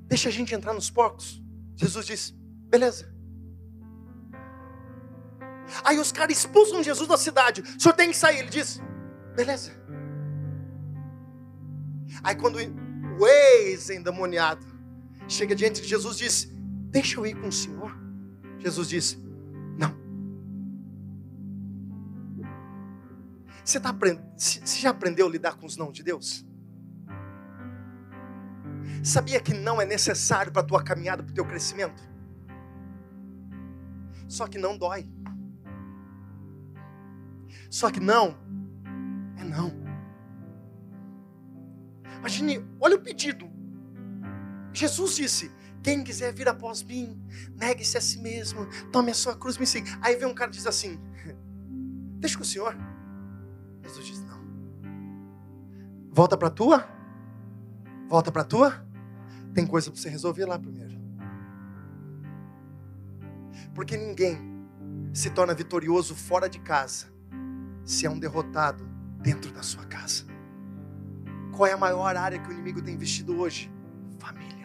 deixa 0.07 0.27
a 0.27 0.31
gente 0.31 0.53
entrar 0.53 0.73
nos 0.73 0.89
porcos. 0.89 1.41
Jesus 1.77 2.05
diz: 2.05 2.35
beleza. 2.67 3.09
Aí 5.85 5.97
os 5.99 6.11
caras 6.11 6.37
expulsam 6.37 6.83
Jesus 6.83 7.07
da 7.07 7.17
cidade. 7.17 7.61
O 7.61 7.81
senhor 7.81 7.93
tem 7.93 8.09
que 8.09 8.17
sair. 8.17 8.39
Ele 8.39 8.49
diz: 8.49 8.81
beleza. 9.35 9.71
Aí 12.21 12.35
quando 12.35 12.57
o 12.57 13.27
ex-endemoniado 13.27 14.65
chega 15.29 15.55
diante 15.55 15.81
de 15.81 15.87
Jesus 15.87 16.17
diz: 16.17 16.49
Deixa 16.91 17.17
eu 17.17 17.25
ir 17.25 17.35
com 17.39 17.47
o 17.47 17.51
Senhor. 17.51 17.97
Jesus 18.59 18.89
diz: 18.89 19.17
Você, 23.69 23.79
tá 23.79 23.89
aprend... 23.89 24.19
Você 24.35 24.79
já 24.79 24.89
aprendeu 24.89 25.27
a 25.27 25.29
lidar 25.29 25.55
com 25.55 25.67
os 25.67 25.77
não 25.77 25.91
de 25.91 26.01
Deus? 26.01 26.43
Sabia 29.03 29.39
que 29.39 29.53
não 29.53 29.79
é 29.79 29.85
necessário 29.85 30.51
para 30.51 30.63
a 30.63 30.65
tua 30.65 30.83
caminhada, 30.83 31.21
para 31.21 31.31
o 31.31 31.35
teu 31.35 31.45
crescimento? 31.45 32.01
Só 34.27 34.47
que 34.47 34.57
não 34.57 34.75
dói. 34.75 35.07
Só 37.69 37.91
que 37.91 37.99
não 37.99 38.35
é 39.37 39.43
não. 39.43 39.71
Imagine, 42.17 42.65
olha 42.79 42.95
o 42.95 43.01
pedido. 43.01 43.47
Jesus 44.73 45.15
disse: 45.15 45.51
Quem 45.83 46.03
quiser 46.03 46.33
vir 46.33 46.49
após 46.49 46.81
mim, 46.81 47.23
negue-se 47.55 47.99
a 47.99 48.01
si 48.01 48.19
mesmo, 48.19 48.65
tome 48.91 49.11
a 49.11 49.13
sua 49.13 49.37
cruz 49.37 49.57
e 49.57 49.59
me 49.59 49.67
siga. 49.67 49.91
Aí 50.01 50.15
vem 50.15 50.27
um 50.27 50.33
cara 50.33 50.49
e 50.49 50.55
diz 50.55 50.65
assim: 50.65 50.99
Deixa 52.17 52.35
com 52.35 52.43
o 52.43 52.47
Senhor. 52.47 52.88
Jesus 53.89 54.05
diz: 54.05 54.23
Não. 54.23 54.39
Volta 56.11 56.37
para 56.37 56.47
a 56.47 56.51
tua. 56.51 56.87
Volta 58.07 58.31
para 58.31 58.43
a 58.43 58.45
tua. 58.45 58.85
Tem 59.53 59.65
coisa 59.65 59.91
para 59.91 59.99
você 59.99 60.09
resolver 60.09 60.45
lá 60.45 60.57
primeiro. 60.57 60.97
Porque 63.73 63.97
ninguém 63.97 64.37
se 65.13 65.29
torna 65.29 65.53
vitorioso 65.53 66.15
fora 66.15 66.49
de 66.49 66.59
casa 66.59 67.07
se 67.83 68.05
é 68.05 68.09
um 68.09 68.19
derrotado 68.19 68.83
dentro 69.21 69.51
da 69.51 69.63
sua 69.63 69.85
casa. 69.85 70.25
Qual 71.55 71.67
é 71.67 71.73
a 71.73 71.77
maior 71.77 72.15
área 72.15 72.39
que 72.39 72.47
o 72.47 72.51
inimigo 72.51 72.81
tem 72.81 72.93
investido 72.93 73.37
hoje? 73.39 73.71
Família. 74.19 74.58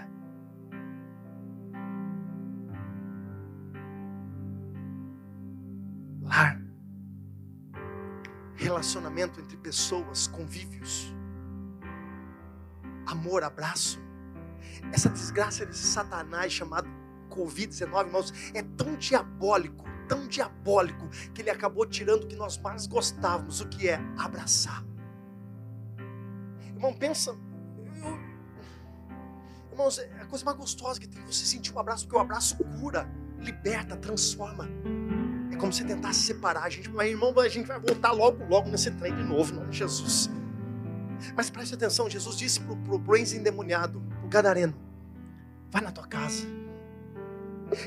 Relacionamento 8.85 9.41
entre 9.41 9.57
pessoas, 9.57 10.27
convívios. 10.27 11.11
Amor, 13.07 13.43
abraço. 13.43 13.99
Essa 14.93 15.09
desgraça 15.09 15.65
desse 15.65 15.85
Satanás 15.85 16.53
chamado 16.53 16.87
Covid-19, 17.31 18.07
irmãos, 18.07 18.33
é 18.53 18.63
tão 18.63 18.95
diabólico, 18.97 19.87
tão 20.07 20.29
diabólico, 20.29 21.09
que 21.33 21.41
ele 21.41 21.49
acabou 21.49 21.87
tirando 21.87 22.25
o 22.25 22.27
que 22.27 22.37
nós 22.37 22.59
mais 22.59 22.87
gostávamos, 22.87 23.63
o 23.63 23.69
que 23.71 23.89
é 23.89 23.99
abraçar. 24.19 24.85
Irmão, 26.67 26.93
pensa. 26.93 27.31
Eu, 27.31 28.19
irmãos, 29.73 29.99
é 29.99 30.21
a 30.21 30.27
coisa 30.27 30.45
mais 30.45 30.59
gostosa 30.59 31.01
que 31.01 31.09
tem 31.09 31.25
você 31.25 31.47
sentir 31.47 31.75
um 31.75 31.79
abraço, 31.79 32.05
porque 32.05 32.19
o 32.19 32.21
abraço 32.21 32.59
cura, 32.79 33.11
liberta, 33.39 33.97
transforma. 33.97 34.69
É 35.55 35.57
como 35.57 35.73
se 35.73 35.85
tentasse 35.85 36.21
separar 36.21 36.65
a 36.65 36.69
gente, 36.69 36.91
mas 36.91 37.09
irmão, 37.09 37.33
a 37.39 37.49
gente 37.49 37.67
vai 37.67 37.79
voltar 37.79 38.11
logo, 38.11 38.45
logo 38.47 38.69
nesse 38.69 38.91
trem 38.91 39.15
de 39.15 39.23
novo, 39.23 39.53
em 39.53 39.57
nome 39.57 39.71
de 39.71 39.79
Jesus. 39.79 40.29
Mas 41.37 41.49
preste 41.49 41.75
atenção, 41.75 42.11
Jesus 42.11 42.37
disse 42.37 42.61
para 42.61 42.95
o 42.95 42.99
Brains 42.99 43.33
endemoniado, 43.33 44.03
o 44.25 44.29
gadareno: 44.29 44.75
vai 45.71 45.81
na 45.81 45.93
tua 45.93 46.07
casa. 46.07 46.45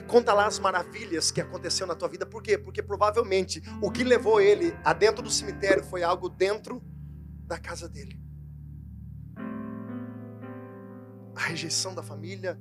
Conta 0.07 0.33
lá 0.33 0.47
as 0.47 0.59
maravilhas 0.59 1.29
que 1.29 1.41
aconteceu 1.41 1.85
na 1.85 1.93
tua 1.93 2.07
vida. 2.07 2.25
Por 2.25 2.41
quê? 2.41 2.57
Porque 2.57 2.81
provavelmente 2.81 3.61
o 3.81 3.91
que 3.91 4.03
levou 4.03 4.41
ele 4.41 4.75
a 4.83 4.93
dentro 4.93 5.21
do 5.21 5.29
cemitério 5.29 5.83
foi 5.83 6.03
algo 6.03 6.29
dentro 6.29 6.81
da 7.45 7.57
casa 7.57 7.87
dele. 7.87 8.27
a 11.37 11.41
rejeição 11.41 11.93
da 11.93 12.01
família. 12.01 12.59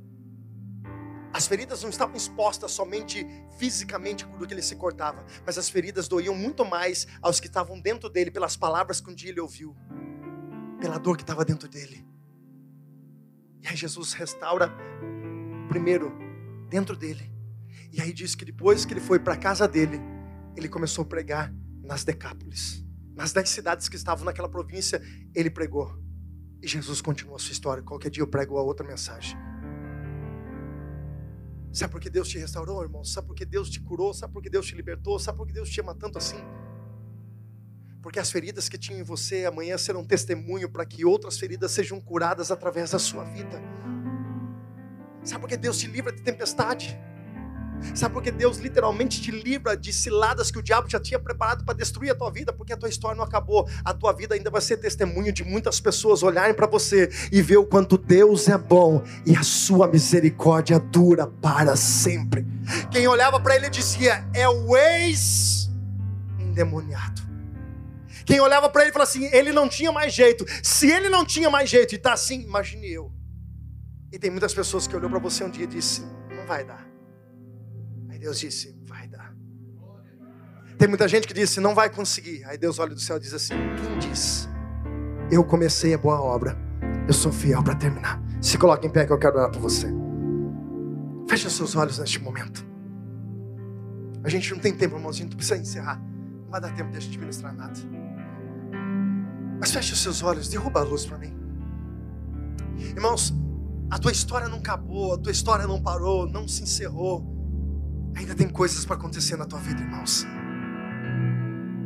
As 1.37 1.47
feridas 1.47 1.82
não 1.82 1.91
estavam 1.91 2.16
expostas 2.16 2.72
somente 2.72 3.26
fisicamente 3.59 4.24
do 4.24 4.47
que 4.47 4.55
ele 4.55 4.62
se 4.62 4.74
cortava, 4.74 5.22
mas 5.45 5.59
as 5.59 5.68
feridas 5.68 6.09
doíam 6.09 6.34
muito 6.34 6.64
mais 6.64 7.07
aos 7.20 7.39
que 7.39 7.47
estavam 7.47 7.78
dentro 7.78 8.09
dele, 8.09 8.30
pelas 8.30 8.57
palavras 8.57 9.03
que 9.03 9.11
um 9.11 9.14
dia 9.14 9.28
ele 9.28 9.41
ouviu, 9.41 9.76
pela 10.80 10.97
dor 10.97 11.14
que 11.14 11.22
estava 11.22 11.45
dentro 11.45 11.68
dele. 11.68 12.09
E 13.62 13.68
aí 13.68 13.76
Jesus 13.76 14.14
restaura, 14.14 14.72
primeiro, 15.68 16.11
dentro 16.70 16.97
dele. 16.97 17.30
E 17.93 18.01
aí 18.01 18.14
diz 18.14 18.34
que 18.34 18.47
depois 18.47 18.87
que 18.87 18.95
ele 18.95 19.01
foi 19.03 19.18
para 19.18 19.34
a 19.34 19.37
casa 19.37 19.68
dele, 19.68 20.01
ele 20.57 20.70
começou 20.70 21.03
a 21.03 21.07
pregar 21.07 21.53
nas 21.82 22.03
Decápolis. 22.03 22.82
Nas 23.14 23.34
dez 23.34 23.51
cidades 23.51 23.91
que 23.91 23.97
estavam 23.97 24.24
naquela 24.24 24.49
província, 24.49 25.03
ele 25.34 25.51
pregou. 25.51 26.03
E 26.62 26.66
Jesus 26.66 27.03
continua 27.03 27.37
a 27.37 27.39
sua 27.39 27.53
história. 27.53 27.82
Qualquer 27.82 28.09
dia 28.09 28.22
eu 28.22 28.26
prego 28.26 28.57
a 28.57 28.62
outra 28.62 28.87
mensagem. 28.87 29.37
Sabe 31.77 31.93
por 31.93 32.01
que 32.01 32.09
Deus 32.09 32.27
te 32.27 32.39
restaurou, 32.39 32.83
irmão? 32.83 33.05
Sabe 33.05 33.27
por 33.27 33.37
que 33.37 33.45
Deus 33.45 33.68
te 33.68 33.83
curou? 33.83 34.14
Sabe 34.14 34.33
por 34.33 34.43
que 34.43 34.49
Deus 34.49 34.66
te 34.66 34.74
libertou? 34.74 35.18
Sabe 35.18 35.37
por 35.37 35.47
que 35.47 35.53
Deus 35.53 35.68
te 35.68 35.79
ama 35.79 35.95
tanto 35.95 36.16
assim? 36.16 36.39
Porque 38.01 38.18
as 38.18 38.31
feridas 38.31 38.66
que 38.66 38.79
tinham 38.79 38.99
em 38.99 39.03
você 39.03 39.45
amanhã 39.45 39.77
serão 39.77 40.03
testemunho 40.03 40.70
para 40.70 40.87
que 40.87 41.05
outras 41.05 41.39
feridas 41.39 41.72
sejam 41.72 42.01
curadas 42.01 42.51
através 42.51 42.93
da 42.93 42.99
sua 42.99 43.24
vida. 43.24 43.61
Sabe 45.22 45.43
por 45.43 45.51
que 45.51 45.57
Deus 45.59 45.77
te 45.77 45.87
livra 45.87 46.11
de 46.11 46.22
tempestade? 46.22 46.99
Sabe 47.95 48.14
por 48.14 48.22
que 48.22 48.31
Deus 48.31 48.59
literalmente 48.59 49.20
te 49.20 49.31
livra 49.31 49.77
de 49.77 49.93
ciladas 49.93 50.51
que 50.51 50.59
o 50.59 50.62
diabo 50.62 50.89
já 50.89 50.99
tinha 51.01 51.18
preparado 51.18 51.64
para 51.64 51.74
destruir 51.74 52.11
a 52.11 52.14
tua 52.14 52.31
vida? 52.31 52.53
Porque 52.53 52.72
a 52.72 52.77
tua 52.77 52.89
história 52.89 53.16
não 53.16 53.24
acabou. 53.24 53.68
A 53.85 53.93
tua 53.95 54.12
vida 54.12 54.35
ainda 54.35 54.51
vai 54.51 54.61
ser 54.61 54.77
testemunho 54.77 55.33
de 55.33 55.45
muitas 55.45 55.81
pessoas 55.81 56.22
olharem 56.22 56.55
para 56.55 56.66
você 56.66 57.11
e 57.31 57.43
ver 57.43 57.57
o 57.57 57.64
quanto 57.64 57.99
Deus 57.99 58.49
é 58.49 58.59
bom 58.59 59.03
e 59.24 59.37
a 59.37 59.43
sua 59.43 59.87
misericórdia 59.87 60.79
dura 60.79 61.27
para 61.27 61.77
sempre. 61.77 62.47
Quem 62.91 63.09
olhava 63.09 63.41
para 63.41 63.57
ele 63.57 63.70
dizia: 63.70 64.27
É 64.35 64.47
o 64.49 64.77
ex-endemoniado. 64.77 67.24
Quem 68.24 68.41
olhava 68.41 68.68
para 68.68 68.83
ele 68.83 68.93
falava 68.93 69.09
assim: 69.09 69.27
Ele 69.33 69.53
não 69.53 69.68
tinha 69.68 69.93
mais 69.93 70.12
jeito. 70.12 70.45
Se 70.62 70.91
ele 70.91 71.09
não 71.09 71.24
tinha 71.24 71.49
mais 71.49 71.70
jeito 71.70 71.95
e 71.95 71.97
está 71.97 72.12
assim, 72.12 72.43
imagine 72.43 72.93
eu. 72.93 73.11
E 74.12 74.18
tem 74.18 74.31
muitas 74.31 74.53
pessoas 74.53 74.87
que 74.87 74.95
olhou 74.97 75.09
para 75.09 75.18
você 75.18 75.43
um 75.45 75.51
dia 75.51 75.64
e 75.64 75.68
disse: 75.68 76.03
Não 76.35 76.45
vai 76.47 76.62
dar. 76.64 76.95
Deus 78.19 78.39
disse: 78.39 78.77
vai 78.87 79.07
dar. 79.09 79.35
Tem 80.79 80.89
muita 80.89 81.09
gente 81.09 81.27
que 81.27 81.35
disse: 81.35 81.61
não 81.61 81.75
vai 81.75 81.91
conseguir. 81.91 82.45
Aí 82.45 82.59
Deus 82.59 82.79
olha 82.79 82.95
do 82.95 83.01
céu 83.01 83.17
e 83.17 83.21
diz 83.21 83.33
assim: 83.33 83.55
quem 83.55 83.99
diz? 83.99 84.49
Eu 85.31 85.43
comecei 85.45 85.95
a 85.95 85.99
boa 85.99 86.21
obra, 86.21 86.57
eu 87.09 87.12
sou 87.12 87.33
fiel 87.33 87.62
para 87.62 87.75
terminar. 87.75 88.23
Se 88.41 88.57
coloque 88.57 88.87
em 88.87 88.91
pé 88.91 89.05
que 89.07 89.12
eu 89.12 89.19
quero 89.19 89.37
orar 89.37 89.51
por 89.51 89.61
você. 89.61 89.89
Feche 91.29 91.51
seus 91.51 91.75
olhos 91.75 91.99
neste 91.99 92.21
momento. 92.23 92.64
A 94.23 94.29
gente 94.29 94.53
não 94.53 94.59
tem 94.61 94.73
tempo, 94.77 94.97
irmãozinho, 94.97 95.29
tu 95.29 95.37
precisa 95.37 95.61
encerrar. 95.61 96.01
Não 96.01 96.51
vai 96.51 96.61
dar 96.61 96.75
tempo 96.75 96.91
de 96.91 96.99
a 96.99 97.01
gente 97.01 97.19
ministrar 97.19 97.55
nada. 97.55 97.79
Mas 99.59 99.73
feche 99.73 99.93
os 99.93 100.03
seus 100.03 100.23
olhos, 100.23 100.49
derruba 100.49 100.81
a 100.81 100.85
luz 100.85 101.07
para 101.07 101.19
mim. 101.19 101.35
Irmãos, 102.79 103.35
a 103.91 103.99
tua 103.99 104.12
história 104.12 104.49
não 104.49 104.59
acabou, 104.59 105.14
a 105.14 105.19
tua 105.19 105.33
história 105.33 105.67
não 105.67 105.81
parou, 105.81 106.29
não 106.29 106.47
se 106.47 106.62
encerrou. 106.62 107.36
Ainda 108.17 108.35
tem 108.35 108.49
coisas 108.49 108.85
para 108.85 108.97
acontecer 108.97 109.37
na 109.37 109.45
tua 109.45 109.59
vida, 109.59 109.81
irmãos. 109.83 110.27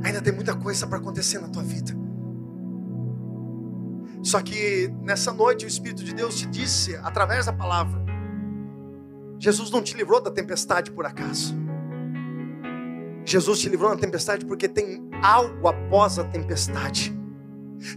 Ainda 0.04 0.22
tem 0.22 0.32
muita 0.32 0.54
coisa 0.54 0.86
para 0.86 0.98
acontecer 0.98 1.40
na 1.40 1.48
tua 1.48 1.62
vida. 1.62 1.92
Só 4.22 4.40
que 4.40 4.88
nessa 5.02 5.32
noite 5.32 5.64
o 5.64 5.68
Espírito 5.68 6.04
de 6.04 6.14
Deus 6.14 6.36
te 6.36 6.46
disse, 6.46 6.94
através 6.96 7.46
da 7.46 7.52
palavra, 7.52 8.00
Jesus 9.38 9.70
não 9.70 9.82
te 9.82 9.96
livrou 9.96 10.22
da 10.22 10.30
tempestade 10.30 10.90
por 10.90 11.04
acaso. 11.04 11.54
Jesus 13.24 13.60
te 13.60 13.68
livrou 13.68 13.90
da 13.90 13.96
tempestade 13.96 14.44
porque 14.46 14.68
tem 14.68 15.08
algo 15.22 15.66
após 15.66 16.18
a 16.18 16.24
tempestade. 16.24 17.18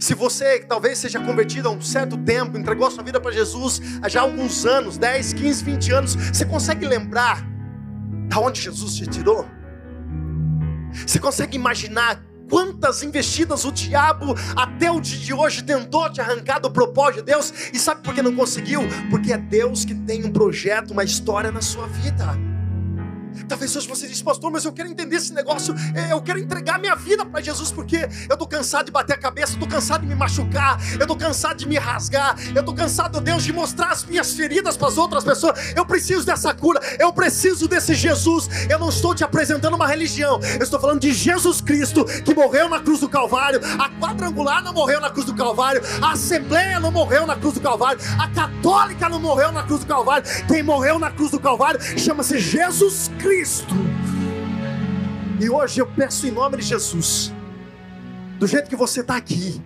Se 0.00 0.14
você 0.14 0.60
talvez 0.60 0.98
seja 0.98 1.20
convertido 1.20 1.68
há 1.68 1.70
um 1.70 1.80
certo 1.80 2.16
tempo, 2.16 2.56
entregou 2.56 2.86
a 2.86 2.90
sua 2.90 3.04
vida 3.04 3.20
para 3.20 3.30
Jesus 3.30 3.80
há 4.02 4.08
já 4.08 4.22
alguns 4.22 4.64
anos 4.64 4.96
10, 4.96 5.34
15, 5.34 5.64
20 5.64 5.92
anos 5.92 6.14
você 6.14 6.46
consegue 6.46 6.86
lembrar 6.86 7.53
da 8.34 8.40
onde 8.40 8.60
Jesus 8.60 8.96
te 8.96 9.06
tirou? 9.06 9.46
Você 11.06 11.20
consegue 11.20 11.56
imaginar 11.56 12.20
quantas 12.50 13.02
investidas 13.02 13.64
o 13.64 13.70
diabo 13.70 14.34
até 14.56 14.90
o 14.90 15.00
dia 15.00 15.18
de 15.18 15.32
hoje 15.32 15.62
tentou 15.62 16.10
te 16.10 16.20
arrancar 16.20 16.58
do 16.58 16.70
propósito 16.70 17.20
de 17.20 17.32
Deus? 17.32 17.52
E 17.72 17.78
sabe 17.78 18.02
por 18.02 18.12
que 18.12 18.22
não 18.22 18.34
conseguiu? 18.34 18.82
Porque 19.08 19.32
é 19.32 19.38
Deus 19.38 19.84
que 19.84 19.94
tem 19.94 20.24
um 20.24 20.32
projeto, 20.32 20.90
uma 20.90 21.04
história 21.04 21.52
na 21.52 21.62
sua 21.62 21.86
vida. 21.86 22.53
Talvez 23.48 23.74
hoje 23.76 23.86
você 23.86 24.06
diz, 24.06 24.22
pastor, 24.22 24.50
mas 24.50 24.64
eu 24.64 24.72
quero 24.72 24.88
entender 24.88 25.16
esse 25.16 25.32
negócio, 25.32 25.74
é, 25.94 26.12
eu 26.12 26.20
quero 26.22 26.38
entregar 26.38 26.78
minha 26.78 26.94
vida 26.94 27.24
para 27.24 27.40
Jesus, 27.40 27.70
porque 27.70 28.08
eu 28.28 28.34
estou 28.34 28.48
cansado 28.48 28.86
de 28.86 28.92
bater 28.92 29.14
a 29.14 29.18
cabeça, 29.18 29.52
eu 29.52 29.54
estou 29.54 29.68
cansado 29.68 30.02
de 30.02 30.06
me 30.06 30.14
machucar, 30.14 30.80
eu 30.94 31.00
estou 31.00 31.16
cansado 31.16 31.56
de 31.58 31.68
me 31.68 31.78
rasgar, 31.78 32.36
eu 32.54 32.60
estou 32.60 32.74
cansado, 32.74 33.20
Deus, 33.20 33.44
de 33.44 33.52
mostrar 33.52 33.90
as 33.90 34.04
minhas 34.04 34.32
feridas 34.32 34.76
para 34.76 34.88
as 34.88 34.98
outras 34.98 35.24
pessoas. 35.24 35.74
Eu 35.74 35.84
preciso 35.84 36.24
dessa 36.24 36.54
cura, 36.54 36.80
eu 36.98 37.12
preciso 37.12 37.68
desse 37.68 37.94
Jesus. 37.94 38.48
Eu 38.68 38.78
não 38.78 38.88
estou 38.88 39.14
te 39.14 39.24
apresentando 39.24 39.74
uma 39.74 39.86
religião, 39.86 40.40
eu 40.58 40.62
estou 40.62 40.80
falando 40.80 41.00
de 41.00 41.12
Jesus 41.12 41.60
Cristo 41.60 42.04
que 42.04 42.34
morreu 42.34 42.68
na 42.68 42.80
cruz 42.80 43.00
do 43.00 43.08
Calvário. 43.08 43.60
A 43.78 43.90
quadrangular 44.00 44.62
não 44.62 44.72
morreu 44.72 45.00
na 45.00 45.10
cruz 45.10 45.26
do 45.26 45.34
Calvário, 45.34 45.82
a 46.02 46.12
Assembleia 46.12 46.80
não 46.80 46.90
morreu 46.90 47.26
na 47.26 47.36
cruz 47.36 47.54
do 47.54 47.60
Calvário, 47.60 48.00
a 48.18 48.28
Católica 48.28 49.08
não 49.08 49.20
morreu 49.20 49.52
na 49.52 49.62
cruz 49.62 49.80
do 49.80 49.86
Calvário. 49.86 50.24
Quem 50.46 50.62
morreu 50.62 50.98
na 50.98 51.10
cruz 51.10 51.30
do 51.30 51.40
Calvário 51.40 51.80
chama-se 51.98 52.38
Jesus 52.38 53.10
Cristo. 53.18 53.33
Cristo. 53.34 53.74
E 55.40 55.50
hoje 55.50 55.80
eu 55.80 55.86
peço 55.86 56.24
em 56.24 56.30
nome 56.30 56.58
de 56.58 56.62
Jesus, 56.62 57.34
do 58.38 58.46
jeito 58.46 58.70
que 58.70 58.76
você 58.76 59.00
está 59.00 59.16
aqui, 59.16 59.60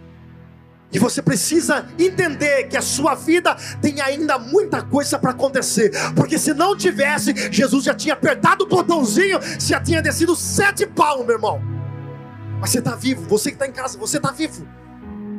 e 0.90 0.98
você 0.98 1.20
precisa 1.20 1.86
entender 1.98 2.64
que 2.68 2.78
a 2.78 2.80
sua 2.80 3.14
vida 3.14 3.54
tem 3.82 4.00
ainda 4.00 4.38
muita 4.38 4.82
coisa 4.82 5.18
para 5.18 5.32
acontecer. 5.32 5.92
Porque 6.16 6.38
se 6.38 6.54
não 6.54 6.74
tivesse, 6.74 7.34
Jesus 7.52 7.84
já 7.84 7.94
tinha 7.94 8.14
apertado 8.14 8.64
o 8.64 8.66
botãozinho, 8.66 9.38
já 9.60 9.78
tinha 9.78 10.00
descido 10.00 10.34
sete 10.34 10.86
palmos, 10.86 11.26
meu 11.26 11.36
irmão. 11.36 11.60
Mas 12.58 12.70
você 12.70 12.78
está 12.78 12.96
vivo, 12.96 13.28
você 13.28 13.50
que 13.50 13.56
está 13.56 13.66
em 13.66 13.72
casa, 13.72 13.98
você 13.98 14.16
está 14.16 14.32
vivo. 14.32 14.66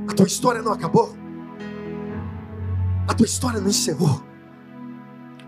A 0.08 0.14
tua 0.14 0.28
história 0.28 0.62
não 0.62 0.72
acabou. 0.72 1.18
A 3.08 3.14
tua 3.16 3.26
história 3.26 3.60
não 3.60 3.70
encerrou. 3.70 4.24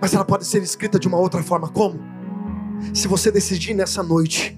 Mas 0.02 0.16
ela 0.16 0.26
pode 0.26 0.48
ser 0.48 0.64
escrita 0.64 0.98
de 0.98 1.08
uma 1.08 1.20
outra 1.20 1.44
forma. 1.44 1.70
Como? 1.70 2.21
Se 2.94 3.08
você 3.08 3.32
decidir 3.32 3.74
nessa 3.74 4.04
noite 4.04 4.58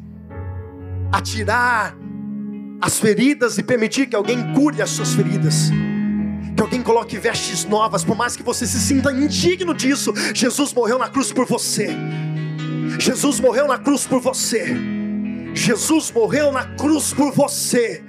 atirar 1.11 1.95
as 2.81 2.99
feridas 2.99 3.57
e 3.57 3.63
permitir 3.63 4.07
que 4.07 4.15
alguém 4.15 4.53
cure 4.53 4.81
as 4.81 4.89
suas 4.89 5.13
feridas, 5.13 5.69
que 6.55 6.61
alguém 6.61 6.81
coloque 6.81 7.17
vestes 7.17 7.65
novas, 7.65 8.03
por 8.03 8.15
mais 8.15 8.35
que 8.35 8.43
você 8.43 8.65
se 8.65 8.79
sinta 8.79 9.11
indigno 9.11 9.73
disso, 9.73 10.13
Jesus 10.33 10.73
morreu 10.73 10.97
na 10.97 11.09
cruz 11.09 11.31
por 11.31 11.45
você. 11.45 11.89
Jesus 12.99 13.39
morreu 13.39 13.67
na 13.67 13.77
cruz 13.77 14.05
por 14.05 14.19
você. 14.19 14.75
Jesus 15.53 16.11
morreu 16.11 16.51
na 16.51 16.65
cruz 16.75 17.13
por 17.13 17.31
você 17.31 18.03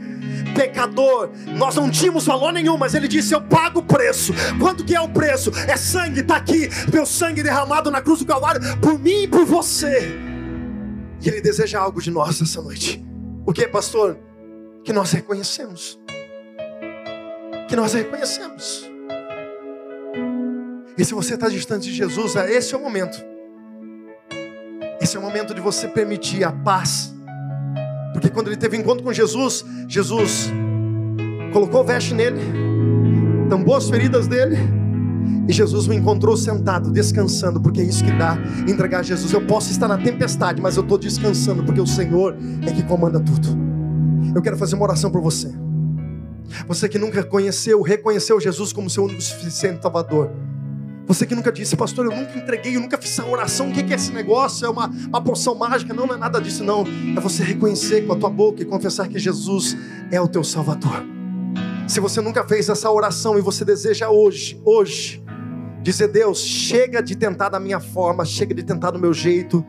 pecador, 0.54 1.30
nós 1.46 1.74
não 1.74 1.90
tínhamos 1.90 2.24
valor 2.26 2.52
nenhum, 2.52 2.76
mas 2.76 2.94
ele 2.94 3.08
disse: 3.08 3.34
Eu 3.34 3.40
pago 3.42 3.80
o 3.80 3.82
preço. 3.82 4.32
Quanto 4.58 4.84
que 4.84 4.94
é 4.94 5.00
o 5.00 5.08
preço? 5.08 5.50
É 5.68 5.76
sangue, 5.76 6.20
está 6.20 6.36
aqui, 6.36 6.68
meu 6.92 7.04
sangue 7.04 7.42
derramado 7.42 7.90
na 7.90 8.00
cruz 8.00 8.20
do 8.20 8.26
Calvário, 8.26 8.60
por 8.78 8.98
mim 8.98 9.24
e 9.24 9.28
por 9.28 9.44
você. 9.44 10.16
E 11.20 11.28
ele 11.28 11.40
deseja 11.40 11.80
algo 11.80 12.00
de 12.00 12.10
nós 12.10 12.40
essa 12.40 12.60
noite. 12.60 13.04
O 13.46 13.52
que, 13.52 13.66
pastor? 13.66 14.18
Que 14.84 14.92
nós 14.92 15.10
reconhecemos. 15.12 15.98
Que 17.68 17.76
nós 17.76 17.94
reconhecemos. 17.94 18.90
E 20.96 21.04
se 21.04 21.12
você 21.12 21.34
está 21.34 21.48
distante 21.48 21.84
de 21.84 21.94
Jesus, 21.94 22.36
é, 22.36 22.52
esse 22.52 22.74
é 22.74 22.76
o 22.76 22.80
momento. 22.80 23.18
Esse 25.00 25.16
é 25.16 25.18
o 25.20 25.22
momento 25.22 25.54
de 25.54 25.60
você 25.60 25.88
permitir 25.88 26.44
a 26.44 26.52
paz 26.52 27.14
porque 28.14 28.30
quando 28.30 28.46
ele 28.46 28.56
teve 28.56 28.76
encontro 28.76 29.04
com 29.04 29.12
Jesus, 29.12 29.64
Jesus 29.88 30.50
colocou 31.52 31.84
veste 31.84 32.14
nele, 32.14 32.40
tampou 33.50 33.74
as 33.74 33.90
feridas 33.90 34.28
dele, 34.28 34.56
e 35.48 35.52
Jesus 35.52 35.86
me 35.86 35.96
encontrou 35.96 36.36
sentado, 36.36 36.90
descansando, 36.90 37.60
porque 37.60 37.80
é 37.80 37.84
isso 37.84 38.04
que 38.04 38.12
dá 38.12 38.38
entregar 38.68 39.00
a 39.00 39.02
Jesus. 39.02 39.32
Eu 39.32 39.44
posso 39.46 39.70
estar 39.70 39.88
na 39.88 39.98
tempestade, 39.98 40.62
mas 40.62 40.76
eu 40.76 40.82
estou 40.82 40.96
descansando, 40.96 41.64
porque 41.64 41.80
o 41.80 41.86
Senhor 41.86 42.36
é 42.62 42.70
que 42.70 42.82
comanda 42.84 43.20
tudo. 43.20 43.48
Eu 44.34 44.40
quero 44.40 44.56
fazer 44.56 44.76
uma 44.76 44.84
oração 44.84 45.10
por 45.10 45.20
você. 45.20 45.52
Você 46.68 46.88
que 46.88 46.98
nunca 46.98 47.22
conheceu, 47.24 47.82
reconheceu 47.82 48.40
Jesus 48.40 48.72
como 48.72 48.88
seu 48.88 49.04
único 49.04 49.20
suficiente 49.20 49.82
Salvador. 49.82 50.30
Você 51.06 51.26
que 51.26 51.34
nunca 51.34 51.52
disse, 51.52 51.76
pastor, 51.76 52.06
eu 52.06 52.16
nunca 52.16 52.38
entreguei, 52.38 52.76
eu 52.76 52.80
nunca 52.80 52.96
fiz 52.96 53.12
essa 53.12 53.28
oração, 53.28 53.68
o 53.68 53.72
que 53.72 53.80
é 53.92 53.96
esse 53.96 54.10
negócio? 54.12 54.66
É 54.66 54.70
uma, 54.70 54.88
uma 54.88 55.22
poção 55.22 55.54
mágica? 55.54 55.92
Não, 55.92 56.06
não 56.06 56.14
é 56.14 56.18
nada 56.18 56.40
disso, 56.40 56.64
não. 56.64 56.84
É 57.16 57.20
você 57.20 57.42
reconhecer 57.42 58.06
com 58.06 58.14
a 58.14 58.16
tua 58.16 58.30
boca 58.30 58.62
e 58.62 58.64
confessar 58.64 59.06
que 59.08 59.18
Jesus 59.18 59.76
é 60.10 60.20
o 60.20 60.26
teu 60.26 60.42
Salvador. 60.42 61.04
Se 61.86 62.00
você 62.00 62.20
nunca 62.22 62.46
fez 62.48 62.68
essa 62.70 62.90
oração 62.90 63.38
e 63.38 63.42
você 63.42 63.64
deseja 63.64 64.08
hoje, 64.08 64.58
hoje, 64.64 65.22
dizer, 65.82 66.08
Deus, 66.08 66.40
chega 66.40 67.02
de 67.02 67.14
tentar 67.14 67.50
da 67.50 67.60
minha 67.60 67.78
forma, 67.78 68.24
chega 68.24 68.54
de 68.54 68.62
tentar 68.62 68.90
do 68.90 68.98
meu 68.98 69.12
jeito, 69.12 69.64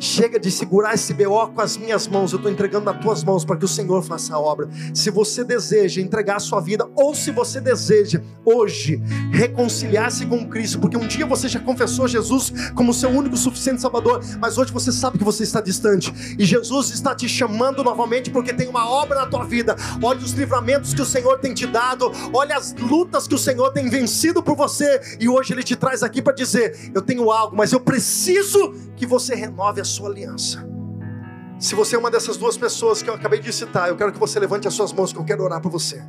Chega 0.00 0.40
de 0.40 0.50
segurar 0.50 0.94
esse 0.94 1.12
BO 1.12 1.48
com 1.54 1.60
as 1.60 1.76
minhas 1.76 2.08
mãos, 2.08 2.32
eu 2.32 2.38
estou 2.38 2.50
entregando 2.50 2.86
nas 2.86 2.98
tuas 3.02 3.22
mãos 3.22 3.44
para 3.44 3.58
que 3.58 3.66
o 3.66 3.68
Senhor 3.68 4.02
faça 4.02 4.34
a 4.34 4.40
obra. 4.40 4.66
Se 4.94 5.10
você 5.10 5.44
deseja 5.44 6.00
entregar 6.00 6.36
a 6.36 6.40
sua 6.40 6.58
vida, 6.58 6.88
ou 6.96 7.14
se 7.14 7.30
você 7.30 7.60
deseja 7.60 8.22
hoje 8.42 8.98
reconciliar-se 9.30 10.24
com 10.24 10.48
Cristo, 10.48 10.80
porque 10.80 10.96
um 10.96 11.06
dia 11.06 11.26
você 11.26 11.48
já 11.48 11.60
confessou 11.60 12.08
Jesus 12.08 12.50
como 12.74 12.94
seu 12.94 13.10
único 13.10 13.36
suficiente 13.36 13.82
Salvador, 13.82 14.24
mas 14.40 14.56
hoje 14.56 14.72
você 14.72 14.90
sabe 14.90 15.18
que 15.18 15.24
você 15.24 15.42
está 15.42 15.60
distante 15.60 16.10
e 16.38 16.46
Jesus 16.46 16.90
está 16.90 17.14
te 17.14 17.28
chamando 17.28 17.84
novamente 17.84 18.30
porque 18.30 18.54
tem 18.54 18.68
uma 18.68 18.88
obra 18.88 19.20
na 19.20 19.26
tua 19.26 19.44
vida. 19.44 19.76
Olha 20.02 20.20
os 20.20 20.32
livramentos 20.32 20.94
que 20.94 21.02
o 21.02 21.06
Senhor 21.06 21.38
tem 21.40 21.52
te 21.52 21.66
dado, 21.66 22.10
olha 22.32 22.56
as 22.56 22.74
lutas 22.74 23.28
que 23.28 23.34
o 23.34 23.38
Senhor 23.38 23.70
tem 23.70 23.90
vencido 23.90 24.42
por 24.42 24.56
você 24.56 24.98
e 25.20 25.28
hoje 25.28 25.52
Ele 25.52 25.62
te 25.62 25.76
traz 25.76 26.02
aqui 26.02 26.22
para 26.22 26.32
dizer: 26.32 26.90
Eu 26.94 27.02
tenho 27.02 27.30
algo, 27.30 27.54
mas 27.54 27.72
eu 27.72 27.80
preciso 27.80 28.72
que 29.00 29.06
você 29.06 29.34
renove 29.34 29.80
a 29.80 29.84
sua 29.84 30.10
aliança. 30.10 30.62
Se 31.58 31.74
você 31.74 31.96
é 31.96 31.98
uma 31.98 32.10
dessas 32.10 32.36
duas 32.36 32.58
pessoas 32.58 33.02
que 33.02 33.08
eu 33.08 33.14
acabei 33.14 33.40
de 33.40 33.50
citar, 33.50 33.88
eu 33.88 33.96
quero 33.96 34.12
que 34.12 34.18
você 34.18 34.38
levante 34.38 34.68
as 34.68 34.74
suas 34.74 34.92
mãos, 34.92 35.10
que 35.10 35.18
eu 35.18 35.24
quero 35.24 35.42
orar 35.42 35.58
por 35.58 35.72
você. 35.72 36.04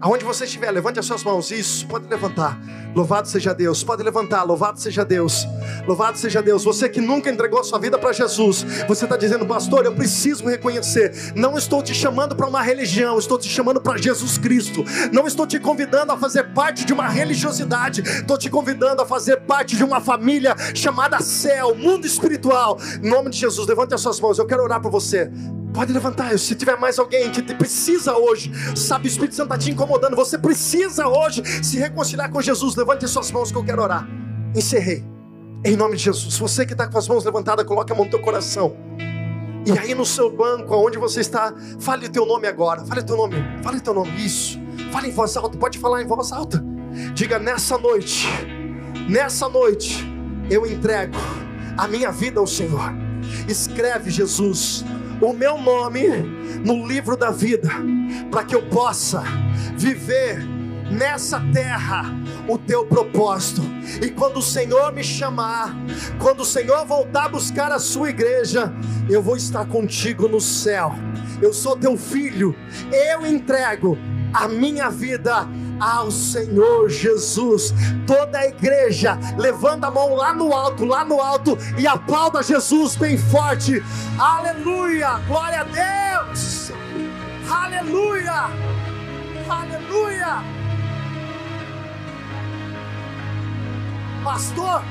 Aonde 0.00 0.24
você 0.24 0.44
estiver, 0.44 0.70
levante 0.70 0.98
as 0.98 1.04
suas 1.04 1.22
mãos. 1.22 1.50
Isso, 1.50 1.86
pode 1.86 2.08
levantar. 2.08 2.58
Louvado 2.94 3.28
seja 3.28 3.52
Deus. 3.52 3.84
Pode 3.84 4.02
levantar. 4.02 4.44
Louvado 4.44 4.80
seja 4.80 5.04
Deus. 5.04 5.46
Louvado 5.86 6.16
seja 6.16 6.40
Deus. 6.40 6.64
Você 6.64 6.88
que 6.88 7.02
nunca 7.02 7.28
entregou 7.28 7.60
a 7.60 7.64
sua 7.64 7.78
vida 7.78 7.98
para 7.98 8.10
Jesus, 8.10 8.64
você 8.88 9.04
está 9.04 9.14
dizendo, 9.18 9.44
pastor, 9.44 9.84
eu 9.84 9.94
preciso 9.94 10.48
reconhecer. 10.48 11.34
Não 11.36 11.58
estou 11.58 11.82
te 11.82 11.94
chamando 11.94 12.34
para 12.34 12.46
uma 12.46 12.62
religião, 12.62 13.18
estou 13.18 13.38
te 13.38 13.46
chamando 13.46 13.78
para 13.78 13.98
Jesus 13.98 14.38
Cristo. 14.38 14.82
Não 15.12 15.26
estou 15.26 15.46
te 15.46 15.60
convidando 15.60 16.12
a 16.12 16.16
fazer 16.16 16.44
parte 16.54 16.86
de 16.86 16.94
uma 16.94 17.06
religiosidade, 17.06 18.00
estou 18.00 18.38
te 18.38 18.48
convidando 18.48 19.02
a 19.02 19.06
fazer 19.06 19.42
parte 19.42 19.76
de 19.76 19.84
uma 19.84 20.00
família 20.00 20.56
chamada 20.74 21.20
céu, 21.20 21.74
mundo 21.74 22.06
espiritual. 22.06 22.78
Em 23.02 23.08
nome 23.08 23.28
de 23.28 23.36
Jesus, 23.36 23.68
levante 23.68 23.92
as 23.92 24.00
suas 24.00 24.18
mãos. 24.18 24.38
Eu 24.38 24.46
quero 24.46 24.62
orar 24.62 24.80
por 24.80 24.90
você. 24.90 25.30
Pode 25.72 25.92
levantar, 25.92 26.36
se 26.38 26.54
tiver 26.54 26.76
mais 26.76 26.98
alguém 26.98 27.30
que 27.30 27.42
precisa 27.54 28.16
hoje, 28.16 28.50
sabe, 28.76 29.06
o 29.06 29.08
Espírito 29.08 29.34
Santo 29.34 29.52
está 29.52 29.58
te 29.58 29.70
incomodando, 29.70 30.16
você 30.16 30.36
precisa 30.36 31.06
hoje 31.06 31.42
se 31.62 31.78
reconciliar 31.78 32.30
com 32.30 32.42
Jesus. 32.42 32.74
Levante 32.74 33.04
as 33.04 33.10
suas 33.10 33.30
mãos 33.30 33.52
que 33.52 33.58
eu 33.58 33.64
quero 33.64 33.82
orar. 33.82 34.06
Encerrei. 34.54 35.04
Em 35.64 35.76
nome 35.76 35.96
de 35.96 36.04
Jesus. 36.04 36.38
Você 36.38 36.66
que 36.66 36.72
está 36.72 36.88
com 36.88 36.98
as 36.98 37.06
mãos 37.06 37.24
levantadas, 37.24 37.64
coloque 37.66 37.92
a 37.92 37.94
mão 37.94 38.04
no 38.04 38.10
teu 38.10 38.20
coração. 38.20 38.76
E 39.66 39.78
aí 39.78 39.94
no 39.94 40.06
seu 40.06 40.34
banco, 40.34 40.74
onde 40.74 40.98
você 40.98 41.20
está, 41.20 41.54
fale 41.78 42.06
o 42.06 42.08
teu 42.08 42.24
nome 42.24 42.48
agora. 42.48 42.84
Fale 42.84 43.00
o 43.00 43.04
teu 43.04 43.16
nome. 43.16 43.36
Fale 43.62 43.76
o 43.76 43.80
teu 43.80 43.94
nome. 43.94 44.10
Isso. 44.24 44.58
Fale 44.90 45.08
em 45.08 45.12
voz 45.12 45.36
alta. 45.36 45.56
Pode 45.58 45.78
falar 45.78 46.02
em 46.02 46.06
voz 46.06 46.32
alta. 46.32 46.64
Diga 47.14 47.38
nessa 47.38 47.76
noite. 47.76 48.26
Nessa 49.08 49.48
noite 49.48 50.04
eu 50.50 50.66
entrego 50.66 51.16
a 51.76 51.86
minha 51.86 52.10
vida 52.10 52.40
ao 52.40 52.46
Senhor. 52.46 52.92
Escreve 53.46 54.10
Jesus 54.10 54.84
o 55.20 55.32
meu 55.32 55.58
nome 55.58 56.08
no 56.64 56.86
livro 56.86 57.16
da 57.16 57.30
vida, 57.30 57.68
para 58.30 58.44
que 58.44 58.54
eu 58.54 58.62
possa 58.68 59.22
viver 59.76 60.38
nessa 60.90 61.40
terra 61.52 62.04
o 62.48 62.58
teu 62.58 62.84
propósito. 62.84 63.62
E 64.02 64.10
quando 64.10 64.38
o 64.38 64.42
Senhor 64.42 64.92
me 64.92 65.04
chamar, 65.04 65.74
quando 66.18 66.40
o 66.40 66.44
Senhor 66.44 66.84
voltar 66.84 67.26
a 67.26 67.28
buscar 67.28 67.70
a 67.70 67.78
sua 67.78 68.10
igreja, 68.10 68.72
eu 69.08 69.22
vou 69.22 69.36
estar 69.36 69.66
contigo 69.66 70.28
no 70.28 70.40
céu. 70.40 70.92
Eu 71.40 71.52
sou 71.52 71.76
teu 71.76 71.96
filho, 71.96 72.54
eu 72.92 73.24
entrego 73.26 73.96
a 74.32 74.48
minha 74.48 74.90
vida 74.90 75.46
ao 75.80 76.10
Senhor 76.10 76.88
Jesus. 76.88 77.72
Toda 78.06 78.38
a 78.38 78.46
igreja 78.46 79.18
levanta 79.38 79.86
a 79.86 79.90
mão 79.90 80.14
lá 80.14 80.32
no 80.34 80.52
alto, 80.52 80.84
lá 80.84 81.04
no 81.04 81.20
alto 81.20 81.56
e 81.78 81.86
aplauda 81.86 82.42
Jesus 82.42 82.96
bem 82.96 83.16
forte. 83.16 83.82
Aleluia! 84.18 85.18
Glória 85.26 85.60
a 85.60 85.64
Deus! 85.64 86.70
Aleluia! 87.50 88.50
Aleluia! 89.48 90.44
Pastor, 94.22 94.82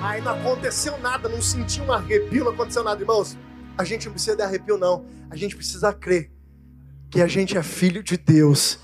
Aí 0.00 0.20
não 0.20 0.32
aconteceu 0.32 0.96
nada, 0.98 1.28
não 1.28 1.42
senti 1.42 1.80
um 1.80 1.92
arrepio, 1.92 2.44
não 2.44 2.52
aconteceu 2.52 2.84
nada, 2.84 3.00
irmãos. 3.00 3.36
A 3.76 3.82
gente 3.82 4.06
não 4.06 4.12
precisa 4.12 4.36
de 4.36 4.42
arrepio, 4.42 4.78
não. 4.78 5.04
A 5.28 5.36
gente 5.36 5.56
precisa 5.56 5.92
crer 5.92 6.30
que 7.10 7.20
a 7.20 7.26
gente 7.26 7.58
é 7.58 7.62
filho 7.62 8.02
de 8.02 8.16
Deus 8.16 8.78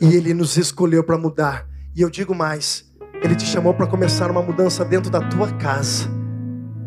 e 0.00 0.14
Ele 0.14 0.32
nos 0.32 0.56
escolheu 0.56 1.04
para 1.04 1.18
mudar. 1.18 1.66
E 1.94 2.00
eu 2.00 2.08
digo 2.08 2.34
mais: 2.34 2.84
Ele 3.22 3.34
te 3.34 3.44
chamou 3.44 3.74
para 3.74 3.86
começar 3.86 4.30
uma 4.30 4.42
mudança 4.42 4.84
dentro 4.84 5.10
da 5.10 5.20
tua 5.20 5.52
casa. 5.52 6.08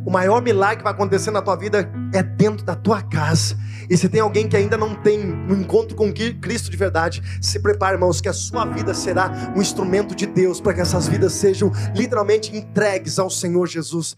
O 0.05 0.11
maior 0.11 0.41
milagre 0.41 0.77
que 0.77 0.83
vai 0.83 0.91
acontecer 0.91 1.31
na 1.31 1.41
tua 1.41 1.55
vida 1.55 1.89
é 2.13 2.21
dentro 2.21 2.65
da 2.65 2.75
tua 2.75 3.01
casa. 3.01 3.57
E 3.89 3.95
se 3.95 4.09
tem 4.09 4.19
alguém 4.19 4.49
que 4.49 4.57
ainda 4.57 4.77
não 4.77 4.95
tem 4.95 5.31
um 5.49 5.53
encontro 5.53 5.95
com 5.95 6.11
Cristo 6.11 6.69
de 6.69 6.75
verdade, 6.75 7.23
se 7.41 7.59
prepare, 7.59 7.95
irmãos, 7.95 8.19
que 8.19 8.27
a 8.27 8.33
sua 8.33 8.65
vida 8.65 8.93
será 8.93 9.53
um 9.55 9.61
instrumento 9.61 10.13
de 10.13 10.25
Deus 10.25 10.59
para 10.59 10.73
que 10.73 10.81
essas 10.81 11.07
vidas 11.07 11.31
sejam 11.33 11.71
literalmente 11.95 12.55
entregues 12.55 13.17
ao 13.17 13.29
Senhor 13.29 13.65
Jesus. 13.67 14.17